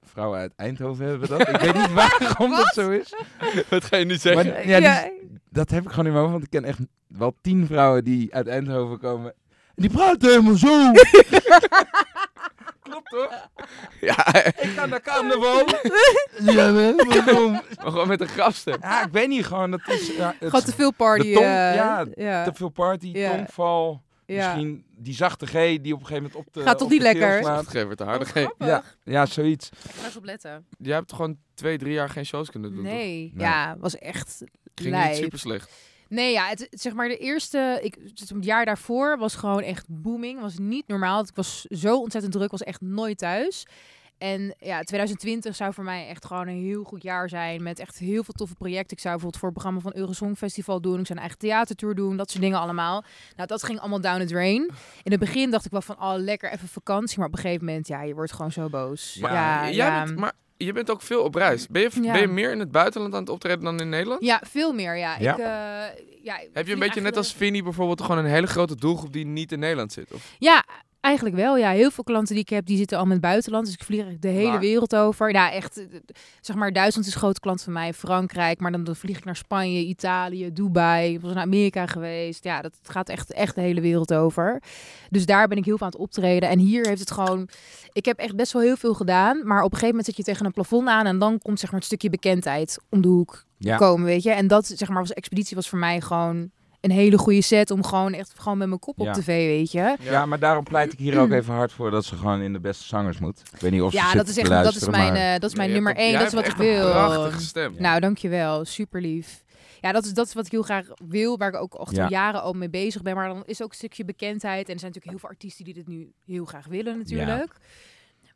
vrouwen 0.03 0.39
uit 0.39 0.53
Eindhoven 0.57 1.07
hebben 1.07 1.29
dat. 1.29 1.49
ik 1.49 1.57
weet 1.61 1.75
niet 1.75 1.93
waarom 1.93 2.51
dat 2.51 2.73
zo 2.75 2.91
is. 2.91 3.15
Wat 3.71 3.85
ga 3.85 3.97
je 3.97 4.05
nu 4.05 4.11
Maar, 4.11 4.19
zeggen? 4.21 4.69
ja, 4.69 4.77
die- 4.77 4.87
Ja. 4.87 5.11
Dat 5.51 5.71
heb 5.71 5.85
ik 5.85 5.91
gewoon 5.91 6.07
in 6.07 6.13
mijn 6.13 6.25
hoofd, 6.25 6.33
want 6.33 6.45
ik 6.45 6.51
ken 6.51 6.65
echt 6.65 6.79
wel 7.07 7.35
tien 7.41 7.67
vrouwen 7.67 8.05
die 8.05 8.35
uit 8.35 8.47
Eindhoven 8.47 8.99
komen. 8.99 9.33
En 9.75 9.83
die 9.83 9.91
praten 9.91 10.29
helemaal 10.31 10.55
zo. 10.57 10.69
Klopt 12.83 13.11
toch? 13.11 13.49
Ja, 14.01 14.35
Ik 14.45 14.55
ga 14.77 14.87
naar 14.87 15.01
carnaval. 15.01 15.67
ja, 16.55 16.73
waarom? 16.73 17.53
maar 17.53 17.63
gewoon 17.79 18.09
met 18.09 18.21
een 18.21 18.29
grafstem. 18.29 18.77
Ja, 18.81 19.05
ik 19.05 19.13
weet 19.13 19.29
niet, 19.29 19.45
gewoon 19.47 19.71
dat 19.71 19.81
is... 19.87 20.17
Ja, 20.17 20.35
het 20.39 20.49
Gewoon 20.49 20.65
te 20.65 20.73
veel 20.75 20.91
party. 20.93 21.27
de 21.29 21.33
tong- 21.33 21.45
eh, 21.45 21.75
ja, 21.75 22.07
ja, 22.15 22.45
te 22.45 22.55
veel 22.55 22.69
party, 22.69 23.07
Ja. 23.13 23.31
tongval. 23.37 24.03
Ja. 24.35 24.47
Misschien 24.55 24.85
die 24.97 25.15
zachte 25.15 25.47
G 25.47 25.53
die 25.53 25.93
op 25.95 26.01
een 26.01 26.07
gegeven 26.07 26.15
moment 26.15 26.35
op 26.35 26.53
de 26.53 26.63
Gaat 26.63 26.79
toch 26.79 26.91
niet 26.91 27.03
lekker? 27.03 27.37
het 27.89 27.99
harde 28.01 28.25
Oh, 28.25 28.31
grappig. 28.31 28.67
Ja, 28.67 28.85
ja, 29.05 29.27
zoiets. 29.27 29.69
Ik 29.69 29.91
ga 29.91 30.05
eens 30.05 30.17
op 30.17 30.25
letten. 30.25 30.67
Je 30.79 30.93
hebt 30.93 31.13
gewoon 31.13 31.39
twee, 31.55 31.79
drie 31.79 31.93
jaar 31.93 32.09
geen 32.11 32.27
shows 32.27 32.51
kunnen 32.51 32.75
doen. 32.75 32.85
toch? 32.85 32.93
Nee, 32.93 33.31
Nee. 33.35 33.47
ja, 33.47 33.77
was 33.79 33.99
echt 33.99 34.43
Ging 34.75 34.91
lijp. 34.91 35.11
niet 35.13 35.23
super 35.23 35.39
slecht. 35.39 35.71
Nee, 36.09 36.33
ja, 36.33 36.47
het, 36.49 36.59
het- 36.71 36.81
zeg 36.81 36.95
maar 36.95 37.09
de 37.09 37.17
eerste, 37.17 37.79
ik, 37.83 37.97
het 38.15 38.45
jaar 38.45 38.65
daarvoor 38.65 39.19
was 39.19 39.35
gewoon 39.35 39.63
echt 39.63 39.85
booming. 39.89 40.41
Was 40.41 40.59
niet 40.59 40.87
normaal. 40.89 41.21
Ik 41.23 41.31
was 41.35 41.63
zo 41.63 41.99
ontzettend 42.01 42.33
druk, 42.35 42.51
was 42.51 42.63
echt 42.63 42.81
nooit 42.81 43.19
thuis. 43.19 43.67
En 44.19 44.55
ja, 44.59 44.83
2020 44.83 45.57
zou 45.57 45.73
voor 45.75 45.85
mij 45.85 46.09
echt 46.09 46.25
gewoon 46.27 46.49
een 46.49 46.63
heel 46.63 46.85
goed 46.85 47.03
jaar 47.03 47.29
zijn. 47.29 47.63
Met 47.63 47.79
echt 47.79 47.99
heel 47.99 48.25
veel 48.25 48.35
toffe 48.35 48.55
projecten. 48.55 48.97
Ik 48.97 49.03
zou 49.03 49.13
bijvoorbeeld 49.15 49.37
voor 49.41 49.49
het 49.49 49.59
programma 49.59 49.81
van 49.81 49.93
Eurosong 50.01 50.37
Festival 50.37 50.81
doen. 50.81 50.99
Ik 50.99 51.07
zou 51.07 51.19
een 51.19 51.25
eigen 51.25 51.39
theatertour 51.39 51.95
doen. 51.95 52.17
Dat 52.17 52.31
soort 52.31 52.43
dingen 52.43 52.59
allemaal. 52.59 53.05
Nou, 53.37 53.49
dat 53.49 53.63
ging 53.63 53.79
allemaal 53.81 54.01
down 54.01 54.21
the 54.21 54.27
drain. 54.27 54.71
In 55.03 55.11
het 55.11 55.21
begin 55.21 55.51
dacht 55.51 55.65
ik 55.65 55.71
wel 55.71 55.83
van, 55.83 55.97
oh, 56.03 56.15
lekker 56.17 56.53
even 56.53 56.69
vakantie. 56.69 57.19
Maar 57.19 57.27
op 57.27 57.33
een 57.35 57.41
gegeven 57.41 57.65
moment, 57.65 57.89
ja, 57.89 58.03
je 58.03 58.15
wordt 58.15 58.33
gewoon 58.33 58.53
zo 58.53 58.69
boos. 58.69 59.17
Maar 59.21 59.33
ja, 59.33 59.63
Jij 59.65 59.75
ja. 59.75 60.05
bent, 60.05 60.19
maar 60.19 60.33
je 60.57 60.73
bent 60.73 60.91
ook 60.91 61.03
veel 61.03 61.23
op 61.23 61.35
reis. 61.35 61.67
Ben 61.67 61.83
je, 61.83 61.91
Ja. 62.03 62.13
ben 62.13 62.21
je 62.21 62.27
meer 62.27 62.53
in 62.53 62.59
het 62.59 62.71
buitenland 62.71 63.15
aan 63.15 63.21
het 63.21 63.29
optreden 63.29 63.65
dan 63.65 63.81
in 63.81 63.89
Nederland? 63.89 64.23
Ja, 64.25 64.43
veel 64.47 64.73
meer, 64.73 64.97
ja. 64.97 65.17
Ja. 65.19 65.33
Ik, 65.33 65.39
eh, 65.39 66.05
ja 66.23 66.41
Heb 66.53 66.67
je 66.67 66.73
een 66.73 66.79
beetje 66.79 67.01
net 67.01 67.17
als 67.17 67.33
Vinnie 67.33 67.63
bijvoorbeeld 67.63 68.01
gewoon 68.01 68.19
een 68.19 68.31
hele 68.31 68.47
grote 68.47 68.77
doelgroep 68.77 69.13
die 69.13 69.27
niet 69.27 69.53
in 69.53 69.59
Nederland 69.59 69.93
zit? 69.93 70.13
Of? 70.13 70.35
Ja, 70.39 70.65
Eigenlijk 71.01 71.37
wel, 71.37 71.57
ja. 71.57 71.71
Heel 71.71 71.91
veel 71.91 72.05
klanten 72.05 72.35
die 72.35 72.43
ik 72.43 72.49
heb, 72.49 72.67
die 72.67 72.77
zitten 72.77 72.97
allemaal 72.97 73.17
in 73.17 73.23
het 73.23 73.31
buitenland. 73.31 73.65
Dus 73.65 73.75
ik 73.75 73.85
vlieg 73.85 74.05
de 74.21 74.29
hele 74.29 74.51
Waar? 74.51 74.61
wereld 74.61 74.97
over. 74.97 75.33
Ja, 75.33 75.53
echt. 75.53 75.77
eh, 75.79 75.85
Zeg 76.41 76.57
maar, 76.57 76.73
Duitsland 76.73 77.07
is 77.07 77.15
een 77.15 77.21
grote 77.21 77.41
klant 77.41 77.63
van 77.63 77.73
mij. 77.73 77.93
Frankrijk, 77.95 78.61
maar 78.61 78.73
dan, 78.73 78.85
dan 78.85 78.97
vlieg 78.97 79.19
ik 79.19 79.25
naar 79.25 79.37
Spanje, 79.37 79.81
Italië, 79.85 80.53
Dubai. 80.53 81.15
Ik 81.15 81.21
was 81.21 81.33
naar 81.33 81.43
Amerika 81.43 81.87
geweest. 81.87 82.45
Ja, 82.45 82.61
dat 82.63 82.73
gaat 82.83 83.09
echt, 83.09 83.33
echt 83.33 83.55
de 83.55 83.61
hele 83.61 83.81
wereld 83.81 84.15
over. 84.15 84.63
Dus 85.11 85.27
daar 85.27 85.49
ben 85.49 85.59
ik 85.59 85.65
heel 85.65 85.77
veel 85.77 85.87
aan 85.87 85.93
het 85.93 86.01
optreden. 86.01 86.49
En 86.49 86.59
hier 86.59 86.87
heeft 86.87 87.01
het 87.01 87.11
gewoon... 87.11 87.49
Ik 87.93 88.05
heb 88.05 88.19
echt 88.19 88.37
best 88.37 88.53
wel 88.53 88.63
heel 88.63 88.77
veel 88.77 88.95
gedaan. 88.95 89.37
Maar 89.47 89.59
op 89.59 89.73
een 89.73 89.79
gegeven 89.79 89.89
moment 89.89 90.07
zit 90.07 90.17
je 90.17 90.23
tegen 90.23 90.47
een 90.47 90.53
plafond 90.53 90.89
aan. 90.89 91.07
En 91.07 91.19
dan 91.19 91.39
komt 91.39 91.61
zeg 91.61 91.71
maar 91.71 91.79
het 91.79 91.89
stukje 91.89 92.11
bekendheid 92.11 92.79
om 92.91 93.01
de 93.01 93.09
hoek 93.09 93.45
Ja. 93.59 93.77
komen, 93.77 94.05
weet 94.07 94.23
je. 94.23 94.31
En 94.31 94.47
dat, 94.47 94.67
zeg 94.67 94.89
maar, 94.89 94.99
was 95.01 95.13
expeditie 95.13 95.57
was 95.57 95.69
voor 95.69 95.79
mij 95.79 96.01
gewoon 96.01 96.51
een 96.81 96.91
hele 96.91 97.19
goede 97.19 97.43
set 97.43 97.71
om 97.71 97.85
gewoon 97.85 98.13
echt 98.13 98.33
gewoon 98.39 98.59
met 98.59 98.69
mijn 98.69 98.81
kop 98.81 98.99
Ja. 98.99 99.09
op 99.09 99.13
tv, 99.15 99.27
weet 99.27 99.73
je. 99.73 99.97
Ja, 100.01 100.27
maar 100.27 100.39
daarom 100.39 100.65
pleit 100.65 100.93
ik 100.93 100.99
hier 100.99 101.19
ook 101.21 101.31
even 101.31 101.55
hard 101.55 101.73
voor 101.73 101.91
dat 101.91 102.05
ze 102.05 102.17
gewoon 102.17 102.41
in 102.41 102.53
de 102.53 102.61
beste 102.61 102.85
zangers 102.85 103.19
moet. 103.19 103.43
Ik 103.55 103.61
weet 103.61 103.71
niet 103.71 103.83
of 103.83 103.91
ze 103.91 103.97
Ja, 103.97 104.07
zit 104.09 104.17
dat 104.17 104.29
is 104.29 104.37
echt 104.39 104.49
dat 104.49 104.59
is 104.59 104.63
luisteren, 104.65 104.91
mijn, 104.91 105.13
maar- 105.13 105.35
eh, 105.35 105.41
dat 105.41 105.51
is 105.51 105.57
mijn 105.57 105.71
nummer 105.73 105.93
hebt 105.93 106.05
één. 106.05 106.19
Dat 106.19 106.27
is 106.27 106.33
wat 106.33 106.47
ik 106.47 106.57
wil. 106.57 106.91
prachtige 106.91 107.41
stem. 107.41 107.75
Nou, 107.79 108.01
dankjewel. 108.01 108.65
Super 108.65 109.01
lief. 109.01 109.43
Ja, 109.81 109.93
dat 109.93 110.05
is, 110.05 110.13
dat 110.15 110.27
is 110.27 110.33
wat 110.35 110.45
ik 110.47 110.51
heel 110.53 110.63
graag 110.63 110.87
wil, 111.09 111.39
waar 111.39 111.49
ik 111.49 111.57
ook 111.61 111.89
Ja. 111.91 112.05
al 112.05 112.11
jaren 112.11 112.43
al 112.43 112.53
mee 112.53 112.71
bezig 112.71 113.03
ben. 113.03 113.15
Maar 113.15 113.29
dan 113.29 113.43
is 113.47 113.63
ook 113.63 113.71
een 113.71 113.77
stukje 113.77 114.05
bekendheid. 114.05 114.67
En 114.69 114.73
er 114.75 114.81
zijn 114.81 114.93
natuurlijk 114.93 115.11
heel 115.11 115.19
veel 115.19 115.29
artiesten 115.29 115.65
die 115.65 115.75
dit 115.75 115.87
nu 115.87 116.13
heel 116.27 116.45
graag 116.45 116.67
willen 116.67 116.99
natuurlijk. 116.99 117.57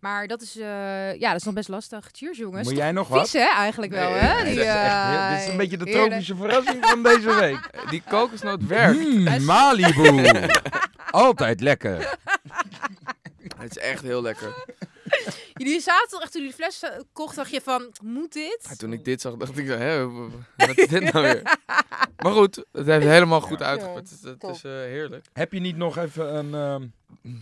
Maar 0.03 0.27
dat 0.27 0.43
is, 0.43 0.57
eh, 0.57 1.15
ja, 1.19 1.29
dat 1.31 1.37
is 1.41 1.43
nog 1.43 1.55
best 1.55 1.69
lastig. 1.69 2.09
Cheers, 2.13 2.39
jongens. 2.39 2.69
Moet 2.69 2.77
jij 2.77 2.93
nog 2.93 3.09
wat? 3.09 3.21
Vies, 3.31 3.33
hè, 3.43 3.49
eigenlijk 3.49 3.93
wel, 3.93 4.11
hè? 4.13 4.35
nee, 4.35 4.45
Die, 4.45 4.55
Dit 4.55 4.63
is, 4.65 4.71
echt 4.71 4.83
heel- 4.83 5.19
eh, 5.19 5.31
dit 5.33 5.41
is 5.43 5.49
een 5.49 5.57
beetje 5.57 5.77
de 5.77 5.85
tropische 5.91 6.37
verrassing 6.37 6.85
van 6.87 7.03
deze 7.03 7.35
week. 7.35 7.71
Die 7.91 8.03
kokosnoot 8.09 8.67
werkt. 8.67 8.99
Mm, 8.99 9.45
Malibu. 9.45 10.27
Altijd 11.11 11.61
lekker. 11.61 12.19
Het 13.57 13.71
is 13.77 13.79
echt 13.79 14.03
heel 14.03 14.23
lekker. 14.23 14.65
Jullie 15.55 15.81
zaten 15.81 16.09
toch 16.09 16.23
echt 16.23 16.33
toen 16.33 16.41
jullie 16.41 16.57
fles 16.57 16.83
eh, 16.83 16.91
kocht, 17.13 17.37
dacht 17.37 17.51
je 17.51 17.61
van, 17.61 17.93
moet 18.03 18.33
dit? 18.33 18.67
Ja, 18.69 18.75
toen 18.75 18.93
ik 18.93 19.05
dit 19.05 19.21
zag, 19.21 19.35
dacht 19.35 19.59
ik, 19.59 19.67
zo, 19.67 19.73
hè, 19.77 20.11
wat 20.57 20.77
is 20.79 20.89
dit 20.89 21.13
nou 21.13 21.25
weer? 21.25 21.43
Maar 22.23 22.33
goed, 22.33 22.65
het 22.73 22.87
heeft 22.87 23.07
helemaal 23.07 23.41
goed 23.41 23.59
Ja. 23.59 23.65
uitgepakt. 23.65 24.11
Het, 24.23 24.43
is 24.51 24.65
eh, 24.65 24.71
heerlijk. 24.73 25.27
Heb 25.33 25.53
je 25.53 25.61
niet 25.61 25.77
nog 25.77 25.99
even 25.99 26.35
een, 26.37 26.55
ehm, 26.55 26.87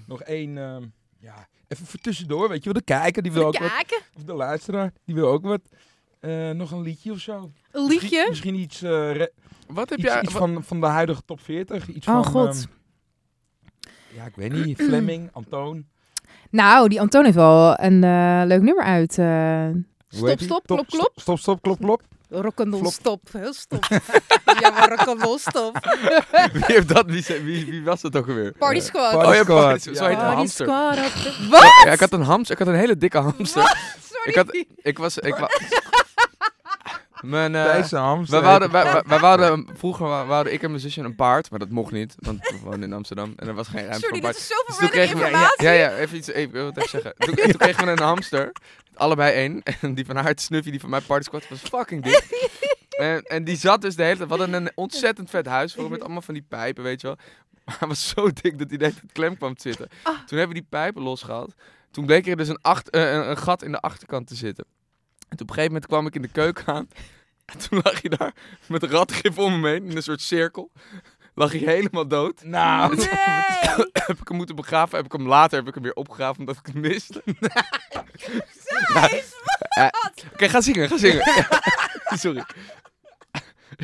nog 0.07 0.23
één, 0.23 0.59
ehm, 0.59 0.83
ja, 1.19 1.49
even 1.71 1.87
voor 1.87 2.01
tussendoor, 2.01 2.49
weet 2.49 2.59
je 2.59 2.65
wel, 2.65 2.73
de 2.73 2.83
kijker 2.83 3.23
die 3.23 3.33
wil 3.33 3.47
ook 3.47 3.59
wat, 3.59 4.03
of 4.17 4.23
de 4.25 4.33
luisteraar, 4.35 4.93
die 5.05 5.15
wil 5.15 5.29
ook 5.29 5.43
wat. 5.43 5.61
Eh, 6.21 6.51
nog 6.51 6.71
een 6.71 6.83
liedje 6.83 7.13
of 7.13 7.19
zo. 7.19 7.51
Een 7.71 7.87
liedje? 7.87 8.27
misschien 8.29 8.55
iets, 8.55 8.83
eh, 8.83 9.13
re- 9.13 9.31
Wat 9.67 9.89
heb 9.91 9.99
iets, 9.99 10.09
jij... 10.09 10.23
iets 10.23 10.33
van, 10.33 10.65
van 10.65 10.81
de 10.81 10.87
huidige 10.87 11.23
top 11.25 11.41
40. 11.41 11.89
Iets 11.89 12.07
Oh, 12.07 12.15
van, 12.15 12.25
god. 12.25 12.55
ehm, 12.57 12.67
ja, 14.17 14.25
ik 14.25 14.35
weet 14.37 14.53
niet. 14.53 14.77
Fleming, 14.83 15.31
Antoon. 15.33 15.87
Nou, 16.51 16.89
die 16.89 17.01
Anton 17.01 17.25
heeft 17.25 17.37
wel 17.37 17.79
een 17.81 18.05
eh, 18.05 18.43
leuk 18.47 18.63
nummer 18.63 18.85
uit. 18.85 19.19
eh, 19.19 19.69
stop, 20.09 20.41
stop, 20.41 20.67
klop, 20.67 20.87
klop. 20.87 21.13
Stop, 21.17 21.39
stop, 21.39 21.63
klop, 21.63 21.79
klop. 21.79 22.03
Rock'n'roll 22.31 22.91
stop. 22.91 23.21
Heel 23.33 23.53
stop. 23.55 23.85
ja, 24.61 24.71
maar 24.71 24.89
rock'n'roll 24.89 25.39
stop. 25.39 25.79
Wie 26.53 26.63
heeft 26.67 26.89
dat? 26.89 27.07
Wie, 27.07 27.25
wie, 27.43 27.65
wie 27.67 27.85
was 27.85 28.03
het 28.03 28.17
ook 28.17 28.29
alweer? 28.29 28.53
Party 28.53 28.81
squad. 28.81 29.13
Party 29.13 29.29
Oh 29.29 29.35
ja, 29.35 29.43
Squad, 29.43 29.65
Party- 29.65 29.95
zo 29.95 30.03
ja. 30.05 30.09
heet 30.09 30.17
de 30.19 30.23
Party 30.23 30.37
hamster. 30.37 30.67
squad 30.67 31.49
Wat? 31.51 31.63
Ja, 31.85 31.91
ik 31.93 32.01
had 32.01 32.13
een 32.13 32.23
hamster. 32.23 32.53
Ik 32.53 32.65
had 32.65 32.75
een 32.75 32.81
hele 32.81 32.97
dikke 32.97 33.19
hamster. 33.19 33.63
Sorry. 34.13 34.29
Ik 34.31 34.35
had, 34.35 34.67
ik 34.83 34.99
was, 34.99 35.19
ik 35.19 35.35
wa- 35.37 35.51
Mijn, 37.21 37.53
Thijs 37.53 37.91
hamster. 37.91 38.41
wij 38.41 38.49
wouden, 38.49 38.71
wij, 38.71 38.93
wij, 38.93 39.03
wij 39.07 39.19
wouden, 39.19 39.67
vroeger 39.75 40.07
wouden 40.27 40.53
ik 40.53 40.63
en 40.63 40.69
mijn 40.71 40.83
zusje 40.83 41.01
een 41.01 41.15
paard, 41.15 41.51
maar 41.51 41.59
dat 41.59 41.69
mocht 41.69 41.93
niet, 41.93 42.15
want 42.19 42.39
we 42.49 42.59
woonden 42.63 42.83
in 42.83 42.93
Amsterdam 42.93 43.33
en 43.37 43.49
er 43.49 43.55
was 43.55 43.69
geen 43.69 43.85
ruimte 43.87 44.01
Sorry, 44.01 44.21
voor 44.21 44.29
een 44.29 44.33
dit 44.33 44.33
paard. 44.33 44.37
is 44.37 44.49
Dus 44.49 44.57
zoveel 44.57 44.89
toen 44.89 44.99
random 44.99 44.99
kregen 44.99 45.17
we, 45.17 45.23
ja, 45.23 45.51
informatie. 45.51 45.79
ja, 45.79 45.97
even 45.97 46.17
iets, 46.17 46.29
even, 46.29 46.43
ik 46.43 46.53
wil 46.53 46.67
het 46.67 46.77
even 46.77 46.89
zeggen. 46.89 47.15
Toen, 47.19 47.35
toen 47.35 47.57
kregen 47.57 47.85
we 47.85 47.91
een 47.91 47.99
hamster, 47.99 48.53
allebei 48.95 49.33
één, 49.33 49.63
en 49.81 49.95
die 49.95 50.05
van 50.07 50.17
haar, 50.17 50.25
het 50.25 50.41
Snuffy, 50.41 50.71
die 50.71 50.81
van 50.81 50.91
mij 50.91 51.01
Party 51.01 51.25
Squad, 51.25 51.49
was 51.49 51.59
fucking 51.59 52.03
dik. 52.03 52.25
En, 52.91 53.23
en 53.23 53.45
die 53.45 53.57
zat 53.57 53.81
dus 53.81 53.97
de 53.97 54.03
hele 54.03 54.17
tijd, 54.17 54.29
we 54.29 54.37
hadden 54.37 54.55
een 54.63 54.73
ontzettend 54.75 55.31
vet 55.31 55.47
huis 55.47 55.75
voor 55.75 55.91
met 55.91 56.01
allemaal 56.01 56.23
van 56.23 56.35
die 56.35 56.45
pijpen, 56.49 56.83
weet 56.83 57.01
je 57.01 57.07
wel. 57.07 57.17
Maar 57.65 57.77
hij 57.79 57.89
was 57.89 58.09
zo 58.09 58.31
dik 58.33 58.59
dat 58.59 58.69
hij 58.69 58.79
de 58.79 58.85
hele 58.85 58.97
tijd 58.97 59.13
klem 59.13 59.37
kwam 59.37 59.55
te 59.55 59.63
zitten. 59.69 59.89
Ah. 60.03 60.15
Toen 60.27 60.39
hebben 60.39 60.57
we 60.57 60.63
die 60.63 60.67
pijpen 60.71 61.03
losgehaald. 61.03 61.55
Toen 61.91 62.07
bleek 62.07 62.27
er 62.27 62.37
dus 62.37 62.49
een, 62.49 62.59
acht, 62.63 62.91
eh, 62.91 63.13
een, 63.13 63.31
een 63.31 63.37
gat 63.37 63.63
in 63.63 63.73
de 63.73 63.81
achterkant 63.81 64.27
te 64.27 64.35
zitten. 64.35 64.65
En 65.31 65.37
toen 65.37 65.47
op 65.47 65.49
een 65.49 65.55
gegeven 65.55 65.67
moment 65.73 65.87
kwam 65.87 66.07
ik 66.07 66.15
in 66.15 66.23
de 66.23 66.29
keuken 66.29 66.67
aan. 66.75 66.89
En 67.45 67.59
toen 67.59 67.81
lag 67.83 68.01
hij 68.01 68.11
daar 68.17 68.33
met 68.67 68.83
een 68.83 68.89
ratgif 68.91 69.39
om 69.39 69.61
me 69.61 69.69
heen, 69.69 69.85
in 69.91 69.97
een 69.97 70.03
soort 70.03 70.21
cirkel. 70.21 70.71
Lag 71.35 71.51
hij 71.53 71.61
helemaal 71.61 72.09
dood. 72.09 72.43
Nou, 72.45 72.97
Nee. 72.97 73.09
heb 73.93 74.21
ik 74.21 74.29
hem 74.29 74.37
moeten 74.37 74.57
begraven. 74.57 74.97
Heb 74.97 75.07
ik 75.07 75.13
hem 75.13 75.27
later 75.29 75.59
heb 75.59 75.69
ik 75.69 75.75
hem 75.75 75.83
weer 75.83 75.93
opgegraven 75.95 76.39
omdat 76.39 76.57
ik 76.57 76.67
hem 76.73 76.81
miste. 76.81 77.23
Ja. 78.93 79.09
Eh, 79.69 79.87
Oké, 80.33 80.49
ga 80.49 80.61
zingen, 80.61 80.89
ga 80.89 80.97
zingen. 80.99 81.25
Sorry. 82.25 82.45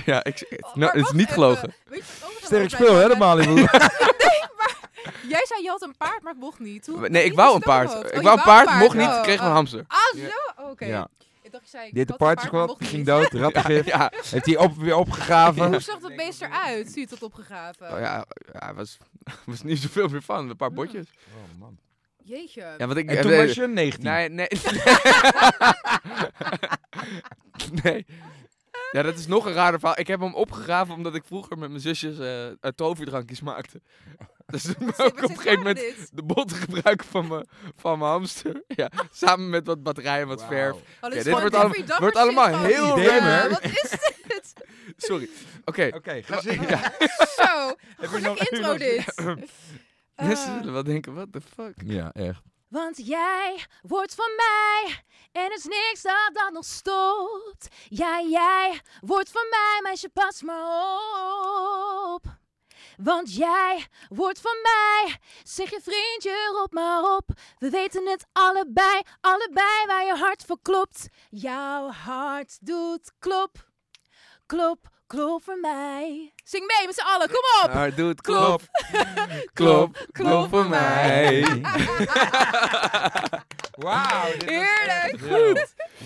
Ja, 0.05 0.25
ik, 0.25 0.47
nou, 0.51 0.63
Oh, 0.73 0.75
Maar 0.77 0.93
het 0.95 1.05
is 1.07 1.13
niet 1.13 1.29
gelogen. 1.31 1.75
Je 1.91 2.03
wat 2.21 2.31
sterk 2.43 2.71
speel, 2.71 2.95
hè, 2.95 3.07
bij- 3.07 3.09
de 3.09 3.17
Malibu. 3.25 3.61
Jij 5.29 5.47
zei 5.47 5.63
je 5.63 5.69
had 5.69 5.83
een 5.83 5.97
paard, 5.99 6.23
maar 6.23 6.33
het 6.33 6.41
mocht 6.43 6.59
niet. 6.59 6.87
Hoe, 6.87 7.09
Nee, 7.09 7.23
ik 7.25 7.29
hoe 7.33 7.37
wou 7.41 7.49
is 7.59 7.65
een 7.65 7.73
het 7.73 7.91
paard. 7.91 8.13
Ik 8.13 8.17
Oh, 8.19 8.23
wou 8.23 8.23
je 8.25 8.31
een 8.31 8.43
paard, 8.43 8.79
mocht 8.79 8.95
niet, 8.97 9.07
Oh, 9.09 9.23
kreeg 9.23 9.41
een 9.41 9.47
oh. 9.47 9.53
hamster. 9.53 9.85
Ah, 9.89 9.99
Ja. 10.21 10.29
zo? 10.29 10.63
Oké. 10.63 10.85
Ja. 10.85 11.09
Ik 11.47 11.53
dacht, 11.53 11.65
je 11.65 11.71
zei, 11.71 11.91
Die 11.91 11.99
heet 11.99 12.09
de 12.09 12.77
die 12.79 12.89
ging 12.89 13.07
dood, 13.07 13.33
rattengif. 13.43 13.87
Ja, 13.87 14.13
Heeft 14.31 14.47
hij 14.47 14.57
op, 14.57 14.77
weer 14.77 14.97
opgegraven. 14.97 15.67
Hoe 15.67 15.81
zag 15.81 15.99
dat 15.99 16.17
beest 16.17 16.43
eruit? 16.43 16.89
Zie 16.93 17.01
je 17.01 17.15
het 17.15 17.23
opgegraven? 17.23 17.93
oh, 17.93 18.01
ja, 18.01 18.27
ja 18.53 18.75
was, 18.75 18.97
was 19.47 19.63
niet 19.63 19.79
zoveel 19.79 20.09
meer 20.09 20.23
van. 20.23 20.51
Een 20.51 20.57
paar 20.57 20.73
botjes. 20.73 21.07
Oh, 21.29 21.61
man. 21.61 21.79
Jeetje. 22.25 22.75
Ja, 22.79 22.87
wat 22.87 22.97
ik, 22.97 23.09
En 23.09 23.17
eh, 23.17 23.23
toen 23.23 23.31
nee, 23.31 23.47
was 23.47 23.55
je 23.55 23.67
19. 23.67 24.05
Nee, 24.05 24.29
nee. 24.29 24.49
nee. 27.83 28.07
Ja, 28.93 29.03
dat 29.03 29.19
is 29.19 29.27
nog 29.27 29.47
een 29.47 29.53
rare 29.53 29.79
verhaal. 29.79 29.99
Ik 29.99 30.07
heb 30.07 30.21
hem 30.21 30.35
opgegraven 30.35 30.95
omdat 30.95 31.15
ik 31.15 31.25
vroeger 31.25 31.59
met 31.59 31.69
mijn 31.69 31.81
zusjes 31.81 32.19
eh, 32.19 32.47
eh, 32.47 32.55
toverdrankjes 32.75 33.41
maakte. 33.41 33.81
Dus 34.47 34.63
toen 34.79 34.89
ik 34.97 34.99
op 34.99 35.23
een 35.23 35.29
gegeven 35.29 35.57
moment 35.59 35.77
dit? 35.79 36.09
de 36.13 36.23
botten 36.23 36.57
gebruiken 36.57 37.07
van 37.07 37.27
mijn, 37.27 37.47
van 37.77 37.99
mijn 37.99 38.11
hamster. 38.11 38.63
Ja, 38.77 38.91
samen 39.11 39.51
met 39.51 39.67
wat 39.67 39.83
batterijen 39.83 40.23
en 40.23 40.29
wat 40.29 40.45
verf. 40.45 40.75
Oh, 40.75 40.81
Ja, 41.01 41.09
dit 41.09 41.29
wordt 41.29 41.55
allemaal- 41.55 41.99
wordt 41.99 42.17
allemaal 42.17 42.59
heel 42.59 42.99
Ja, 42.99 43.19
random. 43.19 43.51
Wat 43.51 43.65
is 43.65 43.91
dit? 44.29 44.53
Sorry. 44.97 45.29
Oké. 45.65 45.91
Oké, 45.95 46.23
ga 46.23 46.41
zingen. 46.41 46.69
Ja, 46.69 46.93
Zo. 47.37 47.75
Een 47.99 48.37
intro 48.37 48.77
dit. 48.77 49.05
mensen 50.17 50.49
Ah. 50.49 50.57
zullen 50.59 50.73
wel 50.73 50.83
denken, 50.85 51.15
what 51.15 51.33
the 51.33 51.41
fuck. 51.55 51.75
Ja, 51.85 52.13
echt. 52.13 52.41
Want 52.69 53.07
jij 53.07 53.65
wordt 53.83 54.15
van 54.15 54.31
mij 54.37 55.05
en 55.33 55.43
er 55.43 55.53
is 55.57 55.65
niks 55.65 56.03
dat 56.03 56.31
dan 56.33 56.53
nog 56.53 56.65
stopt. 56.65 57.69
Ja, 57.89 58.21
jij 58.23 58.81
wordt 59.01 59.31
van 59.31 59.47
mij, 59.51 59.79
meisje, 59.83 60.09
pas 60.09 60.43
maar 60.43 60.65
op. 62.15 62.25
Want 62.97 63.35
jij 63.35 63.87
wordt 64.09 64.41
van 64.41 64.57
mij, 64.63 65.17
zeg 65.43 65.71
je 65.71 65.81
vriendje, 65.83 66.53
roep 66.59 66.73
maar 66.73 67.03
op. 67.17 67.29
We 67.59 67.71
weten 67.71 68.07
het 68.07 68.27
allebei, 68.33 69.01
allebei 69.21 69.87
waar 69.87 70.05
je 70.05 70.15
hart 70.17 70.45
voor 70.47 70.59
klopt. 70.63 71.09
Jouw 71.31 71.91
hart 71.91 72.59
doet 72.61 73.13
klop, 73.19 73.69
klop, 74.47 74.89
klop 75.07 75.43
voor 75.43 75.59
mij. 75.61 76.33
Zing 76.45 76.67
mee 76.77 76.87
met 76.87 76.95
z'n 76.95 77.01
allen, 77.07 77.29
kom 77.29 77.65
op! 77.65 77.75
Maar 77.75 77.95
doet 77.95 78.21
Klop. 78.27 78.63
klop, 78.93 79.11
klop, 79.53 80.07
klop 80.13 80.49
voor 80.49 80.67
mij. 80.67 81.43
Wauw. 83.77 84.31
Heerlijk. 84.45 85.21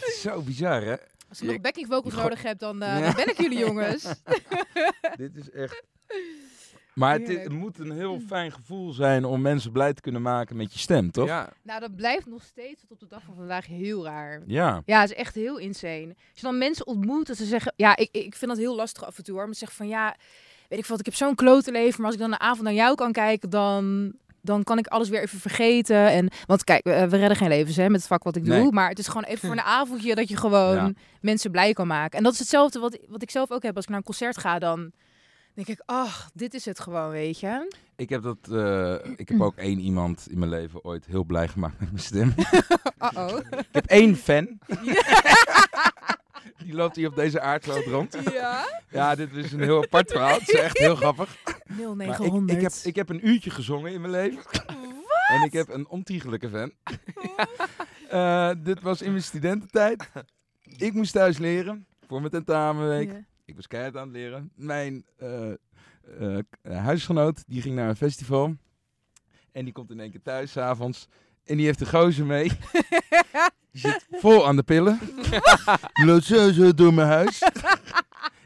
is 0.00 0.20
zo 0.20 0.40
bizar, 0.42 0.82
hè? 0.82 0.96
Als 1.28 1.38
je 1.38 1.44
nog 1.44 1.60
backing 1.60 1.86
vocals 1.86 2.14
nodig 2.14 2.42
hebt, 2.42 2.60
dan, 2.60 2.82
eh, 2.82 3.00
dan 3.00 3.14
ben 3.14 3.28
ik 3.28 3.40
jullie 3.40 3.58
jongens. 3.58 4.02
Dit 5.16 5.36
is 5.36 5.50
echt... 5.50 5.82
Maar 7.00 7.18
het, 7.18 7.52
moet 7.52 7.78
een 7.78 7.90
heel 7.92 8.20
fijn 8.26 8.52
gevoel 8.52 8.92
zijn 8.92 9.24
om 9.24 9.40
mensen 9.40 9.72
blij 9.72 9.92
te 9.94 10.00
kunnen 10.00 10.22
maken 10.22 10.56
met 10.56 10.72
je 10.72 10.78
stem, 10.78 11.10
toch? 11.10 11.26
Ja, 11.26 11.52
nou, 11.62 11.80
dat 11.80 11.96
blijft 11.96 12.26
nog 12.26 12.42
steeds 12.42 12.80
tot 12.80 12.90
op 12.90 13.00
de 13.00 13.06
dag 13.06 13.22
van 13.22 13.34
vandaag 13.34 13.66
heel 13.66 14.04
raar. 14.04 14.42
Ja. 14.46 14.82
Ja, 14.84 15.00
het 15.00 15.10
is 15.10 15.16
echt 15.16 15.34
heel 15.34 15.58
insane. 15.58 16.06
Als 16.08 16.40
je 16.40 16.42
dan 16.42 16.58
mensen 16.58 16.86
ontmoet 16.86 17.28
en 17.28 17.36
ze 17.36 17.44
zeggen... 17.44 17.72
Ja, 17.76 17.96
ik, 17.96 18.08
ik 18.12 18.34
vind 18.36 18.50
dat 18.50 18.60
heel 18.60 18.76
lastig 18.76 19.04
af 19.04 19.16
en 19.18 19.24
toe 19.24 19.34
hoor. 19.34 19.44
Maar 19.44 19.52
ze 19.52 19.58
zeggen 19.58 19.76
van 19.76 19.88
ja, 19.88 20.16
weet 20.68 20.78
ik 20.78 20.86
wat, 20.86 20.98
ik 20.98 21.04
heb 21.04 21.14
zo'n 21.14 21.34
klote 21.34 21.72
leven. 21.72 21.96
Maar 21.96 22.06
als 22.06 22.14
ik 22.14 22.20
dan 22.20 22.32
een 22.32 22.40
avond 22.40 22.62
naar 22.62 22.72
jou 22.72 22.94
kan 22.94 23.12
kijken, 23.12 23.50
dan, 23.50 24.12
dan 24.40 24.64
kan 24.64 24.78
ik 24.78 24.86
alles 24.86 25.08
weer 25.08 25.22
even 25.22 25.40
vergeten. 25.40 26.10
En, 26.10 26.28
want 26.46 26.64
kijk, 26.64 26.84
we, 26.84 27.08
we 27.08 27.16
redden 27.16 27.36
geen 27.36 27.48
levens 27.48 27.76
hè, 27.76 27.88
met 27.88 28.00
het 28.00 28.08
vak 28.08 28.22
wat 28.22 28.36
ik 28.36 28.44
doe. 28.44 28.54
Nee. 28.54 28.72
Maar 28.72 28.88
het 28.88 28.98
is 28.98 29.06
gewoon 29.06 29.24
even 29.24 29.48
voor 29.48 29.56
een 29.56 29.64
avondje 29.64 30.14
dat 30.14 30.28
je 30.28 30.36
gewoon 30.36 30.74
Ja. 30.74 30.92
mensen 31.20 31.50
blij 31.50 31.72
kan 31.72 31.86
maken. 31.86 32.18
En 32.18 32.24
dat 32.24 32.32
is 32.32 32.38
hetzelfde 32.38 32.78
wat, 32.78 32.98
wat 33.08 33.22
ik 33.22 33.30
zelf 33.30 33.50
ook 33.50 33.62
heb. 33.62 33.74
Als 33.74 33.84
ik 33.84 33.90
naar 33.90 33.98
een 33.98 34.04
concert 34.04 34.38
ga, 34.38 34.58
dan 34.58 34.92
denk 35.64 35.78
ik... 35.78 35.86
Ach, 35.86 36.30
dit 36.34 36.54
is 36.54 36.64
het 36.64 36.80
gewoon, 36.80 37.10
weet 37.10 37.40
je. 37.40 37.74
Ik 37.96 38.08
heb, 38.08 38.22
dat, 38.22 38.38
eh, 38.50 38.94
ik 39.16 39.28
heb 39.28 39.40
ook 39.40 39.56
één 39.56 39.78
iemand 39.78 40.26
in 40.30 40.38
mijn 40.38 40.50
leven 40.50 40.84
ooit 40.84 41.06
heel 41.06 41.24
blij 41.24 41.48
gemaakt 41.48 41.80
met 41.80 41.92
mijn 41.92 42.02
stem. 42.04 42.34
Uh-oh. 43.14 43.36
ik 43.50 43.66
heb 43.72 43.86
één 43.86 44.16
fan. 44.16 44.48
Die 46.64 46.74
loopt 46.74 46.96
hier 46.96 47.08
op 47.08 47.16
deze 47.16 47.40
aardkloot 47.40 47.84
rond. 47.84 48.16
Ja? 48.32 48.82
Ja, 48.90 49.14
dit 49.14 49.32
is 49.32 49.52
een 49.52 49.62
heel 49.62 49.82
apart 49.82 50.10
verhaal. 50.10 50.38
Het 50.38 50.48
is 50.48 50.54
echt 50.54 50.78
heel 50.78 50.96
grappig. 50.96 51.36
Maar 51.44 51.78
ik, 51.78 51.96
0900. 51.96 52.58
ik, 52.58 52.62
heb, 52.62 52.72
ik 52.82 52.94
heb 52.94 53.08
een 53.08 53.28
uurtje 53.28 53.50
gezongen 53.50 53.92
in 53.92 54.00
mijn 54.00 54.12
leven. 54.12 54.42
En 55.28 55.42
ik 55.42 55.52
heb 55.52 55.68
een 55.68 55.88
ontiegelijke 55.88 56.48
fan. 56.48 56.72
Eh, 58.08 58.50
dit 58.58 58.80
was 58.80 59.02
in 59.02 59.10
mijn 59.10 59.22
studententijd. 59.22 60.10
Ik 60.76 60.92
moest 60.92 61.12
thuis 61.12 61.38
leren 61.38 61.86
voor 62.06 62.18
mijn 62.18 62.32
tentamenweek. 62.32 63.10
Ja. 63.10 63.24
Ik 63.50 63.56
was 63.56 63.66
keihard 63.66 63.96
aan 63.96 64.02
het 64.06 64.16
leren. 64.16 64.50
Mijn 64.54 65.04
eh, 65.16 65.50
eh, 65.50 65.56
k- 66.50 66.72
huisgenoot, 66.72 67.44
die 67.46 67.62
ging 67.62 67.74
naar 67.74 67.88
een 67.88 67.96
festival. 67.96 68.56
En 69.52 69.64
die 69.64 69.72
komt 69.72 69.90
in 69.90 70.00
één 70.00 70.10
keer 70.10 70.22
thuis, 70.22 70.50
's 70.52 70.56
avonds. 70.56 71.06
En 71.44 71.56
die 71.56 71.66
heeft 71.66 71.80
een 71.80 71.86
gozer 71.88 72.26
mee. 72.26 72.50
Die 73.72 73.80
zit 73.80 74.06
vol 74.10 74.46
aan 74.46 74.56
de 74.56 74.62
pillen. 74.62 74.98
Loopt 76.06 76.24
zo, 76.24 76.52
zo 76.52 76.74
door 76.74 76.94
mijn 76.94 77.08
huis. 77.08 77.42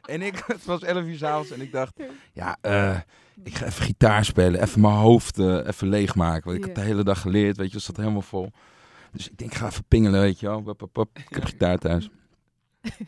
en 0.02 0.22
ik, 0.22 0.42
het 0.46 0.64
was 0.64 0.82
11 0.82 1.04
uur 1.04 1.16
's 1.16 1.22
avonds 1.22 1.50
en 1.50 1.60
ik 1.60 1.72
dacht, 1.72 1.92
ja, 2.32 2.56
eh, 2.60 2.98
ik 3.44 3.54
ga 3.54 3.66
even 3.66 3.84
gitaar 3.84 4.24
spelen. 4.24 4.62
Even 4.62 4.80
mijn 4.80 4.94
hoofd 4.94 5.38
eh, 5.38 5.66
even 5.66 5.88
leegmaken. 5.88 6.44
Want 6.44 6.56
ik 6.58 6.64
heb 6.64 6.74
de 6.74 6.80
hele 6.80 7.04
dag 7.04 7.20
geleerd, 7.20 7.56
weet 7.56 7.68
je, 7.70 7.74
het 7.76 7.84
zat 7.84 7.96
helemaal 7.96 8.22
vol. 8.22 8.50
Dus 9.12 9.28
ik 9.30 9.38
denk, 9.38 9.50
ik 9.50 9.56
ga 9.56 9.66
even 9.66 9.84
pingelen, 9.88 10.20
weet 10.20 10.40
je 10.40 10.46
wel. 10.46 10.76
Ik 11.14 11.26
heb 11.28 11.44
gitaar 11.44 11.78
thuis. 11.78 12.10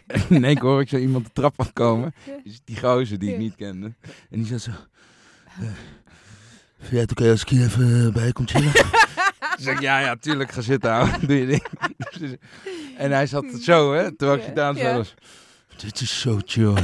En 0.07 0.23
in 0.29 0.45
één 0.45 0.59
hoor 0.61 0.81
ik 0.81 0.89
zo 0.89 0.97
iemand 0.97 1.25
de 1.25 1.31
trap 1.33 1.61
afkomen. 1.61 2.15
Is 2.45 2.61
die 2.65 2.79
gozer 2.79 3.19
die 3.19 3.31
ik 3.33 3.39
niet 3.39 3.55
kende. 3.55 3.95
En 4.31 4.39
die 4.39 4.47
zat 4.47 4.61
zo... 4.61 4.71
eh, 4.71 5.67
Vind 6.79 6.91
jij 6.91 7.01
het 7.01 7.11
oké 7.11 7.31
als 7.31 7.43
ik 7.43 7.49
hier 7.49 7.65
even 7.65 8.13
bij 8.13 8.33
kom 8.33 8.47
chillen? 8.49 8.73
Toen 8.73 8.85
zei 9.65 9.77
ik, 9.77 9.83
ja, 9.83 9.99
ja, 9.99 10.17
tuurlijk, 10.17 10.53
ga 10.53 10.61
zitten 10.61 10.91
houden. 10.91 11.21
Doe 11.29 11.37
je 11.41 11.47
ding. 11.47 11.67
Dus- 12.19 12.35
en 12.97 13.11
hij 13.11 13.27
zat 13.27 13.45
zo, 13.61 13.93
hè, 13.95 14.17
terwijl 14.17 14.39
ik 14.39 14.45
gedaan 14.45 14.77
Ja. 14.77 14.97
was. 14.97 15.15
Dit 15.77 16.01
is 16.01 16.21
zo 16.21 16.39
chill. 16.45 16.75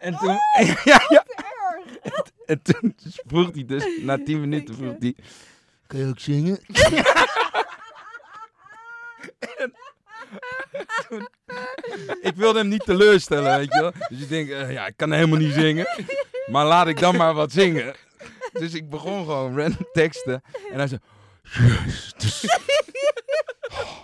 En 0.00 0.16
toen... 0.16 0.38
Ja, 0.84 1.02
ja. 1.08 1.24
En, 2.02 2.22
en 2.46 2.62
toen 2.62 2.94
vroeg 3.26 3.50
hij 3.54 3.64
dus, 3.64 3.84
na 4.02 4.18
tien 4.24 4.40
minuten 4.40 4.74
vroeg 4.74 4.94
hij... 4.98 5.14
Kan 5.86 5.98
je 6.00 6.06
ook 6.06 6.18
zingen? 6.18 6.58
En 9.58 9.72
toen- 11.08 11.28
ik 12.20 12.32
wilde 12.36 12.58
hem 12.58 12.68
niet 12.68 12.84
teleurstellen, 12.84 13.56
weet 13.58 13.72
je 13.74 13.80
wel. 13.80 13.92
Dus 14.08 14.20
ik 14.20 14.28
denk, 14.28 14.50
eh, 14.50 14.72
ja, 14.72 14.86
ik 14.86 14.96
kan 14.96 15.12
helemaal 15.12 15.38
niet 15.38 15.52
zingen. 15.52 15.86
Maar 16.46 16.66
laat 16.66 16.88
ik 16.88 16.98
dan 17.00 17.16
maar 17.16 17.34
wat 17.34 17.52
zingen. 17.52 17.94
Dus 18.52 18.74
ik 18.74 18.90
begon 18.90 19.24
gewoon 19.24 19.56
random 19.58 19.88
teksten. 19.92 20.42
En 20.72 20.78
hij 20.78 20.86
zei, 20.86 21.00
is, 22.18 22.46
oh, 23.72 23.98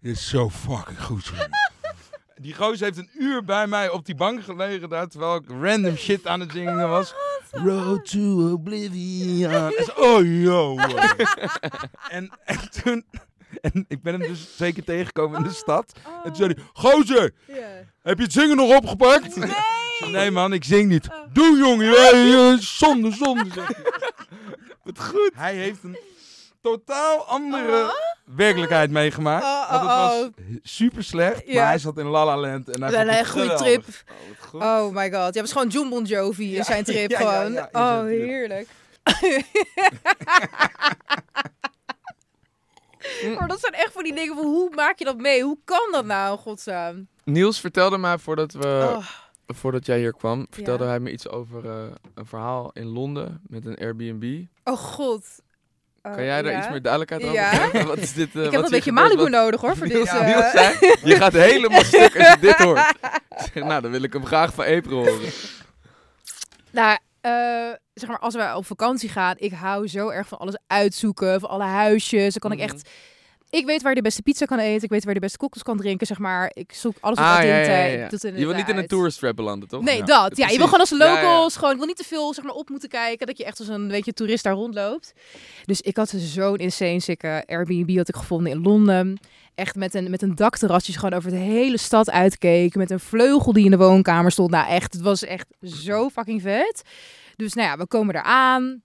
dit 0.00 0.16
is 0.16 0.28
zo 0.28 0.50
fucking 0.50 1.02
goed. 1.02 1.24
jongen." 1.24 1.50
Die 2.40 2.54
gozer 2.54 2.84
heeft 2.86 2.98
een 2.98 3.10
uur 3.18 3.44
bij 3.44 3.66
mij 3.66 3.88
op 3.90 4.06
die 4.06 4.14
bank 4.14 4.42
gelegen 4.44 4.88
daar, 4.88 5.08
terwijl 5.08 5.34
ik 5.36 5.48
random 5.60 5.96
shit 5.96 6.26
aan 6.26 6.40
het 6.40 6.52
zingen 6.52 6.88
was. 6.88 7.14
Road 7.50 8.10
to 8.10 8.52
Oblivion. 8.52 9.72
Oh, 9.96 10.24
yo. 10.42 10.76
en, 12.08 12.30
en 12.44 12.70
toen... 12.70 13.04
En 13.72 13.84
ik 13.88 14.02
ben 14.02 14.20
hem 14.20 14.28
dus 14.28 14.56
zeker 14.56 14.84
tegengekomen 14.84 15.38
in 15.38 15.48
de 15.48 15.54
stad. 15.54 15.92
En 16.04 16.22
toen 16.22 16.36
zei 16.36 16.54
hij, 16.54 16.64
gozer, 16.72 17.32
heb 18.02 18.18
je 18.18 18.24
het 18.24 18.32
zingen 18.32 18.56
nog 18.56 18.76
opgepakt? 18.76 19.36
Nee! 19.36 20.10
nee 20.10 20.30
man, 20.30 20.52
ik 20.52 20.64
zing 20.64 20.88
niet. 20.88 21.08
Doe 21.32 21.56
jongen, 21.58 21.86
ja, 21.86 22.16
ja, 22.16 22.56
zonde, 22.60 23.10
zonde. 23.12 23.50
hij. 23.54 23.76
Wat 24.84 25.00
goed. 25.00 25.30
Hij 25.34 25.54
heeft 25.54 25.82
een 25.84 25.98
totaal 26.60 27.26
andere 27.26 27.94
werkelijkheid 28.24 28.90
meegemaakt. 28.90 29.44
Oh, 29.44 29.70
want 29.70 29.82
het 29.82 29.90
oh, 29.90 30.08
was 30.08 30.28
super 30.62 31.04
slecht, 31.04 31.42
Ja. 31.46 31.54
maar 31.54 31.66
hij 31.66 31.78
zat 31.78 31.98
in 31.98 32.06
La 32.06 32.24
La 32.24 32.36
Land. 32.36 32.68
En 32.70 32.82
hij 32.82 32.92
vond 32.92 33.10
het 33.10 33.28
goede 33.28 33.48
geweldig. 33.48 33.66
trip. 33.66 33.84
Oh, 34.08 34.28
wat 34.28 34.48
goed. 34.48 34.62
Oh 34.62 34.94
my 34.94 35.12
god. 35.12 35.34
Ja, 35.34 35.40
was 35.40 35.52
gewoon 35.52 35.68
John 35.68 35.88
Bon 35.88 36.04
Jovi 36.04 36.44
in 36.44 36.50
Ja, 36.50 36.62
zijn 36.62 36.84
trip 36.84 37.10
ja, 37.10 37.20
ja, 37.20 37.30
gewoon. 37.32 37.52
ja, 37.52 37.62
in 37.62 37.68
zijn 37.72 37.98
oh, 37.98 38.04
trip. 38.04 38.20
heerlijk. 38.20 38.68
maar 43.38 43.48
dat 43.48 43.60
zijn 43.60 43.72
echt 43.72 43.92
van 43.92 44.02
die 44.02 44.14
dingen 44.14 44.34
van 44.34 44.44
hoe 44.44 44.70
maak 44.74 44.98
je 44.98 45.04
dat 45.04 45.16
mee? 45.16 45.42
Hoe 45.42 45.58
kan 45.64 45.88
dat 45.92 46.04
nou, 46.04 46.38
godsnaam? 46.38 47.06
Niels 47.24 47.60
vertelde 47.60 47.98
mij 47.98 48.18
voordat, 48.18 48.52
we, 48.52 48.94
Oh, 48.96 49.06
voordat 49.46 49.86
jij 49.86 49.98
hier 49.98 50.12
kwam, 50.14 50.46
vertelde 50.50 50.84
Ja. 50.84 50.90
hij 50.90 51.00
me 51.00 51.10
iets 51.12 51.28
over 51.28 51.64
eh, 51.70 51.84
een 52.14 52.26
verhaal 52.26 52.70
in 52.72 52.86
Londen 52.86 53.40
met 53.46 53.66
een 53.66 53.76
Airbnb. 53.78 54.44
oh 54.64 54.78
god. 54.78 55.24
Oh, 56.02 56.12
Kan 56.14 56.24
jij 56.24 56.42
daar 56.42 56.52
ja? 56.52 56.58
iets 56.58 56.68
meer 56.68 56.82
duidelijkheid 56.82 57.22
over 57.22 57.34
Ja. 57.80 57.84
Wat 57.86 57.98
is 57.98 58.12
dit? 58.12 58.28
eh, 58.36 58.36
Ik 58.44 58.50
heb 58.50 58.54
wat 58.54 58.64
een 58.64 58.70
beetje? 58.70 58.92
Malibu 58.92 59.22
Wat- 59.22 59.30
nodig 59.30 59.60
hoor 59.60 59.76
voor 59.76 59.86
Niels, 59.86 60.10
dit. 60.10 60.20
Niels 60.26 60.44
eh. 60.44 60.50
zei, 60.50 60.96
je 61.04 61.16
gaat 61.16 61.32
helemaal 61.50 61.84
stuk 61.84 62.18
als 62.18 62.28
je 62.28 62.36
dit 62.40 62.56
hoort. 62.56 62.92
Nou, 63.54 63.82
dan 63.82 63.90
wil 63.90 64.02
ik 64.02 64.12
hem 64.12 64.26
graag 64.26 64.54
van 64.54 64.64
April 64.64 64.96
horen. 65.06 65.30
Nou, 66.70 66.98
eh, 67.24 67.72
zeg 67.94 68.08
maar, 68.08 68.18
als 68.18 68.34
we 68.34 68.52
op 68.56 68.66
vakantie 68.66 69.08
gaan, 69.08 69.34
ik 69.38 69.52
hou 69.52 69.88
zo 69.88 70.08
erg 70.08 70.28
van 70.28 70.38
alles 70.38 70.58
uitzoeken, 70.66 71.40
van 71.40 71.48
alle 71.48 71.64
huisjes. 71.64 72.34
Dan 72.34 72.50
kan 72.50 72.58
ik 72.58 72.64
Mhm. 72.66 72.74
echt... 72.76 72.88
Ik 73.54 73.66
weet 73.66 73.82
waar 73.82 73.90
je 73.90 73.96
de 73.96 74.02
beste 74.02 74.22
pizza 74.22 74.44
kan 74.44 74.58
eten, 74.58 74.82
ik 74.82 74.90
weet 74.90 75.04
waar 75.04 75.14
de 75.14 75.20
beste 75.20 75.38
cocktails 75.38 75.66
kan 75.66 75.76
drinken, 75.76 76.06
zeg 76.06 76.18
maar. 76.18 76.50
Ik 76.54 76.72
zoek 76.72 76.96
alles 77.00 77.18
wat 77.18 77.26
Ah, 77.26 77.44
ja, 77.44 77.56
ja, 77.58 77.84
ja, 77.84 78.08
tot 78.08 78.24
in 78.24 78.38
Je 78.38 78.46
wil 78.46 78.54
niet 78.54 78.64
in 78.64 78.68
een 78.68 78.74
tijd. 78.74 78.88
tourist 78.88 79.18
trap 79.18 79.36
belanden, 79.36 79.68
toch? 79.68 79.82
Nee, 79.82 80.02
dat. 80.02 80.36
Ja, 80.36 80.48
je 80.48 80.56
wil 80.56 80.64
gewoon 80.64 80.80
als 80.80 80.90
locals, 80.90 81.56
gewoon, 81.56 81.72
ik 81.72 81.78
wil 81.78 81.86
niet 81.86 81.96
te 81.96 82.04
veel 82.04 82.34
zeg 82.34 82.44
maar, 82.44 82.54
op 82.54 82.68
moeten 82.68 82.88
kijken, 82.88 83.26
dat 83.26 83.38
je 83.38 83.44
echt 83.44 83.58
als 83.58 83.68
een 83.68 83.88
beetje 83.88 84.12
toerist 84.12 84.44
daar 84.44 84.54
rondloopt. 84.54 85.12
Dus 85.64 85.80
ik 85.80 85.96
had 85.96 86.08
zo'n 86.16 86.56
insane 86.56 87.00
sikke 87.00 87.42
Airbnb 87.46 87.96
had 87.96 88.08
ik 88.08 88.16
gevonden 88.16 88.52
in 88.52 88.62
Londen. 88.62 89.18
Echt 89.54 89.76
met 89.76 89.94
een, 89.94 90.10
met 90.10 90.22
een 90.22 90.34
dakterras, 90.34 90.84
die 90.84 90.98
gewoon 90.98 91.14
over 91.14 91.30
de 91.30 91.36
hele 91.36 91.78
stad 91.78 92.10
uitkeek. 92.10 92.74
Met 92.74 92.90
een 92.90 93.00
vleugel 93.00 93.52
die 93.52 93.64
in 93.64 93.70
de 93.70 93.76
woonkamer 93.76 94.30
stond. 94.30 94.50
Nou 94.50 94.68
echt, 94.68 94.92
het 94.92 95.02
was 95.02 95.24
echt 95.24 95.46
zo 95.62 96.08
fucking 96.08 96.42
vet. 96.42 96.82
Dus 97.36 97.52
nou 97.52 97.68
ja, 97.68 97.76
we 97.76 97.86
komen 97.86 98.14
eraan. 98.14 98.82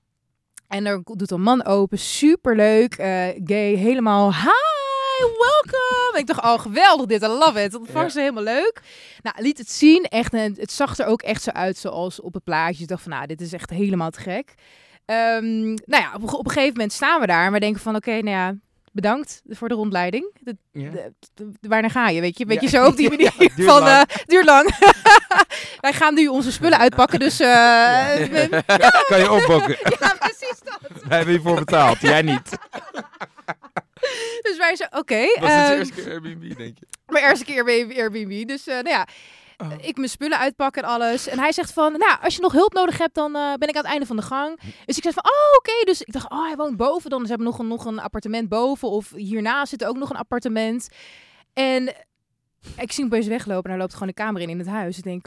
En 0.69 0.85
er 0.85 1.01
doet 1.03 1.31
een 1.31 1.41
man 1.41 1.65
open, 1.65 1.99
superleuk, 1.99 2.93
eh 2.95 3.27
gay, 3.43 3.73
helemaal 3.73 4.33
hi, 4.33 5.25
welcome. 5.37 6.19
Ik 6.19 6.27
dacht, 6.27 6.41
oh 6.43 6.59
geweldig 6.59 7.05
dit, 7.05 7.21
I 7.23 7.27
love 7.27 7.63
it. 7.63 7.71
Dat 7.71 7.81
vond 7.83 7.97
Ja. 7.97 8.09
ze 8.09 8.19
helemaal 8.19 8.43
leuk. 8.43 8.81
Nou, 9.21 9.41
liet 9.43 9.57
het 9.57 9.71
zien, 9.71 10.03
echt, 10.03 10.33
en 10.33 10.55
het 10.57 10.71
zag 10.71 10.97
er 10.97 11.05
ook 11.05 11.21
echt 11.21 11.43
zo 11.43 11.49
uit 11.49 11.77
zoals 11.77 12.21
op 12.21 12.33
het 12.33 12.43
plaatje. 12.43 12.81
Ik 12.83 12.87
dacht 12.89 13.01
van, 13.03 13.11
nou, 13.11 13.25
dit 13.25 13.41
is 13.41 13.53
echt 13.53 13.69
helemaal 13.69 14.09
te 14.09 14.19
gek. 14.19 14.53
Ehm, 15.05 15.63
nou 15.65 16.03
ja, 16.03 16.11
op, 16.15 16.33
op 16.33 16.45
een 16.45 16.51
gegeven 16.51 16.73
moment 16.73 16.93
staan 16.93 17.19
we 17.19 17.27
daar 17.27 17.45
en 17.45 17.51
we 17.51 17.59
denken 17.59 17.81
van, 17.81 17.95
oké, 17.95 18.11
nou 18.11 18.29
ja, 18.29 18.55
bedankt 19.01 19.41
voor 19.49 19.67
de 19.69 19.75
rondleiding. 19.75 20.31
De, 20.39 20.57
Ja. 20.71 20.89
de- 20.91 21.11
de- 21.33 21.51
waarnaar 21.69 21.89
ga 21.89 22.09
je, 22.09 22.21
weet 22.21 22.37
je? 22.37 22.45
Weet 22.45 22.61
Ja. 22.61 22.67
je, 22.69 22.77
zo 22.77 22.85
op 22.85 22.95
die 22.97 23.09
manier 23.15 23.33
Ja, 23.37 23.49
duurt 23.55 23.69
van, 23.69 23.81
lang. 23.83 24.07
eh, 24.07 24.15
duurt 24.25 24.45
lang. 24.45 24.75
Wij 25.85 25.93
gaan 25.93 26.13
nu 26.13 26.27
onze 26.27 26.51
spullen 26.51 26.77
uitpakken, 26.79 27.19
dus... 27.19 27.37
we- 27.37 28.63
Kan 29.09 29.19
je 29.19 29.31
opbokken? 29.31 29.77
ja, 29.99 30.15
precies 30.19 30.59
dat. 30.63 30.79
Wij 31.07 31.17
hebben 31.17 31.33
hiervoor 31.35 31.55
betaald, 31.55 32.01
jij 32.01 32.21
niet. 32.21 32.49
Dus 34.41 34.57
wij 34.57 34.75
zo, 34.75 34.83
oké. 34.91 35.19
Was 35.21 35.33
dit 35.33 35.43
ehm, 35.49 35.69
de 35.69 35.75
eerste 35.77 35.93
keer 35.93 36.11
Airbnb, 36.11 36.57
denk 36.57 36.77
je? 36.79 36.85
Mijn 37.07 37.25
eerste 37.25 37.45
keer 37.45 37.63
Airbnb. 37.97 38.47
Dus 38.47 38.67
eh, 38.67 38.73
nou 38.73 38.89
ja, 38.89 39.07
Oh. 39.63 39.71
ik 39.81 39.97
mijn 39.97 40.09
spullen 40.09 40.37
uitpakken 40.37 40.83
en 40.83 40.89
alles. 40.89 41.27
En 41.27 41.39
hij 41.39 41.51
zegt 41.51 41.73
van, 41.73 41.91
nou, 41.91 42.17
als 42.21 42.35
je 42.35 42.41
nog 42.41 42.51
hulp 42.51 42.73
nodig 42.73 42.97
hebt, 42.97 43.15
dan 43.15 43.35
eh, 43.35 43.53
ben 43.53 43.67
ik 43.67 43.75
aan 43.75 43.81
het 43.81 43.91
einde 43.91 44.05
van 44.05 44.15
de 44.15 44.21
gang. 44.21 44.59
Dus 44.85 44.97
ik 44.97 45.03
zeg 45.03 45.13
van, 45.13 45.23
oh, 45.23 45.57
oké. 45.57 45.85
Dus 45.85 46.01
ik 46.01 46.13
dacht, 46.13 46.31
oh, 46.31 46.45
hij 46.45 46.55
woont 46.55 46.77
boven. 46.77 47.09
Dan 47.09 47.21
ze 47.21 47.27
hebben 47.27 47.47
nog 47.47 47.59
een, 47.59 47.67
nog 47.67 47.85
een 47.85 47.99
appartement 47.99 48.49
boven. 48.49 48.89
Of 48.89 49.09
hierna 49.09 49.65
zit 49.65 49.81
er 49.81 49.87
ook 49.87 49.97
nog 49.97 50.09
een 50.09 50.15
appartement. 50.15 50.89
En 51.53 51.87
ik 52.77 52.91
zie 52.91 53.03
hem 53.03 53.13
opeens 53.13 53.27
weglopen. 53.27 53.63
En 53.63 53.69
hij 53.69 53.79
loopt 53.79 53.93
gewoon 53.93 54.07
de 54.07 54.13
kamer 54.13 54.41
in 54.41 54.49
in 54.49 54.59
het 54.59 54.67
huis. 54.67 54.97
Ik 54.97 55.03
denk, 55.03 55.25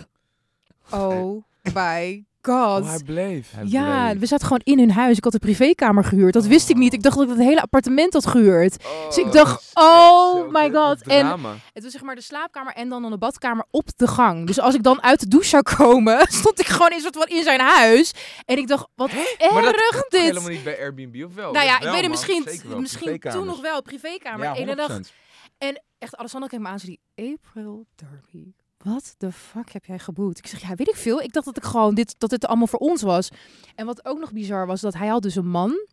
oh 0.91 1.43
my 1.75 2.25
god. 2.43 2.83
Oh, 2.83 2.89
hij 2.89 3.03
bleef. 3.05 3.53
Ja, 3.65 4.17
we 4.17 4.27
zaten 4.27 4.47
gewoon 4.47 4.61
in 4.65 4.79
hun 4.79 4.91
huis. 4.91 5.17
Ik 5.17 5.25
had 5.25 5.35
een 5.35 5.41
privékamer 5.41 6.05
gehuurd. 6.05 6.33
Dat 6.33 6.47
wist 6.47 6.71
ik 6.71 6.77
niet. 6.77 6.93
Ik 6.93 7.03
dacht 7.03 7.17
dat 7.17 7.25
ik 7.25 7.31
het 7.31 7.47
hele 7.47 7.61
appartement 7.61 8.13
had 8.13 8.27
gehuurd. 8.27 8.85
Dus 9.07 9.17
ik 9.17 9.33
dacht, 9.33 9.71
oh 9.75 10.49
my 10.53 10.71
god. 10.71 11.03
En 11.03 11.27
het 11.73 11.83
was 11.83 11.93
zeg 11.93 12.03
maar 12.03 12.15
de 12.15 12.21
slaapkamer 12.21 12.73
en 12.73 12.89
dan 12.89 13.05
een 13.05 13.19
badkamer 13.19 13.65
op 13.71 13.89
de 13.97 14.07
gang. 14.07 14.47
Dus 14.47 14.61
als 14.61 14.75
ik 14.75 14.83
dan 14.83 15.03
uit 15.03 15.21
de 15.21 15.29
douche 15.29 15.49
zou 15.49 15.63
komen, 15.63 16.27
stond 16.41 16.61
ik 16.61 16.67
gewoon 16.67 16.91
in, 16.91 17.01
soort 17.01 17.17
van 17.17 17.27
in 17.27 17.43
zijn 17.43 17.61
huis. 17.61 18.13
En 18.45 18.57
ik 18.57 18.67
dacht, 18.67 18.89
wat 18.95 19.13
Maar 19.13 19.63
dat 19.63 19.75
erg 19.75 19.91
kan 19.91 20.01
toch 20.01 20.09
dit. 20.09 20.21
helemaal 20.21 20.49
niet 20.49 20.65
bij 20.65 20.79
Airbnb, 20.79 21.25
of 21.25 21.35
wel? 21.35 21.53
nou 21.53 21.67
ja, 21.67 21.79
wel, 21.79 21.89
ik 21.89 21.93
weet 21.95 22.03
het 22.03 22.11
misschien, 22.11 22.81
misschien 22.81 23.21
toen 23.21 23.47
nog 23.47 23.61
wel, 23.61 23.83
privékamer. 23.83 24.45
Ja, 24.45 24.57
en 24.57 24.69
ik 24.69 24.77
dacht, 24.77 25.09
100%. 25.09 25.13
en 25.59 25.83
echt, 25.99 26.17
Alessandro 26.17 26.49
keek 26.49 26.61
me 26.61 26.69
aan 26.69 26.79
die, 26.83 27.01
April 27.17 27.87
Derby. 27.95 28.53
Wat 28.83 29.15
de 29.19 29.33
fuck 29.33 29.73
heb 29.73 29.85
jij 29.85 29.99
geboekt? 29.99 30.39
Ik 30.39 30.47
zeg, 30.47 30.61
ja, 30.61 30.75
weet 30.75 30.89
ik 30.89 30.97
veel. 30.97 31.21
Ik 31.21 31.33
dacht 31.33 31.47
dat 31.47 31.57
ik 31.57 31.65
gewoon 31.65 31.95
dit, 31.95 32.15
dat 32.19 32.31
het 32.31 32.47
allemaal 32.47 32.67
voor 32.67 32.79
ons 32.79 33.03
was. 33.03 33.29
En 33.75 33.87
wat 33.87 34.05
ook 34.05 34.19
nog 34.19 34.33
bizar 34.33 34.67
was, 34.67 34.81
dat 34.81 34.95
hij 34.95 35.09
had 35.09 35.23
dus 35.23 35.35
een 35.35 35.49
man. 35.49 35.87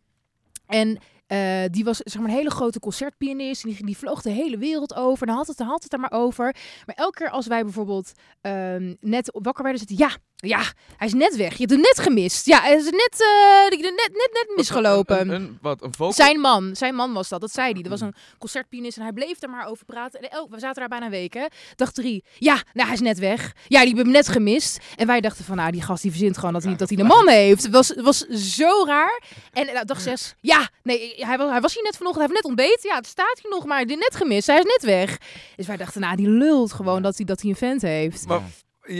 En 0.66 0.98
eh, 1.26 1.64
die 1.70 1.84
was 1.84 1.96
zeg 1.96 2.20
maar 2.20 2.30
een 2.30 2.36
hele 2.36 2.50
grote 2.50 2.80
concertpianist. 2.80 3.64
En 3.64 3.70
die, 3.70 3.86
die 3.86 3.96
vloog 3.96 4.22
de 4.22 4.30
hele 4.30 4.58
wereld 4.58 4.94
over. 4.94 5.20
En 5.20 5.26
dan 5.26 5.36
had 5.36 5.46
het, 5.46 5.56
dan 5.56 5.66
had 5.66 5.82
het 5.82 5.92
er 5.92 6.00
maar 6.00 6.12
over. 6.12 6.56
Maar 6.86 6.94
elke 6.94 7.18
keer 7.18 7.30
als 7.30 7.46
wij 7.46 7.62
bijvoorbeeld 7.62 8.12
ehm, 8.40 8.94
net 9.00 9.38
wakker 9.42 9.62
werden, 9.62 9.80
zitten 9.80 10.06
ja, 10.06 10.16
Ja, 10.42 10.62
hij 10.96 11.06
is 11.06 11.12
net 11.14 11.36
weg. 11.36 11.50
Je 11.52 11.58
hebt 11.58 11.70
hem 11.70 11.80
net 11.80 11.98
gemist. 12.00 12.46
Ja, 12.46 12.60
hij 12.60 12.74
is 12.76 12.84
net, 12.84 13.10
eh, 13.12 13.68
die- 13.70 13.82
net, 13.82 13.92
net, 14.12 14.30
net 14.32 14.52
misgelopen. 14.56 15.20
Een, 15.20 15.28
een, 15.28 15.34
een- 15.42 15.58
wat, 15.60 15.82
een 15.82 15.94
vocal? 15.94 16.12
Zijn 16.12 16.40
man, 16.40 16.76
zijn 16.76 16.94
man 16.94 17.12
was 17.12 17.28
dat, 17.28 17.40
dat 17.40 17.52
zei 17.52 17.72
hij. 17.72 17.82
Er 17.82 17.88
was 17.88 18.00
een 18.00 18.14
concertpianist 18.38 18.96
en 18.96 19.02
hij 19.02 19.12
bleef 19.12 19.42
er 19.42 19.50
maar 19.50 19.66
over 19.68 19.84
praten. 19.84 20.20
En, 20.20 20.38
oh, 20.40 20.50
we 20.50 20.58
zaten 20.58 20.74
daar 20.80 20.88
bijna 20.88 21.04
een 21.04 21.10
week, 21.10 21.34
hè. 21.34 21.46
Dag 21.76 21.92
drie. 21.92 22.24
Ja, 22.38 22.54
nou, 22.72 22.86
hij 22.86 22.94
is 22.94 23.00
net 23.00 23.18
weg. 23.18 23.52
Ja, 23.68 23.78
die 23.78 23.86
hebben 23.86 24.04
hem 24.04 24.12
net 24.14 24.28
gemist. 24.28 24.78
En 24.96 25.06
wij 25.06 25.20
dachten 25.20 25.44
van, 25.44 25.56
nou, 25.56 25.70
die 25.70 25.82
gast 25.82 26.02
die 26.02 26.10
verzint 26.10 26.38
gewoon 26.38 26.52
dat 26.52 26.64
hij, 26.64 26.76
dat 26.76 26.88
hij 26.88 26.98
een 26.98 27.06
man 27.06 27.28
heeft. 27.28 27.62
Het 27.62 27.72
was, 27.72 27.94
was 27.96 28.26
zo 28.28 28.84
raar. 28.86 29.22
En 29.52 29.68
eh, 29.68 29.80
dag 29.84 30.00
zes, 30.00 30.34
ja, 30.40 30.68
nee, 30.82 31.14
hij 31.16 31.38
was, 31.38 31.50
hij 31.50 31.60
was 31.60 31.74
hier 31.74 31.82
net 31.82 31.96
vanochtend. 31.96 32.24
Hij 32.26 32.34
heeft 32.34 32.42
net 32.46 32.58
ontbeten. 32.58 32.88
Ja, 32.90 32.96
het 32.96 33.06
staat 33.06 33.38
hier 33.42 33.50
nog, 33.50 33.64
maar 33.64 33.76
hij 33.78 33.86
heeft 33.88 34.00
net 34.00 34.16
gemist. 34.16 34.46
Hij 34.46 34.58
is 34.58 34.64
net 34.64 34.82
weg. 34.82 35.18
Dus 35.56 35.66
wij 35.66 35.76
dachten, 35.76 36.00
nou, 36.00 36.16
die 36.16 36.28
lult 36.28 36.72
gewoon 36.72 37.02
dat 37.02 37.16
hij, 37.16 37.24
dat 37.26 37.40
hij 37.40 37.50
een 37.50 37.56
vent 37.56 37.82
heeft. 37.82 38.26
Maar 38.26 38.40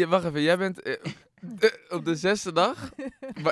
wacht 0.08 0.24
even, 0.24 0.42
jij 0.42 0.58
bent 0.58 0.80
eh, 1.60 1.70
op 1.88 2.04
de 2.04 2.16
zesde 2.16 2.52
dag. 2.52 2.90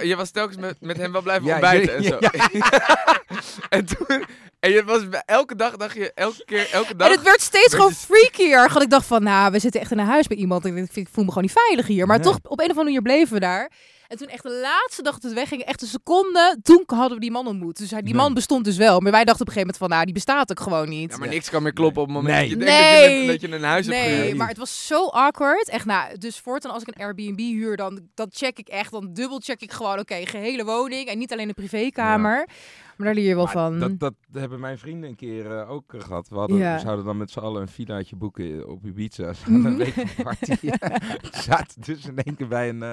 Je 0.03 0.17
was 0.17 0.31
telkens 0.31 0.57
met, 0.57 0.77
met 0.81 0.97
hem 0.97 1.13
wel 1.13 1.23
blijven 1.23 1.47
Ja, 1.47 1.53
ontbijten 1.53 1.97
en 1.97 2.03
ja, 2.03 2.09
zo. 2.09 2.19
en 3.77 3.85
toen, 3.87 4.25
en 4.61 4.71
je 4.71 4.85
was 4.85 5.09
bij- 5.09 5.23
elke 5.27 5.55
dag 5.57 5.77
dacht 5.77 5.95
je, 5.95 6.13
elke 6.15 6.45
keer, 6.45 6.69
elke 6.73 6.97
dag. 6.97 7.09
En 7.09 7.15
het 7.15 7.23
werd 7.25 7.41
steeds 7.41 7.73
werd 7.73 7.75
gewoon 7.75 7.91
je- 7.91 7.97
freakier. 7.97 8.69
Want 8.69 8.83
ik 8.83 8.91
dacht 8.91 9.07
van, 9.07 9.23
nou, 9.23 9.53
we 9.53 9.59
zitten 9.59 9.81
echt 9.81 9.91
in 9.91 9.99
een 9.99 10.07
huis 10.07 10.27
bij 10.27 10.37
iemand. 10.37 10.65
En 10.65 10.77
ik, 10.77 10.93
vind- 10.93 11.07
ik 11.07 11.13
voel 11.15 11.25
me 11.25 11.29
gewoon 11.31 11.45
niet 11.45 11.59
veilig 11.67 11.87
hier. 11.87 12.07
Maar 12.07 12.17
Nee. 12.19 12.27
toch, 12.27 12.37
op 12.37 12.59
een 12.59 12.71
of 12.71 12.77
andere 12.77 12.85
manier 12.85 13.03
bleven 13.03 13.35
we 13.35 13.41
daar. 13.41 13.71
En 14.09 14.17
toen 14.17 14.29
echt 14.29 14.43
de 14.43 14.59
laatste 14.63 15.03
dag 15.03 15.13
dat 15.13 15.23
het 15.23 15.33
wegging, 15.33 15.63
echt 15.63 15.83
een 15.83 15.89
seconde, 15.89 16.59
toen 16.63 16.83
hadden 16.87 17.15
we 17.15 17.21
die 17.21 17.31
man 17.31 17.47
ontmoet. 17.47 17.77
Dus 17.79 17.91
hij, 17.91 18.01
die 18.03 18.15
Nee. 18.15 18.23
man 18.23 18.35
bestond 18.35 18.65
dus 18.65 18.77
wel. 18.77 19.01
Maar 19.01 19.13
wij 19.13 19.25
dachten 19.25 19.41
op 19.47 19.47
een 19.49 19.53
gegeven 19.55 19.61
moment 19.61 19.77
van, 19.77 19.89
nou, 19.89 20.05
die 20.05 20.15
bestaat 20.15 20.51
ook 20.51 20.61
gewoon 20.61 20.89
niet. 20.89 21.11
Ja, 21.11 21.17
maar 21.19 21.29
niks 21.29 21.51
kan 21.51 21.63
meer 21.63 21.73
kloppen 21.73 22.03
op 22.03 22.09
het 22.09 22.17
moment 22.17 22.35
Nee. 22.35 22.49
dat 22.49 22.59
je 22.59 22.65
denkt 22.65 22.73
dat, 22.73 23.01
je 23.01 23.07
Nee. 23.09 23.21
een, 23.21 23.27
dat 23.27 23.41
je 23.41 23.49
een 23.57 23.63
huis 23.63 23.87
hebt 23.87 23.99
Nee, 23.99 24.35
maar 24.35 24.49
het 24.49 24.59
was 24.59 24.87
zo 24.87 25.07
awkward. 25.07 25.69
Echt, 25.69 25.85
nou, 25.85 26.19
dus 26.19 26.39
voortaan 26.39 26.73
als 26.73 26.83
ik 26.83 26.89
een 26.89 27.03
Airbnb 27.05 27.39
huur, 27.39 27.77
dan, 27.77 28.01
dan 28.15 28.27
check 28.31 28.59
ik 28.59 28.69
echt, 28.69 28.91
dan 28.91 29.13
dubbel 29.13 29.41
check 29.45 29.61
ik 29.61 29.73
gewoon, 29.73 29.99
oké, 29.99 30.27
gehele 30.27 30.65
woning 30.65 31.09
en 31.09 31.19
niet 31.19 31.33
alleen 31.33 31.49
de 31.49 31.55
privékamer. 31.55 32.49
Maar 32.99 33.07
daar 33.07 33.17
leer 33.17 33.29
je 33.29 33.35
wel 33.35 33.45
Maar 33.45 33.53
van. 33.53 33.79
Dat, 33.79 33.99
dat 33.99 34.15
hebben 34.33 34.61
mijn 34.61 34.79
vrienden 34.79 35.11
een 35.11 35.17
keer 35.17 35.57
eh, 35.59 35.71
ook 35.71 35.95
eh, 35.95 36.01
gehad. 36.01 36.29
We, 36.29 36.35
hadden, 36.37 36.57
Ja. 36.57 36.75
we 36.75 36.81
zouden 36.81 37.05
dan 37.05 37.17
met 37.17 37.31
z'n 37.31 37.39
allen 37.39 37.63
een 37.63 37.69
villaatje 37.69 38.17
boeken 38.17 38.69
op 38.69 38.85
Ibiza. 38.85 39.33
Mhm. 39.47 39.67
een 39.67 39.77
week 39.77 39.97
een 39.97 40.09
party. 40.23 40.69
Zaten 41.49 41.81
dus 41.83 42.07
in 42.07 42.17
één 42.23 42.37
keer 42.37 42.49
bij 42.49 42.69
een, 42.69 42.83
eh, 42.83 42.93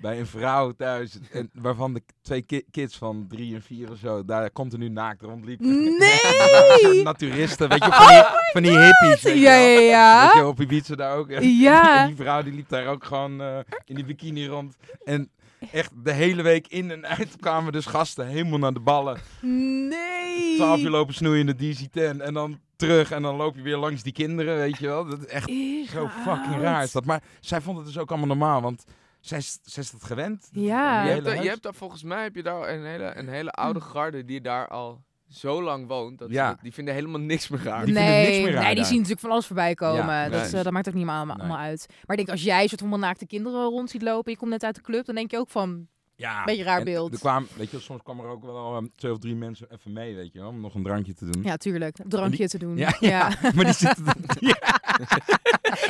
bij 0.00 0.18
een 0.18 0.26
vrouw 0.26 0.72
thuis. 0.72 1.18
En 1.32 1.50
waarvan 1.54 1.94
de 1.94 2.02
twee 2.22 2.42
ki- 2.42 2.64
kids 2.70 2.96
van 2.98 3.24
drie 3.28 3.54
en 3.54 3.62
vier 3.62 3.90
of 3.90 3.98
zo 3.98 4.24
daar 4.24 4.52
continu 4.52 4.88
naakt 4.88 5.22
rondliepen. 5.22 5.66
Nee! 5.98 7.02
Naturisten, 7.04 7.68
weet 7.68 7.84
je, 7.84 7.90
van 7.92 8.06
die, 8.08 8.22
van 8.52 8.62
die 8.62 8.78
hippies. 8.78 9.22
weet 9.22 9.38
Ja, 9.42 9.54
ja, 9.56 9.74
Weet 9.76 9.88
ja. 9.88 10.32
je, 10.34 10.46
op 10.46 10.60
Ibiza 10.60 10.94
daar 10.94 11.16
ook. 11.16 11.30
Ja. 11.40 12.00
En 12.00 12.06
die 12.06 12.16
vrouw 12.16 12.42
die 12.42 12.52
liep 12.52 12.68
daar 12.68 12.86
ook 12.86 13.04
gewoon 13.04 13.40
eh, 13.40 13.58
in 13.84 13.94
die 13.94 14.04
bikini 14.04 14.46
rond. 14.46 14.76
En 15.04 15.30
echt 15.72 15.90
de 16.04 16.12
hele 16.12 16.42
week 16.42 16.66
in 16.66 16.90
en 16.90 17.06
uit 17.06 17.36
kwamen 17.40 17.72
dus 17.72 17.86
gasten 17.86 18.26
helemaal 18.26 18.58
naar 18.58 18.72
de 18.72 18.80
ballen. 18.80 19.18
Nee! 19.40 20.54
Twaalf 20.56 20.80
uur 20.80 20.90
lopen 20.90 21.14
snoeien 21.14 21.48
in 21.48 21.56
de 21.56 21.74
DC-10 21.74 22.20
en 22.20 22.34
dan 22.34 22.60
terug 22.76 23.10
en 23.10 23.22
dan 23.22 23.36
loop 23.36 23.56
je 23.56 23.62
weer 23.62 23.76
langs 23.76 24.02
die 24.02 24.12
kinderen, 24.12 24.56
weet 24.56 24.78
je 24.78 24.86
wel. 24.86 25.04
Dat 25.06 25.18
is 25.18 25.26
echt 25.26 25.50
zo 25.90 26.08
fucking 26.08 26.60
raar 26.60 26.82
is 26.82 26.92
dat. 26.92 27.04
Maar 27.04 27.22
zij 27.40 27.60
vond 27.60 27.76
het 27.76 27.86
dus 27.86 27.98
ook 27.98 28.08
allemaal 28.08 28.26
normaal, 28.28 28.60
want 28.62 28.84
zij 29.20 29.38
is, 29.38 29.58
zij 29.62 29.82
is 29.82 29.90
dat 29.90 30.04
gewend. 30.04 30.48
Ja. 30.52 31.04
je, 31.04 31.10
hebt, 31.10 31.24
daar- 31.24 31.32
je 31.32 31.38
huis. 31.38 31.50
hebt 31.50 31.62
daar 31.62 31.74
volgens 31.74 32.02
mij 32.02 32.22
heb 32.22 32.34
je 32.34 32.42
daar 32.42 32.68
een 32.68 32.84
hele, 32.84 33.16
een 33.16 33.28
hele 33.28 33.50
oude 33.50 33.80
garde 33.80 34.24
die 34.24 34.40
daar 34.40 34.68
al 34.68 35.02
zo 35.30 35.62
lang 35.62 35.86
woont. 35.86 36.18
Dat 36.18 36.28
ze 36.28 36.34
Ja. 36.34 36.58
die 36.62 36.72
vinden 36.72 36.94
helemaal 36.94 37.20
niks 37.20 37.48
meer 37.48 37.62
raar. 37.62 37.84
Die 37.84 37.94
vinden 37.94 38.12
nee, 38.12 38.26
niks 38.30 38.44
meer 38.44 38.52
raar 38.52 38.64
nee, 38.64 38.74
die 38.74 38.84
zien 38.84 38.94
natuurlijk 38.94 39.20
van 39.20 39.30
alles 39.30 39.46
voorbij 39.46 39.74
komen. 39.74 40.06
Ja, 40.14 40.28
dat, 40.28 40.42
nee. 40.42 40.52
eh, 40.58 40.62
dat 40.64 40.72
maakt 40.72 40.88
ook 40.88 40.94
niet 40.94 41.06
allemaal, 41.06 41.24
Nee. 41.36 41.36
allemaal 41.36 41.58
uit. 41.58 41.86
Maar 41.88 42.16
ik 42.16 42.16
denk, 42.16 42.28
als 42.28 42.42
jij 42.42 42.66
soort 42.66 42.80
van 42.80 43.00
naakte 43.00 43.26
kinderen 43.26 43.64
rond 43.64 43.90
ziet 43.90 44.02
lopen, 44.02 44.32
je 44.32 44.38
komt 44.38 44.50
net 44.50 44.64
uit 44.64 44.74
de 44.74 44.80
club, 44.80 45.06
dan 45.06 45.14
denk 45.14 45.30
je 45.30 45.38
ook 45.38 45.50
van, 45.50 45.86
Ja. 46.16 46.44
beetje 46.44 46.62
raar 46.64 46.78
En 46.78 46.84
beeld. 46.84 47.12
Er 47.12 47.18
kwam, 47.18 47.46
weet 47.56 47.70
je, 47.70 47.80
soms 47.80 48.02
kwam 48.02 48.20
er 48.20 48.26
ook 48.26 48.44
wel 48.44 48.76
um, 48.76 48.90
twee 48.96 49.12
of 49.12 49.18
drie 49.18 49.34
mensen 49.34 49.66
even 49.72 49.92
mee, 49.92 50.14
weet 50.14 50.32
je 50.32 50.38
wel, 50.38 50.48
om 50.48 50.60
nog 50.60 50.74
een 50.74 50.82
drankje 50.82 51.14
te 51.14 51.30
doen. 51.30 51.42
ja, 51.42 51.56
tuurlijk, 51.56 51.98
een 51.98 52.08
drankje 52.08 52.48
te 52.48 52.58
doen. 52.58 52.76
Ja, 52.76 52.96
Ja, 53.00 53.08
ja. 53.08 53.28
ja, 53.42 53.50
Maar 53.54 53.64
die 53.64 53.74
zitten 53.74 54.04
dan... 54.04 54.14
Ja, 54.50 54.56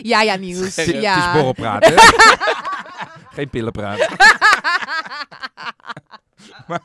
ja, 0.02 0.22
ja, 0.22 0.36
nieuws. 0.36 0.74
Ja. 0.74 1.14
Het 1.14 1.24
is 1.24 1.32
borrelpraat, 1.32 1.84
hè? 1.86 1.94
Geen 3.36 3.48
pillenpraat. 3.50 4.08
Maar- 6.66 6.82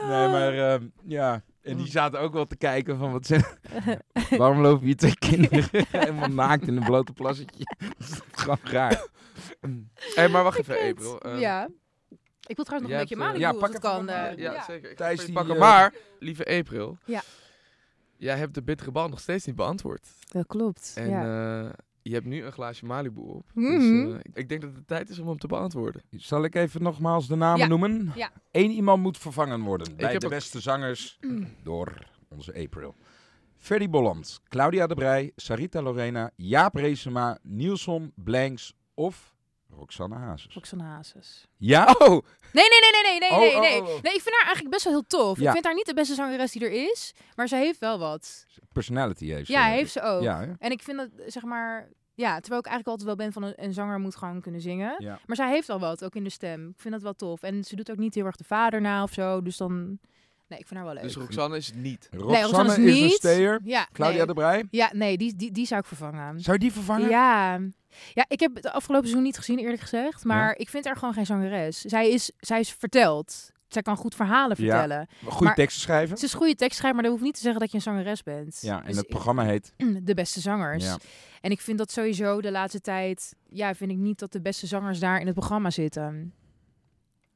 nee, 0.00 0.28
maar 0.28 0.58
ehm, 0.58 0.86
ja. 1.04 1.42
En 1.62 1.76
die 1.76 1.86
zaten 1.86 2.20
ook 2.20 2.32
wel 2.32 2.44
te 2.44 2.56
kijken 2.56 2.98
van 2.98 3.12
wat 3.12 3.26
zijn... 3.26 3.44
Waarom 4.38 4.60
lopen 4.60 4.86
hier 4.86 4.96
twee 4.96 5.18
kinderen 5.18 5.68
helemaal 5.90 6.28
naakt 6.28 6.66
in 6.68 6.76
een 6.76 6.84
blote 6.84 7.12
plassetje? 7.12 7.64
Dat 7.98 8.08
is 8.08 8.20
gewoon 8.34 8.58
raar. 8.62 9.06
Hé, 10.14 10.28
maar 10.28 10.42
wacht 10.42 10.58
even, 10.58 10.88
April. 10.90 11.20
eh, 11.20 11.40
ja. 11.40 11.68
Ik 12.46 12.56
wil 12.56 12.64
trouwens 12.64 12.90
nog 12.92 13.00
een 13.00 13.06
beetje 13.08 13.14
eh, 13.14 13.20
Malibu 13.20 13.40
ja, 13.40 13.52
pak 13.52 13.72
het 13.72 13.78
kan. 13.78 14.08
eh. 14.08 14.36
Ja, 14.36 14.52
ja. 14.52 14.64
zeker. 14.64 14.90
Ik 14.90 14.96
Thijs 14.96 15.24
die, 15.24 15.34
pakken. 15.34 15.54
eh, 15.54 15.60
Maar, 15.60 15.94
lieve 16.18 16.44
April. 16.58 16.98
Ja. 17.04 17.22
Jij 18.16 18.36
hebt 18.36 18.54
de 18.54 18.62
bittere 18.62 18.90
bal 18.90 19.08
nog 19.08 19.20
steeds 19.20 19.44
niet 19.46 19.56
beantwoord. 19.56 20.06
Dat 20.28 20.46
klopt. 20.46 20.92
En 20.94 21.08
ja. 21.10 21.70
Je 22.08 22.14
hebt 22.14 22.26
nu 22.26 22.44
een 22.44 22.52
glaasje 22.52 22.84
Malibu 22.84 23.20
op. 23.20 23.50
Mhm. 23.54 23.78
Dus 23.78 24.12
eh, 24.14 24.20
ik 24.32 24.48
denk 24.48 24.60
dat 24.60 24.74
het 24.74 24.86
tijd 24.86 25.08
is 25.08 25.18
om 25.18 25.28
hem 25.28 25.38
te 25.38 25.46
beantwoorden. 25.46 26.02
Zal 26.10 26.44
ik 26.44 26.54
even 26.54 26.82
nogmaals 26.82 27.26
de 27.28 27.36
namen 27.36 27.58
Ja. 27.60 27.66
noemen? 27.66 28.12
Ja. 28.14 28.30
Eén 28.50 28.70
iemand 28.70 29.02
moet 29.02 29.18
vervangen 29.18 29.60
worden 29.60 29.96
bij 29.96 30.18
de 30.18 30.24
ook- 30.26 30.30
beste 30.32 30.60
zangers 30.60 31.18
door 31.62 32.06
onze 32.28 32.54
April. 32.54 32.94
Ferdy 33.56 33.88
Bolland, 33.90 34.40
Claudia 34.48 34.86
de 34.86 34.94
Brij, 34.94 35.32
Sarita 35.36 35.82
Lorena, 35.82 36.30
Jaap 36.36 36.74
Reesema, 36.74 37.38
Nielson 37.42 38.12
Blanks 38.14 38.74
of 38.94 39.34
Roxanne 39.70 40.16
Hazes. 40.16 40.54
Roxanne 40.54 40.84
Hazes. 40.84 41.46
Ja? 41.56 41.94
Oh! 41.98 42.22
Nee, 42.52 42.68
nee, 42.68 42.80
nee, 42.80 43.02
nee, 43.02 43.18
nee, 43.18 43.30
Oh, 43.30 43.38
nee, 43.38 43.54
oh, 43.54 43.60
nee. 43.60 43.82
oh, 43.82 43.88
oh. 43.88 44.02
Nee, 44.02 44.14
ik 44.14 44.20
vind 44.20 44.34
haar 44.34 44.44
eigenlijk 44.44 44.70
best 44.70 44.84
wel 44.84 44.92
heel 44.92 45.06
tof. 45.06 45.38
Ja. 45.38 45.46
Ik 45.46 45.52
vind 45.52 45.64
haar 45.64 45.74
niet 45.74 45.86
de 45.86 45.94
beste 45.94 46.14
zangeres 46.14 46.52
die 46.52 46.62
er 46.62 46.90
is, 46.90 47.14
maar 47.34 47.48
ze 47.48 47.56
heeft 47.56 47.78
wel 47.78 47.98
wat. 47.98 48.46
Personality 48.72 49.26
heeft 49.26 49.46
ze. 49.46 49.52
Ja, 49.52 49.64
heeft 49.64 49.92
ze 49.92 50.00
ook. 50.00 50.22
Ja? 50.22 50.56
En 50.58 50.70
ik 50.70 50.82
vind 50.82 50.96
dat, 50.98 51.08
zeg 51.26 51.42
maar... 51.42 51.88
Ja, 52.14 52.40
terwijl 52.40 52.60
ik 52.60 52.66
eigenlijk 52.66 52.86
altijd 52.88 53.16
wel 53.16 53.26
ben 53.26 53.32
van 53.32 53.42
een, 53.42 53.64
een 53.64 53.72
zanger 53.72 53.98
moet 53.98 54.16
gewoon 54.16 54.40
kunnen 54.40 54.60
zingen. 54.60 54.94
Ja. 54.98 55.18
Maar 55.26 55.36
zij 55.36 55.50
heeft 55.50 55.66
wel 55.66 55.78
wat, 55.78 56.04
ook 56.04 56.14
in 56.14 56.24
de 56.24 56.30
stem. 56.30 56.68
Ik 56.68 56.80
vind 56.80 56.94
dat 56.94 57.02
wel 57.02 57.14
tof. 57.14 57.42
En 57.42 57.64
ze 57.64 57.76
doet 57.76 57.90
ook 57.90 57.96
niet 57.96 58.14
heel 58.14 58.24
erg 58.24 58.36
de 58.36 58.44
vader 58.44 58.80
na 58.80 59.02
of 59.02 59.12
zo. 59.12 59.42
Dus 59.42 59.56
dan... 59.56 59.98
Nee, 60.48 60.58
ik 60.58 60.66
vind 60.66 60.78
haar 60.80 60.84
wel 60.88 60.94
leuk. 60.94 61.02
Dus 61.02 61.14
Roxanne 61.16 61.56
is 61.56 61.66
het 61.66 61.74
niet. 61.76 62.08
Roxanne, 62.10 62.40
Roxanne 62.42 62.72
is 62.72 62.78
is, 62.78 62.84
een 62.98 63.02
niet. 63.04 63.12
steer. 63.12 63.60
ja, 63.64 63.88
Claudia 63.92 64.16
nee. 64.18 64.26
de 64.26 64.32
Brij. 64.34 64.66
Ja, 64.70 64.90
nee, 64.92 65.16
die, 65.16 65.36
die, 65.36 65.52
die 65.52 65.66
zou 65.66 65.80
ik 65.80 65.86
vervangen. 65.86 66.40
Zou 66.40 66.52
je 66.56 66.62
die 66.62 66.72
vervangen? 66.72 67.08
Ja. 67.08 67.52
ja, 68.14 68.24
ik 68.28 68.40
heb 68.40 68.54
het 68.54 68.66
afgelopen 68.66 69.06
seizoen 69.08 69.22
niet 69.22 69.36
gezien, 69.36 69.58
eerlijk 69.58 69.80
gezegd. 69.82 70.24
Maar 70.24 70.56
ik 70.56 70.68
vind 70.68 70.84
haar 70.84 70.96
gewoon 70.96 71.14
geen 71.14 71.26
zangeres. 71.26 71.80
Zij 71.80 72.10
is, 72.10 72.32
zij 72.38 72.60
is 72.60 72.70
verteld. 72.72 73.50
Zij 73.68 73.82
kan 73.82 73.96
goed 73.96 74.14
verhalen 74.14 74.56
Ja. 74.60 74.70
vertellen. 74.70 75.08
Goede 75.24 75.44
Maar- 75.44 75.54
teksten 75.54 75.82
schrijven. 75.82 76.18
Ze 76.18 76.24
is 76.24 76.34
goede 76.34 76.54
tekstschrijver, 76.54 76.94
maar 76.94 77.02
dat 77.02 77.12
hoeft 77.12 77.24
niet 77.24 77.34
te 77.34 77.40
zeggen 77.40 77.60
dat 77.60 77.70
je 77.70 77.76
een 77.76 77.82
zangeres 77.82 78.22
bent. 78.22 78.58
Ja, 78.60 78.80
en 78.80 78.86
Dus 78.86 78.96
het 78.96 79.06
programma 79.08 79.44
heet... 79.44 79.72
De 80.02 80.14
beste 80.14 80.40
zangers. 80.40 80.84
Ja. 80.84 80.96
En 81.40 81.50
ik 81.50 81.60
vind 81.60 81.78
dat 81.78 81.90
sowieso 81.92 82.40
de 82.40 82.50
laatste 82.50 82.80
tijd... 82.80 83.34
Ja, 83.50 83.74
vind 83.74 83.90
ik 83.90 83.96
niet 83.96 84.18
dat 84.18 84.32
de 84.32 84.40
beste 84.40 84.66
zangers 84.66 84.98
daar 84.98 85.20
in 85.20 85.26
het 85.26 85.34
programma 85.34 85.70
zitten. 85.70 86.32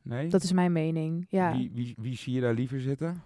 Nee? 0.02 0.28
Dat 0.28 0.42
is 0.42 0.52
mijn 0.52 0.72
mening. 0.72 1.26
Ja. 1.28 1.56
Wie, 1.56 1.70
wie, 1.74 1.94
wie 1.98 2.16
zie 2.16 2.32
je 2.34 2.40
daar 2.40 2.54
liever 2.54 2.80
zitten? 2.80 3.22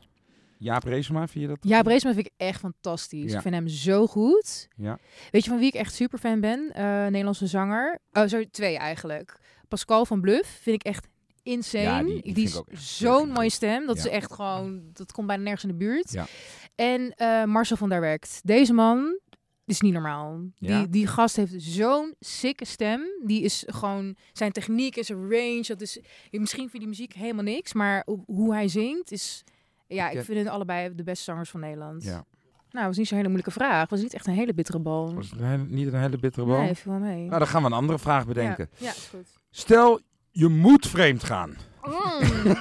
Jaap 0.58 0.84
Reesema, 0.84 1.26
vind 1.28 1.44
je 1.44 1.50
dat? 1.50 1.58
Ja, 1.60 1.82
Breesma 1.82 2.12
vind 2.14 2.26
ik 2.26 2.32
echt 2.36 2.60
fantastisch. 2.60 3.30
Ja. 3.30 3.36
Ik 3.36 3.42
vind 3.42 3.54
hem 3.54 3.68
zo 3.68 4.06
goed. 4.06 4.68
Ja. 4.76 4.98
Weet 5.30 5.44
je 5.44 5.50
van 5.50 5.58
wie 5.58 5.68
ik 5.68 5.74
echt 5.74 5.94
super 5.94 6.18
fan 6.18 6.40
ben? 6.40 6.70
Eh, 6.74 6.84
Nederlandse 6.84 7.46
zanger. 7.46 7.98
Oh, 8.12 8.26
sorry, 8.26 8.46
twee 8.50 8.78
eigenlijk. 8.78 9.38
Pascal 9.68 10.06
van 10.06 10.20
Bluff 10.20 10.48
vind 10.62 10.76
ik 10.76 10.82
echt 10.82 11.08
insane. 11.42 11.82
Ja, 11.82 12.02
die- 12.22 12.34
die 12.34 12.44
is 12.44 12.60
zo'n 12.98 13.28
mooie 13.30 13.50
stem. 13.50 13.86
Dat 13.86 13.96
Ja. 13.96 14.02
is 14.04 14.08
echt 14.10 14.32
gewoon, 14.32 14.82
dat 14.92 15.12
komt 15.12 15.26
bijna 15.26 15.42
nergens 15.42 15.62
in 15.62 15.68
de 15.78 15.84
buurt. 15.84 16.12
Ja. 16.12 16.26
En 16.74 17.12
eh, 17.16 17.44
Marcel 17.44 17.76
van 17.76 17.88
der 17.88 18.00
Werkt. 18.00 18.40
Deze 18.44 18.72
man 18.72 19.18
is 19.66 19.80
niet 19.80 19.92
normaal. 19.92 20.40
Ja? 20.54 20.78
Die, 20.78 20.88
die 20.88 21.06
gast 21.06 21.36
heeft 21.36 21.52
zo'n 21.56 22.14
sikke 22.20 22.64
stem. 22.64 23.02
Die 23.24 23.42
is 23.42 23.62
gewoon, 23.66 24.16
zijn 24.32 24.52
techniek 24.52 24.96
en 24.96 25.04
zijn 25.04 25.18
range. 25.30 25.64
Dat 25.66 25.80
is, 25.80 26.00
misschien 26.30 26.60
vind 26.60 26.72
je 26.72 26.78
die 26.78 26.88
muziek 26.88 27.12
helemaal 27.14 27.44
niks. 27.44 27.72
Maar 27.72 28.06
hoe- 28.26 28.54
hij 28.54 28.68
zingt 28.68 29.12
is, 29.12 29.44
ja, 29.86 30.08
ik 30.08 30.14
Ja. 30.14 30.22
vind 30.22 30.38
hen 30.38 30.48
allebei 30.48 30.94
de 30.94 31.02
beste 31.02 31.24
zangers 31.24 31.50
van 31.50 31.60
Nederland. 31.60 32.02
Ja. 32.04 32.24
Nou, 32.70 32.86
was 32.86 32.96
niet 32.96 33.06
zo'n 33.08 33.16
hele 33.16 33.28
moeilijke 33.30 33.58
vraag. 33.60 33.88
Was 33.88 34.00
niet 34.00 34.14
echt 34.14 34.26
een 34.26 34.34
hele 34.34 34.54
bittere 34.54 34.78
bal. 34.78 35.14
Was 35.14 35.30
het 35.30 35.40
een 35.40 35.66
niet 35.70 35.92
een 35.92 36.00
hele 36.00 36.18
bittere 36.18 36.46
bal? 36.46 36.60
Nee, 36.60 36.74
viel 36.74 36.92
wel 36.92 37.00
mee. 37.00 37.24
Nou, 37.26 37.38
dan 37.38 37.48
gaan 37.48 37.60
we 37.62 37.66
een 37.68 37.74
andere 37.74 37.98
vraag 37.98 38.26
bedenken. 38.26 38.68
Ja, 38.76 38.84
ja 38.86 38.90
is 38.92 39.08
goed. 39.10 39.28
Stel, 39.50 40.00
je 40.30 40.48
moet 40.48 40.86
vreemd 40.86 41.24
gaan. 41.24 41.56
Mm. 41.82 41.94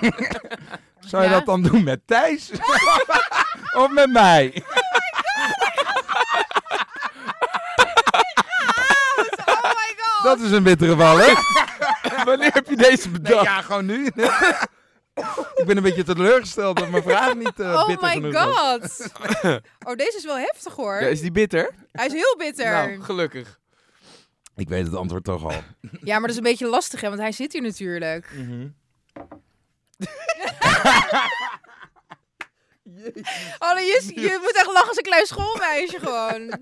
Zou 0.99 1.24
je 1.24 1.30
Ja? 1.30 1.36
dat 1.36 1.45
dan 1.45 1.62
doen 1.62 1.84
met 1.84 2.01
Thijs? 2.08 2.51
of 3.82 3.91
met 3.93 4.12
mij? 4.12 4.64
Oh 9.45 9.64
my 9.64 9.89
god! 9.97 10.12
Dat 10.24 10.39
is 10.39 10.51
een 10.51 10.63
bittere 10.63 10.95
bal, 10.95 11.17
hè? 11.17 11.34
Wanneer 12.26 12.53
heb 12.53 12.67
je 12.69 12.76
deze 12.76 13.09
Nee, 13.09 13.19
bedacht? 13.21 13.43
ja, 13.45 13.61
gewoon 13.61 13.86
nu. 13.86 14.05
Ik 15.55 15.63
ben 15.65 15.78
een 15.78 15.84
beetje 15.84 16.03
teleurgesteld 16.03 16.78
dat 16.78 16.89
mijn 16.89 17.03
vraag 17.03 17.36
niet 17.36 17.59
eh 17.59 17.67
oh 17.74 17.88
bitter 17.88 18.07
my 18.07 18.13
genoeg 18.13 18.34
was. 18.34 18.49
god! 18.51 19.11
oh, 19.88 19.95
deze 19.95 20.17
is 20.17 20.26
wel 20.26 20.38
heftig 20.38 20.74
hoor. 20.76 21.01
Ja, 21.01 21.07
is 21.07 21.21
die 21.21 21.32
bitter? 21.32 21.71
Hij 21.91 22.05
is 22.05 22.13
heel 22.13 22.36
bitter. 22.38 22.71
Nou, 22.71 23.01
gelukkig. 23.01 23.59
Ik 24.55 24.69
weet 24.69 24.86
het 24.86 24.95
antwoord 24.95 25.24
toch 25.24 25.43
al. 25.43 25.61
Ja, 26.01 26.13
maar 26.13 26.21
dat 26.21 26.30
is 26.30 26.38
een 26.38 26.43
beetje 26.43 26.67
lastig, 26.67 27.01
hè, 27.01 27.07
want 27.07 27.21
hij 27.21 27.32
zit 27.32 27.53
hier 27.53 27.61
natuurlijk. 27.61 28.28
Oh, 33.59 33.74
nee, 33.74 33.86
je, 33.86 34.11
je 34.15 34.38
moet 34.41 34.55
echt 34.55 34.65
lachen 34.74 34.88
als 34.88 34.97
een 34.97 35.03
klein 35.03 35.26
schoolmeisje 35.26 35.99
gewoon. 35.99 36.59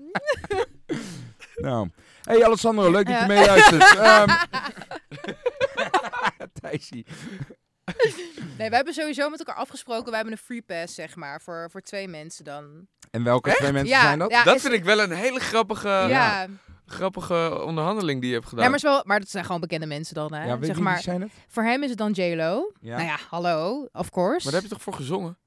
Nou. 1.56 1.88
Hey 2.22 2.44
Alessandro, 2.44 2.90
leuk 2.90 3.06
dat 3.06 3.14
Ja. 3.14 3.20
je 3.20 3.26
meeluistert. 3.26 3.96
Ehm 4.06 4.28
Thijsie. 6.60 7.06
Nee, 8.58 8.68
we 8.68 8.74
hebben 8.76 8.94
sowieso 8.94 9.30
met 9.30 9.38
elkaar 9.38 9.54
afgesproken. 9.54 10.08
We 10.10 10.14
hebben 10.14 10.32
een 10.32 10.38
free 10.38 10.62
pass, 10.62 10.94
zeg 10.94 11.16
maar, 11.16 11.40
voor, 11.40 11.68
voor 11.70 11.80
twee 11.80 12.08
mensen 12.08 12.44
dan. 12.44 12.86
En 13.10 13.24
welke 13.24 13.50
twee 13.54 13.72
mensen 13.72 13.96
Ja, 13.96 14.02
zijn 14.02 14.18
dat? 14.18 14.30
ja. 14.30 14.42
dat 14.44 14.54
is- 14.56 14.62
vind 14.62 14.74
ik 14.74 14.84
wel 14.84 15.00
een 15.00 15.12
hele 15.12 15.40
grappige, 15.40 15.88
ja, 15.88 16.46
grappige 16.86 17.62
onderhandeling 17.64 18.20
die 18.20 18.28
je 18.28 18.34
hebt 18.36 18.48
gedaan. 18.48 18.70
Nee, 18.70 18.80
maar, 18.82 18.92
wel, 18.92 19.02
maar 19.06 19.20
dat 19.20 19.28
zijn 19.28 19.44
gewoon 19.44 19.60
bekende 19.60 19.86
mensen 19.86 20.14
dan, 20.14 20.34
hè? 20.34 20.44
Ja, 20.46 20.56
wie, 20.56 20.66
zeg 20.66 20.74
wie 20.74 20.84
maar, 20.84 21.00
zijn 21.00 21.20
het? 21.20 21.30
voor 21.48 21.62
hem 21.64 21.82
is 21.82 21.88
het 21.88 21.98
dan 21.98 22.12
J-Lo. 22.12 22.72
Ja. 22.80 22.96
Nou 22.96 23.08
ja, 23.08 23.18
hallo, 23.30 23.88
of 23.92 24.10
course. 24.10 24.42
Maar 24.42 24.52
daar 24.52 24.60
heb 24.62 24.70
je 24.70 24.76
toch 24.76 24.82
voor 24.82 24.94
gezongen? 24.94 25.38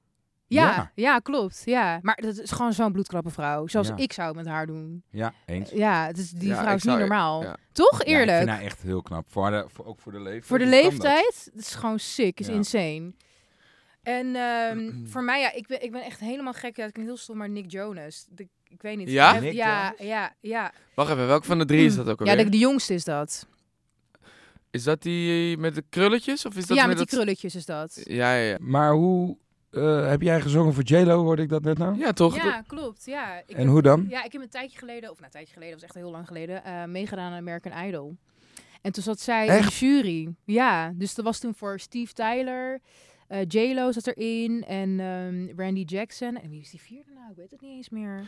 Ja, 0.46 0.62
Ja. 0.64 0.90
ja, 0.94 1.18
klopt. 1.18 1.62
Ja. 1.64 1.98
Maar 2.02 2.16
dat 2.22 2.38
is 2.38 2.50
gewoon 2.50 2.72
zo'n 2.72 2.92
bloedkrappe 2.92 3.30
vrouw. 3.30 3.66
Zoals 3.66 3.88
Ja. 3.88 3.96
ik 3.96 4.12
zou 4.12 4.34
met 4.34 4.46
haar 4.46 4.66
doen. 4.66 5.02
Ja, 5.10 5.32
eens. 5.46 5.70
Ja, 5.70 6.06
het 6.06 6.18
is, 6.18 6.30
die 6.30 6.48
Ja, 6.48 6.62
vrouw 6.62 6.74
is 6.74 6.82
niet 6.82 6.98
normaal. 6.98 7.42
ja. 7.42 7.56
Toch? 7.72 7.92
Ja, 7.92 7.98
ik 8.04 8.06
Eerlijk. 8.06 8.36
vind 8.38 8.50
haar 8.50 8.60
echt 8.60 8.82
heel 8.82 9.02
knap. 9.02 9.24
Voor 9.30 9.50
de, 9.50 9.64
voor, 9.68 9.84
ook 9.84 10.00
voor 10.00 10.12
de 10.12 10.20
leeftijd. 10.20 10.46
Voor 10.46 10.58
de 10.58 10.64
dat? 10.64 10.72
leeftijd, 10.82 11.50
het 11.54 11.60
is 11.64 11.74
gewoon 11.74 11.98
sick, 11.98 12.40
is 12.40 12.46
Ja. 12.46 12.52
insane. 12.52 13.12
En 14.02 14.36
ehm, 14.36 14.92
voor 15.12 15.22
mij, 15.24 15.40
ja, 15.40 15.52
ik 15.52 15.66
ben, 15.66 15.82
ik 15.82 15.92
ben 15.92 16.02
echt 16.04 16.20
helemaal 16.20 16.52
gek. 16.52 16.76
Ja, 16.76 16.84
ik 16.86 16.92
ben 16.94 17.04
heel 17.04 17.16
stom, 17.16 17.36
maar 17.36 17.48
Nick 17.50 17.70
Jonas. 17.70 18.26
De, 18.30 18.48
ik 18.68 18.82
weet 18.82 18.96
niet. 18.96 19.10
Ja? 19.10 19.34
Ja, 19.34 19.94
ja, 19.98 20.34
ja. 20.40 20.72
Wacht 20.94 21.10
even, 21.10 21.26
welke 21.26 21.46
van 21.46 21.58
de 21.58 21.64
drie 21.64 21.84
is 21.86 21.96
dat 21.96 22.08
ook 22.08 22.24
Ja, 22.24 22.30
alweer? 22.30 22.44
de, 22.44 22.50
de 22.50 22.58
jongste 22.58 22.94
is 22.94 23.04
dat. 23.04 23.46
Is 24.70 24.82
dat 24.84 25.02
die 25.02 25.56
met 25.58 25.74
de 25.74 25.84
krulletjes? 25.88 26.46
Of 26.46 26.56
is 26.56 26.66
dat 26.66 26.76
Ja, 26.76 26.86
met 26.86 26.96
met 26.96 26.96
die 26.96 27.06
dat... 27.06 27.14
krulletjes 27.24 27.54
is 27.54 27.64
dat. 27.64 28.00
Ja, 28.04 28.34
ja, 28.34 28.42
ja. 28.50 28.56
Maar 28.60 28.92
hoe 28.92 29.36
eh, 29.76 30.08
heb 30.08 30.22
jij 30.22 30.40
gezongen 30.40 30.74
voor 30.74 30.82
J-Lo, 30.82 31.22
hoorde 31.22 31.42
ik 31.42 31.48
dat 31.48 31.62
net 31.62 31.78
nou? 31.78 31.98
Ja, 31.98 32.12
toch? 32.12 32.36
Ja, 32.36 32.62
klopt. 32.66 33.04
Ja. 33.04 33.38
Ik 33.38 33.50
En 33.50 33.58
heb- 33.58 33.66
hoe 33.68 33.82
dan? 33.82 34.06
Ja, 34.08 34.24
ik 34.24 34.32
heb 34.32 34.42
een 34.42 34.48
tijdje 34.48 34.78
geleden, 34.78 35.10
of 35.10 35.14
nou, 35.14 35.24
een 35.24 35.30
tijdje 35.30 35.52
geleden, 35.52 35.72
dat 35.72 35.80
was 35.82 35.90
echt 35.96 36.04
heel 36.04 36.12
lang 36.12 36.26
geleden, 36.26 36.64
eh, 36.64 36.84
meegedaan 36.84 37.32
aan 37.32 37.38
American 37.38 37.86
Idol. 37.86 38.16
En 38.82 38.92
toen 38.92 39.02
zat 39.02 39.20
zij 39.20 39.46
in 39.46 39.62
de 39.62 39.68
jury. 39.68 40.34
Ja, 40.44 40.92
dus 40.94 41.14
dat 41.14 41.24
was 41.24 41.38
toen 41.38 41.54
voor 41.54 41.80
Steve 41.80 42.12
Tyler, 42.12 42.80
eh 43.28 43.40
J-Lo 43.48 43.92
zat 43.92 44.06
erin 44.06 44.64
en 44.64 45.00
ehm, 45.00 45.60
Randy 45.60 45.82
Jackson. 45.86 46.36
En 46.40 46.50
wie 46.50 46.60
is 46.60 46.70
die 46.70 46.80
vierde 46.80 47.10
nou? 47.14 47.30
Ik 47.30 47.36
weet 47.36 47.50
het 47.50 47.60
niet 47.60 47.76
eens 47.76 47.88
meer. 47.88 48.24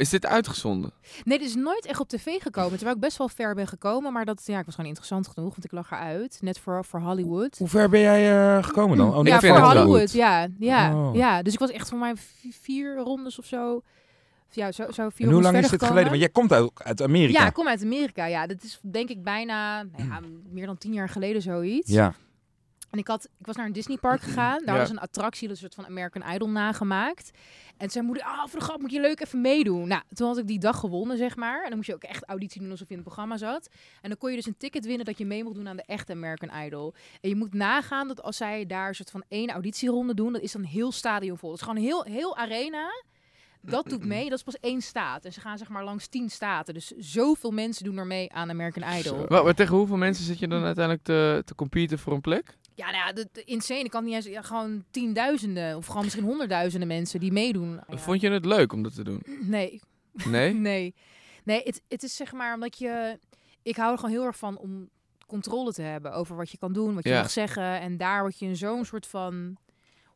Is 0.00 0.08
dit 0.08 0.26
uitgezonden? 0.26 0.90
Nee, 1.24 1.38
dit 1.38 1.48
is 1.48 1.54
nooit 1.54 1.86
echt 1.86 2.00
op 2.00 2.08
tv 2.08 2.24
gekomen. 2.42 2.70
Terwijl 2.70 2.94
ik 2.94 3.00
best 3.00 3.16
wel 3.18 3.28
ver 3.28 3.54
ben 3.54 3.66
gekomen. 3.66 4.12
Maar 4.12 4.24
dat, 4.24 4.42
ja, 4.44 4.58
ik 4.58 4.64
was 4.64 4.74
gewoon 4.74 4.88
interessant 4.90 5.28
genoeg, 5.28 5.50
want 5.50 5.64
ik 5.64 5.72
lag 5.72 5.90
eruit. 5.90 6.38
Net 6.42 6.58
voor, 6.58 6.84
voor 6.84 7.00
Hollywood. 7.00 7.58
Hoe 7.58 7.68
ver 7.68 7.88
ben 7.88 8.00
jij 8.00 8.56
eh, 8.56 8.62
gekomen 8.64 8.96
dan? 8.96 9.08
Oh, 9.14 9.24
ja, 9.24 9.32
net 9.34 9.42
ik 9.42 9.48
voor 9.48 9.58
Hollywood. 9.58 10.00
goed. 10.00 10.12
Ja, 10.12 10.48
ja, 10.58 10.94
Oh. 10.94 11.14
ja. 11.14 11.42
Dus 11.42 11.52
ik 11.52 11.58
was 11.58 11.70
echt 11.70 11.88
voor 11.88 11.98
mij 11.98 12.16
vi- 12.16 12.52
vier 12.60 12.96
rondes 12.96 13.38
of 13.38 13.44
zo. 13.46 13.82
Ja, 14.50 14.72
zo, 14.72 14.90
zo 14.90 15.08
vier 15.08 15.26
En 15.26 15.32
hoe 15.32 15.42
lang 15.42 15.54
is 15.54 15.60
dit 15.60 15.70
gekomen. 15.70 15.88
geleden? 15.88 16.08
Want 16.10 16.20
jij 16.22 16.30
komt 16.30 16.52
uit, 16.52 16.70
uit 16.74 17.02
Amerika. 17.02 17.40
Ja, 17.40 17.46
ik 17.46 17.52
kom 17.54 17.68
uit 17.68 17.82
Amerika. 17.82 18.24
Ja, 18.26 18.46
dat 18.46 18.62
is 18.62 18.78
denk 18.82 19.08
ik 19.08 19.22
bijna 19.22 19.82
nou 19.82 20.04
ja, 20.08 20.20
meer 20.52 20.66
dan 20.66 20.78
tien 20.78 20.92
jaar 20.92 21.08
geleden 21.08 21.42
zoiets. 21.42 21.90
Ja. 21.90 22.14
En 22.90 22.98
ik, 22.98 23.06
had, 23.06 23.24
ik 23.38 23.46
was 23.46 23.56
naar 23.56 23.66
een 23.66 23.72
Disneypark 23.72 24.20
gegaan. 24.28 24.64
Daar 24.64 24.74
Ja. 24.74 24.80
was 24.80 24.90
een 24.90 24.98
attractie, 24.98 25.48
dat 25.48 25.56
een 25.56 25.62
soort 25.62 25.74
van 25.74 25.86
American 25.86 26.34
Idol 26.34 26.48
nagemaakt. 26.48 27.30
En 27.76 27.90
zei 27.90 28.04
moeder, 28.06 28.24
ah, 28.24 28.46
voor 28.46 28.58
de 28.58 28.64
grap 28.64 28.80
moet 28.80 28.90
je 28.90 29.00
leuk 29.00 29.20
even 29.20 29.40
meedoen. 29.40 29.88
Nou, 29.88 30.02
toen 30.12 30.26
had 30.26 30.38
ik 30.38 30.46
die 30.46 30.58
dag 30.58 30.78
gewonnen, 30.78 31.16
zeg 31.16 31.36
maar. 31.36 31.58
En 31.62 31.66
dan 31.68 31.76
moest 31.76 31.88
je 31.88 31.94
ook 31.94 32.02
echt 32.02 32.24
auditie 32.28 32.60
doen 32.60 32.70
alsof 32.70 32.86
je 32.88 32.94
in 32.94 33.00
het 33.00 33.06
programma 33.08 33.36
zat. 33.36 33.68
En 34.00 34.08
dan 34.08 34.18
kon 34.18 34.30
je 34.30 34.36
dus 34.36 34.46
een 34.46 34.56
ticket 34.56 34.86
winnen 34.86 35.06
dat 35.06 35.18
je 35.18 35.26
mee 35.26 35.42
mocht 35.44 35.54
doen 35.54 35.68
aan 35.68 35.76
de 35.76 35.84
echte 35.86 36.12
American 36.12 36.64
Idol. 36.64 36.94
En 37.20 37.28
je 37.28 37.36
moet 37.36 37.54
nagaan 37.54 38.08
dat 38.08 38.22
als 38.22 38.36
zij 38.36 38.66
daar 38.66 38.88
een 38.88 38.94
soort 38.94 39.10
van 39.10 39.24
één 39.28 39.50
auditieronde 39.50 40.14
doen, 40.14 40.32
dat 40.32 40.42
is 40.42 40.52
dan 40.52 40.62
heel 40.62 40.92
stadion 40.92 41.38
vol. 41.38 41.50
Het 41.50 41.60
is 41.60 41.66
gewoon 41.66 41.82
heel, 41.82 42.02
heel 42.04 42.36
arena. 42.36 42.88
Dat 43.62 43.88
doet 43.88 44.04
mee, 44.04 44.28
dat 44.28 44.38
is 44.38 44.44
pas 44.44 44.58
één 44.60 44.80
staat. 44.82 45.24
En 45.24 45.32
ze 45.32 45.40
gaan 45.40 45.58
zeg 45.58 45.68
maar 45.68 45.84
langs 45.84 46.06
tien 46.06 46.30
staten. 46.30 46.74
Dus 46.74 46.92
zoveel 46.98 47.50
mensen 47.50 47.84
doen 47.84 47.96
er 47.96 48.06
mee 48.06 48.32
aan 48.32 48.50
American 48.50 48.98
Idol. 48.98 49.26
Wa- 49.28 49.42
maar 49.42 49.54
tegen 49.54 49.76
hoeveel 49.76 49.96
mensen 49.96 50.24
zit 50.24 50.38
je 50.38 50.48
dan 50.48 50.64
uiteindelijk 50.64 51.04
te, 51.04 51.42
te 51.44 51.54
competen 51.54 51.98
voor 51.98 52.12
een 52.12 52.20
plek? 52.20 52.58
Ja, 52.80 52.90
nou 52.90 53.06
ja, 53.06 53.12
de, 53.12 53.28
de 53.32 53.44
insane. 53.44 53.80
Ik 53.84 53.90
kan 53.90 54.04
niet 54.04 54.14
eens, 54.14 54.24
ja, 54.26 54.42
gewoon 54.42 54.84
tienduizenden 54.90 55.76
of 55.76 55.86
gewoon 55.86 56.02
misschien 56.02 56.24
honderdduizenden 56.24 56.88
mensen 56.88 57.20
die 57.20 57.32
meedoen. 57.32 57.80
Ja. 57.88 57.96
Vond 57.96 58.20
je 58.20 58.30
het 58.30 58.44
leuk 58.44 58.72
om 58.72 58.82
dat 58.82 58.94
te 58.94 59.04
doen? 59.04 59.22
Nee, 59.40 59.80
Nee? 60.26 60.52
nee. 60.70 60.94
Nee, 61.44 61.60
het, 61.64 61.82
het 61.88 62.02
is 62.02 62.16
zeg 62.16 62.32
maar 62.32 62.54
omdat 62.54 62.78
je... 62.78 63.18
Ik 63.62 63.76
hou 63.76 63.92
er 63.92 63.98
gewoon 63.98 64.14
heel 64.14 64.24
erg 64.24 64.36
van 64.36 64.58
om 64.58 64.88
controle 65.26 65.72
te 65.72 65.82
hebben 65.82 66.12
over 66.12 66.36
wat 66.36 66.50
je 66.50 66.58
kan 66.58 66.72
doen, 66.72 66.94
wat 66.94 67.04
je 67.04 67.10
Ja. 67.10 67.20
mag 67.20 67.30
zeggen. 67.30 67.80
En 67.80 67.96
daar 67.96 68.20
word 68.20 68.38
je 68.38 68.46
in 68.46 68.56
zo'n 68.56 68.84
soort 68.84 69.06
van 69.06 69.56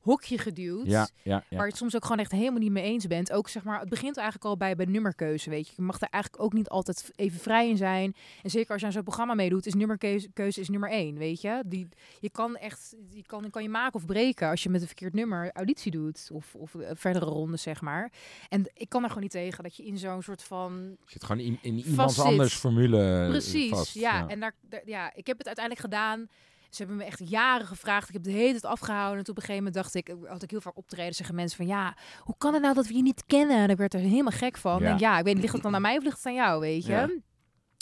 hokje 0.05 0.39
geduwd. 0.39 0.87
Ja, 0.87 1.09
ja, 1.23 1.33
ja. 1.33 1.45
Waar 1.57 1.65
je 1.65 1.71
het 1.71 1.77
soms 1.77 1.95
ook 1.97 2.03
gewoon 2.03 2.19
echt 2.19 2.33
helemaal 2.33 2.59
niet 2.61 2.71
mee 2.71 2.85
eens 2.85 3.07
bent. 3.07 3.33
Ook 3.33 3.49
zeg 3.49 3.65
maar, 3.65 3.81
het 3.81 3.89
begint 3.89 4.17
eigenlijk 4.17 4.47
al 4.47 4.57
bij, 4.57 4.77
bij 4.77 4.87
nummerkeuze, 4.87 5.51
weet 5.51 5.67
je. 5.69 5.73
Je 5.77 5.83
mag 5.83 6.01
er 6.01 6.09
eigenlijk 6.11 6.43
ook 6.43 6.53
niet 6.53 6.69
altijd 6.69 7.11
even 7.17 7.41
vrij 7.41 7.69
in 7.69 7.77
zijn. 7.77 8.15
En 8.43 8.51
zeker 8.51 8.71
als 8.73 8.81
je 8.81 8.87
aan 8.87 8.93
zo'n 8.93 9.03
programma 9.03 9.35
meedoet, 9.35 9.67
is 9.67 9.75
nummerkeuze 9.75 10.29
keuze 10.33 10.61
is 10.61 10.69
nummer 10.69 10.91
één, 10.91 11.17
weet 11.19 11.41
je. 11.41 11.63
Die, 11.67 11.89
je 12.21 12.31
kan 12.31 12.57
echt, 12.57 12.95
je 13.11 13.23
kan, 13.27 13.51
kan 13.51 13.63
je 13.63 13.69
maken 13.69 13.95
of 13.95 14.07
breken 14.07 14.49
als 14.51 14.63
je 14.63 14.69
met 14.69 14.81
een 14.81 14.87
verkeerd 14.87 15.15
nummer 15.15 15.51
auditie 15.53 15.91
doet. 15.93 16.29
Of, 16.33 16.55
of 16.55 16.75
eh, 16.75 16.91
verdere 16.95 17.25
rondes, 17.27 17.63
zeg 17.63 17.81
maar. 17.81 18.13
En 18.49 18.71
ik 18.75 18.89
kan 18.89 19.01
er 19.03 19.09
gewoon 19.09 19.23
niet 19.23 19.33
tegen 19.33 19.63
dat 19.63 19.77
je 19.77 19.85
in 19.87 19.99
zo'n 19.99 20.23
soort 20.23 20.43
van 20.43 20.97
Je 21.05 21.11
zit 21.11 21.25
gewoon 21.25 21.43
in, 21.45 21.59
in 21.63 21.79
iemands 21.79 22.21
anders 22.21 22.55
formule 22.55 23.23
eh, 23.23 23.29
Precies, 23.29 23.71
vast. 23.71 23.95
ja. 23.95 24.29
En 24.29 24.41
daar, 24.41 24.55
daar- 24.69 24.83
ja, 24.85 25.15
ik 25.15 25.27
heb 25.27 25.39
het 25.39 25.47
uiteindelijk 25.47 25.85
gedaan. 25.87 26.29
Ze 26.75 26.83
hebben 26.83 26.97
me 26.97 27.05
echt 27.05 27.29
jaren 27.29 27.66
gevraagd. 27.66 28.09
Ik 28.09 28.14
heb 28.14 28.22
de 28.22 28.31
hele 28.31 28.51
tijd 28.51 28.64
afgehouden. 28.64 29.18
En 29.18 29.25
toen 29.25 29.37
op 29.37 29.41
een 29.41 29.47
gegeven 29.47 29.64
moment 29.64 29.75
dacht 29.75 29.95
ik, 29.95 30.14
had 30.29 30.43
ik 30.43 30.51
heel 30.51 30.61
vaak 30.61 30.77
optreden, 30.77 31.14
zeggen 31.14 31.35
mensen 31.35 31.57
van 31.57 31.66
ja, 31.66 31.97
hoe 32.20 32.35
kan 32.39 32.53
het 32.53 32.62
nou 32.62 32.75
dat 32.75 32.87
we 32.87 32.95
je 32.95 33.03
niet 33.03 33.25
kennen? 33.27 33.57
En 33.57 33.70
ik 33.70 33.77
werd 33.77 33.95
er 33.95 34.01
helemaal 34.01 34.33
gek 34.33 34.57
van. 34.57 34.83
Ja. 34.83 34.91
En 34.91 34.99
ja, 34.99 35.18
ik 35.18 35.25
weet 35.25 35.33
niet, 35.35 35.43
ligt 35.43 35.55
het 35.55 35.62
dan 35.62 35.75
aan 35.75 35.83
mij 35.83 35.97
of 35.97 36.03
ligt 36.03 36.16
het 36.16 36.27
aan 36.27 36.35
jou, 36.35 36.61
weet 36.61 36.87
je? 36.87 36.93
Ja. 36.93 37.09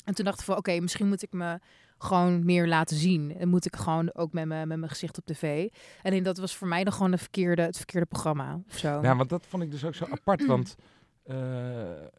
En 0.05 0.15
toen 0.15 0.25
dacht 0.25 0.39
ik 0.39 0.45
van 0.45 0.57
oké, 0.57 0.81
misschien 0.81 1.09
moet 1.09 1.23
ik 1.23 1.33
me 1.33 1.59
gewoon 1.99 2.45
meer 2.45 2.69
laten 2.69 2.97
zien. 2.97 3.37
En 3.39 3.49
moet 3.49 3.67
ik 3.67 3.77
gewoon 3.77 4.15
ook 4.15 4.33
met, 4.33 4.47
me, 4.47 4.67
met 4.67 4.79
mijn 4.79 4.91
gezicht 4.91 5.19
op 5.19 5.25
tv. 5.25 5.69
En 6.03 6.23
dat 6.23 6.39
was 6.39 6.57
voor 6.57 6.69
mij 6.69 6.85
dan 6.85 6.93
gewoon 6.93 7.11
de 7.11 7.19
verkeerde, 7.19 7.63
het 7.63 7.77
verkeerde 7.77 8.07
programma 8.07 8.61
of 8.69 8.79
zo. 8.79 9.03
Ja, 9.03 9.17
want 9.17 9.29
dat 9.29 9.47
vond 9.49 9.63
ik 9.63 9.71
dus 9.71 9.85
ook 9.85 9.95
zo 9.95 10.05
apart, 10.11 10.47
want 10.47 10.77
eh, 11.25 11.37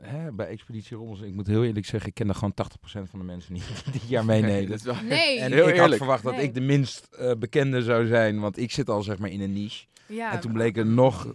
hè, 0.01 0.32
bij 0.32 0.47
Expeditie 0.47 0.97
Rommels, 0.97 1.22
ik 1.22 1.34
moet 1.34 1.47
heel 1.47 1.64
eerlijk 1.64 1.86
zeggen, 1.86 2.10
ik 2.10 2.16
ken 2.16 2.30
er 2.30 2.36
gewoon 2.36 2.54
80% 2.54 3.10
van 3.10 3.20
de 3.20 3.26
mensen 3.26 3.54
niet 3.54 3.84
die 3.91 4.01
hier 4.08 4.26
meenemen. 4.26 4.80
Nee. 5.08 5.39
En 5.39 5.51
Heel 5.51 5.62
ik 5.64 5.70
had 5.74 5.78
eerlijk. 5.82 5.97
verwacht 5.97 6.24
dat 6.24 6.38
ik 6.38 6.54
de 6.54 6.62
minst 6.62 7.08
eh, 7.12 7.32
bekende 7.39 7.82
zou 7.82 8.08
zijn, 8.08 8.39
want 8.39 8.58
ik 8.58 8.72
zit 8.72 8.89
al 8.89 9.01
zeg 9.04 9.18
maar 9.18 9.30
in 9.30 9.41
een 9.41 9.54
niche. 9.54 9.86
ja. 10.08 10.34
En 10.34 10.39
toen 10.39 10.54
bleek 10.54 10.78
er 10.78 10.86
nog 10.86 11.34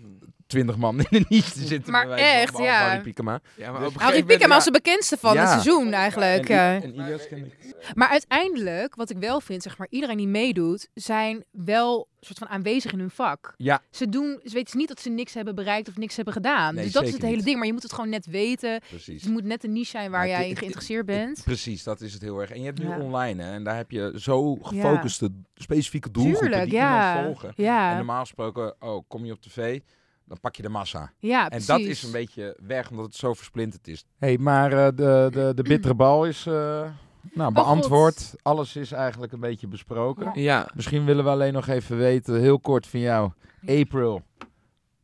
20 0.48 0.76
man 0.76 0.98
in 0.98 1.06
een 1.10 1.26
niche 1.28 1.50
te 1.52 1.66
zitten. 1.66 1.92
Maar 1.92 2.06
bij 2.06 2.16
wijze 2.16 2.52
van, 2.52 2.60
echt, 2.64 2.70
ja. 2.70 2.86
Harry 2.88 3.02
Piekema. 3.02 3.40
Ja, 3.54 3.72
maar 3.72 3.80
Dus- 3.80 3.94
Harry 3.94 4.22
Piekema 4.24 4.54
was 4.54 4.64
de 4.64 4.70
bekendste 4.70 5.16
van 5.16 5.34
Ja. 5.34 5.40
het 5.40 5.48
seizoen 5.50 5.92
eigenlijk. 5.92 6.48
En, 6.48 6.58
eh. 6.58 6.74
I- 6.76 6.82
en 6.82 6.94
Ilias 6.94 7.28
ken 7.28 7.38
ik. 7.44 7.74
Maar 7.94 8.08
uiteindelijk, 8.08 8.94
wat 8.94 9.10
ik 9.10 9.16
wel 9.18 9.40
vind, 9.40 9.62
zeg 9.62 9.78
maar, 9.78 9.86
iedereen 9.90 10.16
die 10.16 10.28
meedoet, 10.28 10.88
zijn 10.94 11.44
wel 11.50 12.08
soort 12.20 12.38
van 12.38 12.48
aanwezig 12.48 12.92
in 12.92 12.98
hun 12.98 13.10
vak. 13.10 13.54
Ja, 13.56 13.80
Ze 13.90 14.08
doen, 14.08 14.40
ze 14.44 14.54
weten 14.54 14.78
niet 14.78 14.88
dat 14.88 15.00
ze 15.00 15.10
niks 15.10 15.34
hebben 15.34 15.54
bereikt 15.54 15.88
of 15.88 15.96
niks 15.96 16.16
hebben 16.16 16.34
gedaan. 16.34 16.74
Nee, 16.74 16.84
dus 16.84 16.92
dat 16.92 17.02
is 17.02 17.12
het 17.12 17.22
hele 17.22 17.36
niet. 17.36 17.44
ding. 17.44 17.56
Maar 17.56 17.66
je 17.66 17.72
moet 17.72 17.82
het 17.82 17.92
gewoon 17.92 18.10
net 18.10 18.26
weten. 18.26 18.80
precies. 18.88 19.22
Het 19.22 19.30
moet 19.32 19.44
net 19.44 19.64
een 19.64 19.72
niche 19.72 19.90
zijn 19.90 20.10
waar 20.10 20.20
Maar 20.20 20.28
jij 20.28 20.48
in 20.48 20.56
geïnteresseerd 20.56 21.06
bent. 21.06 21.40
Precies, 21.44 21.82
dat 21.82 22.00
is 22.00 22.12
het 22.12 22.22
heel 22.22 22.40
erg. 22.40 22.50
En 22.50 22.58
je 22.58 22.64
hebt 22.66 22.78
nu 22.78 22.88
Ja. 22.88 22.98
online 22.98 23.42
hè, 23.42 23.52
en 23.52 23.64
daar 23.64 23.76
heb 23.76 23.90
je 23.90 24.12
zo 24.16 24.54
gefocuste, 24.54 25.30
specifieke 25.54 26.10
doelgroepen 26.10 26.46
Tuurlijk, 26.48 26.70
die 26.70 26.78
ja. 26.78 27.22
volgen. 27.24 27.48
En 27.48 27.64
Ja, 27.64 27.96
normaal 27.96 28.20
gesproken, 28.20 28.74
oh, 28.78 29.04
kom 29.08 29.24
je 29.24 29.32
op 29.32 29.40
tv, 29.42 29.80
dan 30.28 30.40
pak 30.40 30.56
je 30.56 30.62
de 30.62 30.68
massa. 30.68 31.12
ja, 31.18 31.42
En 31.42 31.48
precies. 31.48 31.66
dat 31.66 31.80
is 31.80 32.02
een 32.02 32.10
beetje 32.12 32.56
weg, 32.66 32.90
omdat 32.90 33.04
het 33.06 33.14
zo 33.16 33.34
versplinterd 33.34 33.88
is. 33.88 34.04
hey, 34.18 34.38
maar 34.38 34.72
eh, 34.72 34.86
de, 34.94 35.28
de, 35.30 35.52
de 35.54 35.62
bittere 35.62 35.94
bal 35.94 36.24
is 36.26 36.46
eh, 36.46 36.90
nou, 37.32 37.52
beantwoord. 37.52 38.34
Alles 38.42 38.76
is 38.76 38.92
eigenlijk 38.92 39.32
een 39.32 39.40
beetje 39.40 39.66
besproken. 39.66 40.40
Ja, 40.40 40.68
Misschien 40.74 41.04
willen 41.04 41.24
we 41.24 41.30
alleen 41.30 41.52
nog 41.52 41.66
even 41.68 41.96
weten, 41.96 42.40
heel 42.40 42.60
kort 42.60 42.86
van 42.86 43.00
jou, 43.00 43.30
April, 43.66 44.22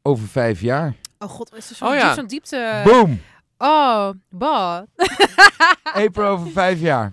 over 0.03 0.29
vijf 0.29 0.61
jaar. 0.61 0.95
Oh 1.18 1.29
god, 1.29 1.55
is 1.55 1.70
er 1.70 1.77
zo'n 1.77 1.89
Oh 1.89 1.95
ja. 1.95 2.14
diepte... 2.22 2.81
Boom! 2.85 3.20
Oh, 3.59 4.11
bah. 4.31 4.83
April 6.05 6.27
over 6.29 6.51
vijf 6.51 6.81
jaar. 6.81 7.12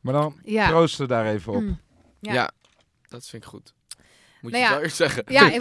Maar 0.00 0.12
dan 0.12 0.38
Ja. 0.42 0.68
proosten 0.68 1.00
we 1.02 1.08
daar 1.08 1.26
even 1.26 1.52
op. 1.52 1.60
Mm. 1.60 1.80
ja. 2.20 2.32
Ja. 2.32 2.50
dat 3.08 3.26
vind 3.26 3.42
ik 3.42 3.48
goed. 3.48 3.74
Moet 4.40 4.52
Nou 4.52 4.64
je 4.64 4.68
ja. 4.68 4.74
wel 4.74 4.82
eerst 4.82 4.96
zeggen. 4.96 5.22
Ja, 5.26 5.50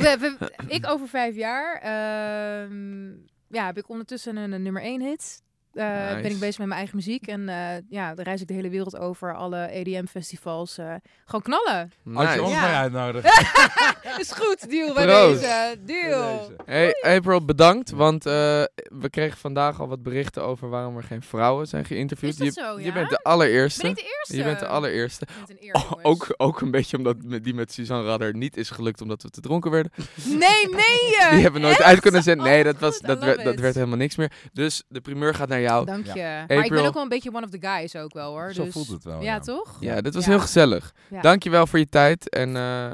ik, 0.67 0.88
over 0.88 1.07
vijf 1.07 1.36
jaar... 1.36 1.75
ehm, 1.82 3.09
ja, 3.47 3.65
heb 3.65 3.78
ik 3.78 3.89
ondertussen 3.89 4.36
een, 4.38 4.51
een 4.51 4.61
nummer 4.61 4.82
één 4.82 5.01
hit. 5.01 5.41
Eh, 5.74 6.07
ben 6.07 6.15
Nice. 6.15 6.30
ik 6.30 6.39
bezig 6.39 6.57
met 6.57 6.68
mijn 6.68 6.80
eigen 6.80 6.95
muziek. 6.95 7.28
En 7.28 7.49
eh, 7.49 7.55
ja, 7.89 8.15
dan 8.15 8.26
reis 8.26 8.41
ik 8.41 8.47
de 8.47 8.53
hele 8.53 8.70
wereld 8.70 8.97
over. 8.97 9.36
Alle 9.36 9.68
EDM-festivals. 9.72 10.78
eh, 10.78 10.93
gewoon 11.26 11.41
knallen. 11.41 11.91
Als 12.13 12.34
je 12.34 12.41
ons 12.41 12.51
Ja. 12.51 12.61
maar 12.61 12.74
uitnodigt. 12.76 13.26
Is 14.20 14.32
goed, 14.32 14.70
deal 14.70 14.93
bij 14.93 15.05
Proost. 15.05 15.41
deze. 15.41 15.76
Deal. 15.86 16.39
Deze. 16.39 16.55
Hey 16.65 17.15
April, 17.15 17.45
bedankt. 17.45 17.89
Want 17.91 18.26
eh, 18.26 18.34
we 18.74 19.09
kregen 19.09 19.38
vandaag 19.38 19.80
al 19.82 19.88
wat 19.88 20.03
berichten 20.03 20.43
over 20.43 20.70
waarom 20.70 20.97
er 20.97 21.03
geen 21.03 21.22
vrouwen 21.22 21.68
zijn 21.68 21.86
geïnterviewd. 21.86 22.32
Is 22.32 22.38
dat 22.38 22.55
je, 22.55 22.61
zo, 22.61 22.80
je 22.80 22.86
ja? 22.86 22.93
bent 22.93 23.09
de 23.09 23.18
allereerste. 23.24 23.82
Ben 23.82 23.89
ik 23.91 23.95
de 23.97 24.15
eerste? 24.18 24.38
Je 24.38 24.43
bent 24.43 24.59
de 24.59 24.68
allereerste. 24.68 25.26
Ik 25.26 25.34
vind 25.36 25.47
het 25.47 25.57
een 25.61 25.68
eer, 25.68 25.74
Oh, 25.74 25.91
ook, 26.01 26.34
ook 26.38 26.61
een 26.61 26.72
beetje 26.72 26.97
omdat 26.97 27.15
die 27.43 27.53
met 27.53 27.72
Suzanne 27.74 28.07
Radder 28.07 28.34
niet 28.36 28.57
is 28.57 28.70
gelukt 28.70 29.01
omdat 29.01 29.24
we 29.24 29.30
te 29.30 29.41
dronken 29.41 29.72
werden. 29.72 29.91
Nee, 30.24 30.39
nee. 30.70 30.86
Die 31.32 31.41
hebben 31.41 31.53
we 31.53 31.59
nooit 31.68 31.78
echt? 31.80 31.84
uit 31.88 31.99
kunnen 31.99 32.24
zetten. 32.24 32.45
Nee, 32.45 32.59
Oh, 32.59 32.65
dat, 32.65 32.80
was, 32.80 32.99
dat, 32.99 33.24
werd, 33.24 33.43
dat 33.43 33.59
werd 33.59 33.76
helemaal 33.76 33.97
niks 33.97 34.15
meer. 34.15 34.32
Dus 34.53 34.84
de 34.88 35.01
primeur 35.01 35.34
gaat 35.34 35.47
naar 35.47 35.59
jou. 35.61 35.65
Dank 35.68 36.05
je. 36.05 36.43
Maar 36.47 36.65
ik 36.65 36.70
ben 36.72 36.86
ook 36.86 36.93
wel 36.93 37.03
een 37.03 37.09
beetje 37.09 37.34
one 37.34 37.43
of 37.45 37.49
the 37.49 37.59
guys 37.68 37.95
ook 37.95 38.13
wel 38.13 38.32
hoor. 38.32 38.53
Zo 38.53 38.63
dus... 38.63 38.74
voelt 38.74 38.88
het 38.88 39.03
wel. 39.03 39.22
Ja, 39.22 39.39
toch? 39.39 39.78
Ja, 39.80 40.01
dit 40.01 40.13
was 40.13 40.26
Ja. 40.26 40.30
heel 40.32 40.39
gezellig. 40.39 40.93
Ja. 41.09 41.22
Dankjewel 41.22 41.68
voor 41.68 41.80
je 41.80 41.89
tijd. 41.89 42.30
En 42.30 42.55
eh, 42.55 42.93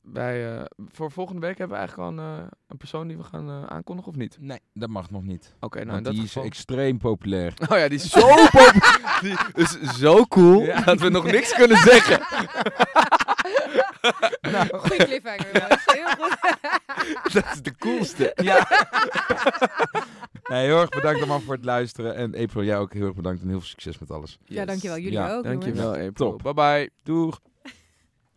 wij, 0.00 0.56
eh, 0.56 0.62
voor 0.92 1.10
volgende 1.10 1.40
week 1.40 1.58
hebben 1.58 1.76
we 1.78 1.82
eigenlijk 1.82 2.10
al 2.18 2.24
een, 2.24 2.38
eh, 2.38 2.44
een 2.68 2.76
persoon 2.76 3.06
die 3.08 3.16
we 3.16 3.22
gaan 3.22 3.70
aankondigen 3.70 4.10
of 4.12 4.18
niet? 4.18 4.36
Nee, 4.40 4.60
dat 4.72 4.88
mag 4.88 5.10
nog 5.10 5.22
niet. 5.22 5.54
Oké, 5.60 5.84
nou 5.84 6.02
dat 6.02 6.12
die 6.12 6.22
geval... 6.22 6.42
is 6.42 6.48
extreem 6.48 6.98
populair. 6.98 7.54
Oh 7.70 7.78
ja, 7.78 7.88
die 7.88 7.98
is 7.98 8.10
zo 8.10 8.28
pop- 8.50 9.02
Die 9.22 9.36
is 9.54 9.78
zo 9.98 10.24
cool 10.24 10.62
Ja. 10.62 10.80
dat 10.80 11.00
we 11.00 11.08
nog 11.08 11.24
niks 11.24 11.52
kunnen 11.54 11.76
zeggen. 11.76 12.20
Goeie 14.82 15.04
cliffhanger. 15.04 15.58
jongens. 15.60 15.84
Heel 15.86 16.08
goed. 16.08 16.36
Dat 17.34 17.44
is 17.54 17.62
de 17.62 17.76
coolste. 17.76 18.32
Ja. 18.42 18.66
nee, 20.44 20.64
heel 20.66 20.80
erg 20.80 20.88
bedankt 20.88 21.18
allemaal 21.18 21.40
voor 21.40 21.54
het 21.54 21.64
luisteren. 21.64 22.14
En 22.14 22.34
April, 22.36 22.64
jij 22.64 22.78
ook 22.78 22.92
heel 22.92 23.06
erg 23.06 23.14
bedankt 23.14 23.42
en 23.42 23.48
heel 23.48 23.58
veel 23.58 23.68
succes 23.68 23.98
met 23.98 24.10
alles. 24.10 24.38
Ja, 24.44 24.64
dankjewel. 24.64 24.96
Jullie 24.98 25.12
Ja, 25.12 25.24
ook. 25.34 25.44
jongens. 25.44 25.64
Dankjewel, 25.64 25.90
April. 25.92 26.12
Top. 26.12 26.42
Bye 26.42 26.54
bye. 26.54 26.90
Doeg. 27.02 27.40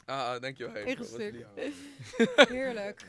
Ah, 0.05 0.41
dankjewel. 0.41 0.74
April. 0.86 1.05
Heerlijk. 2.49 3.05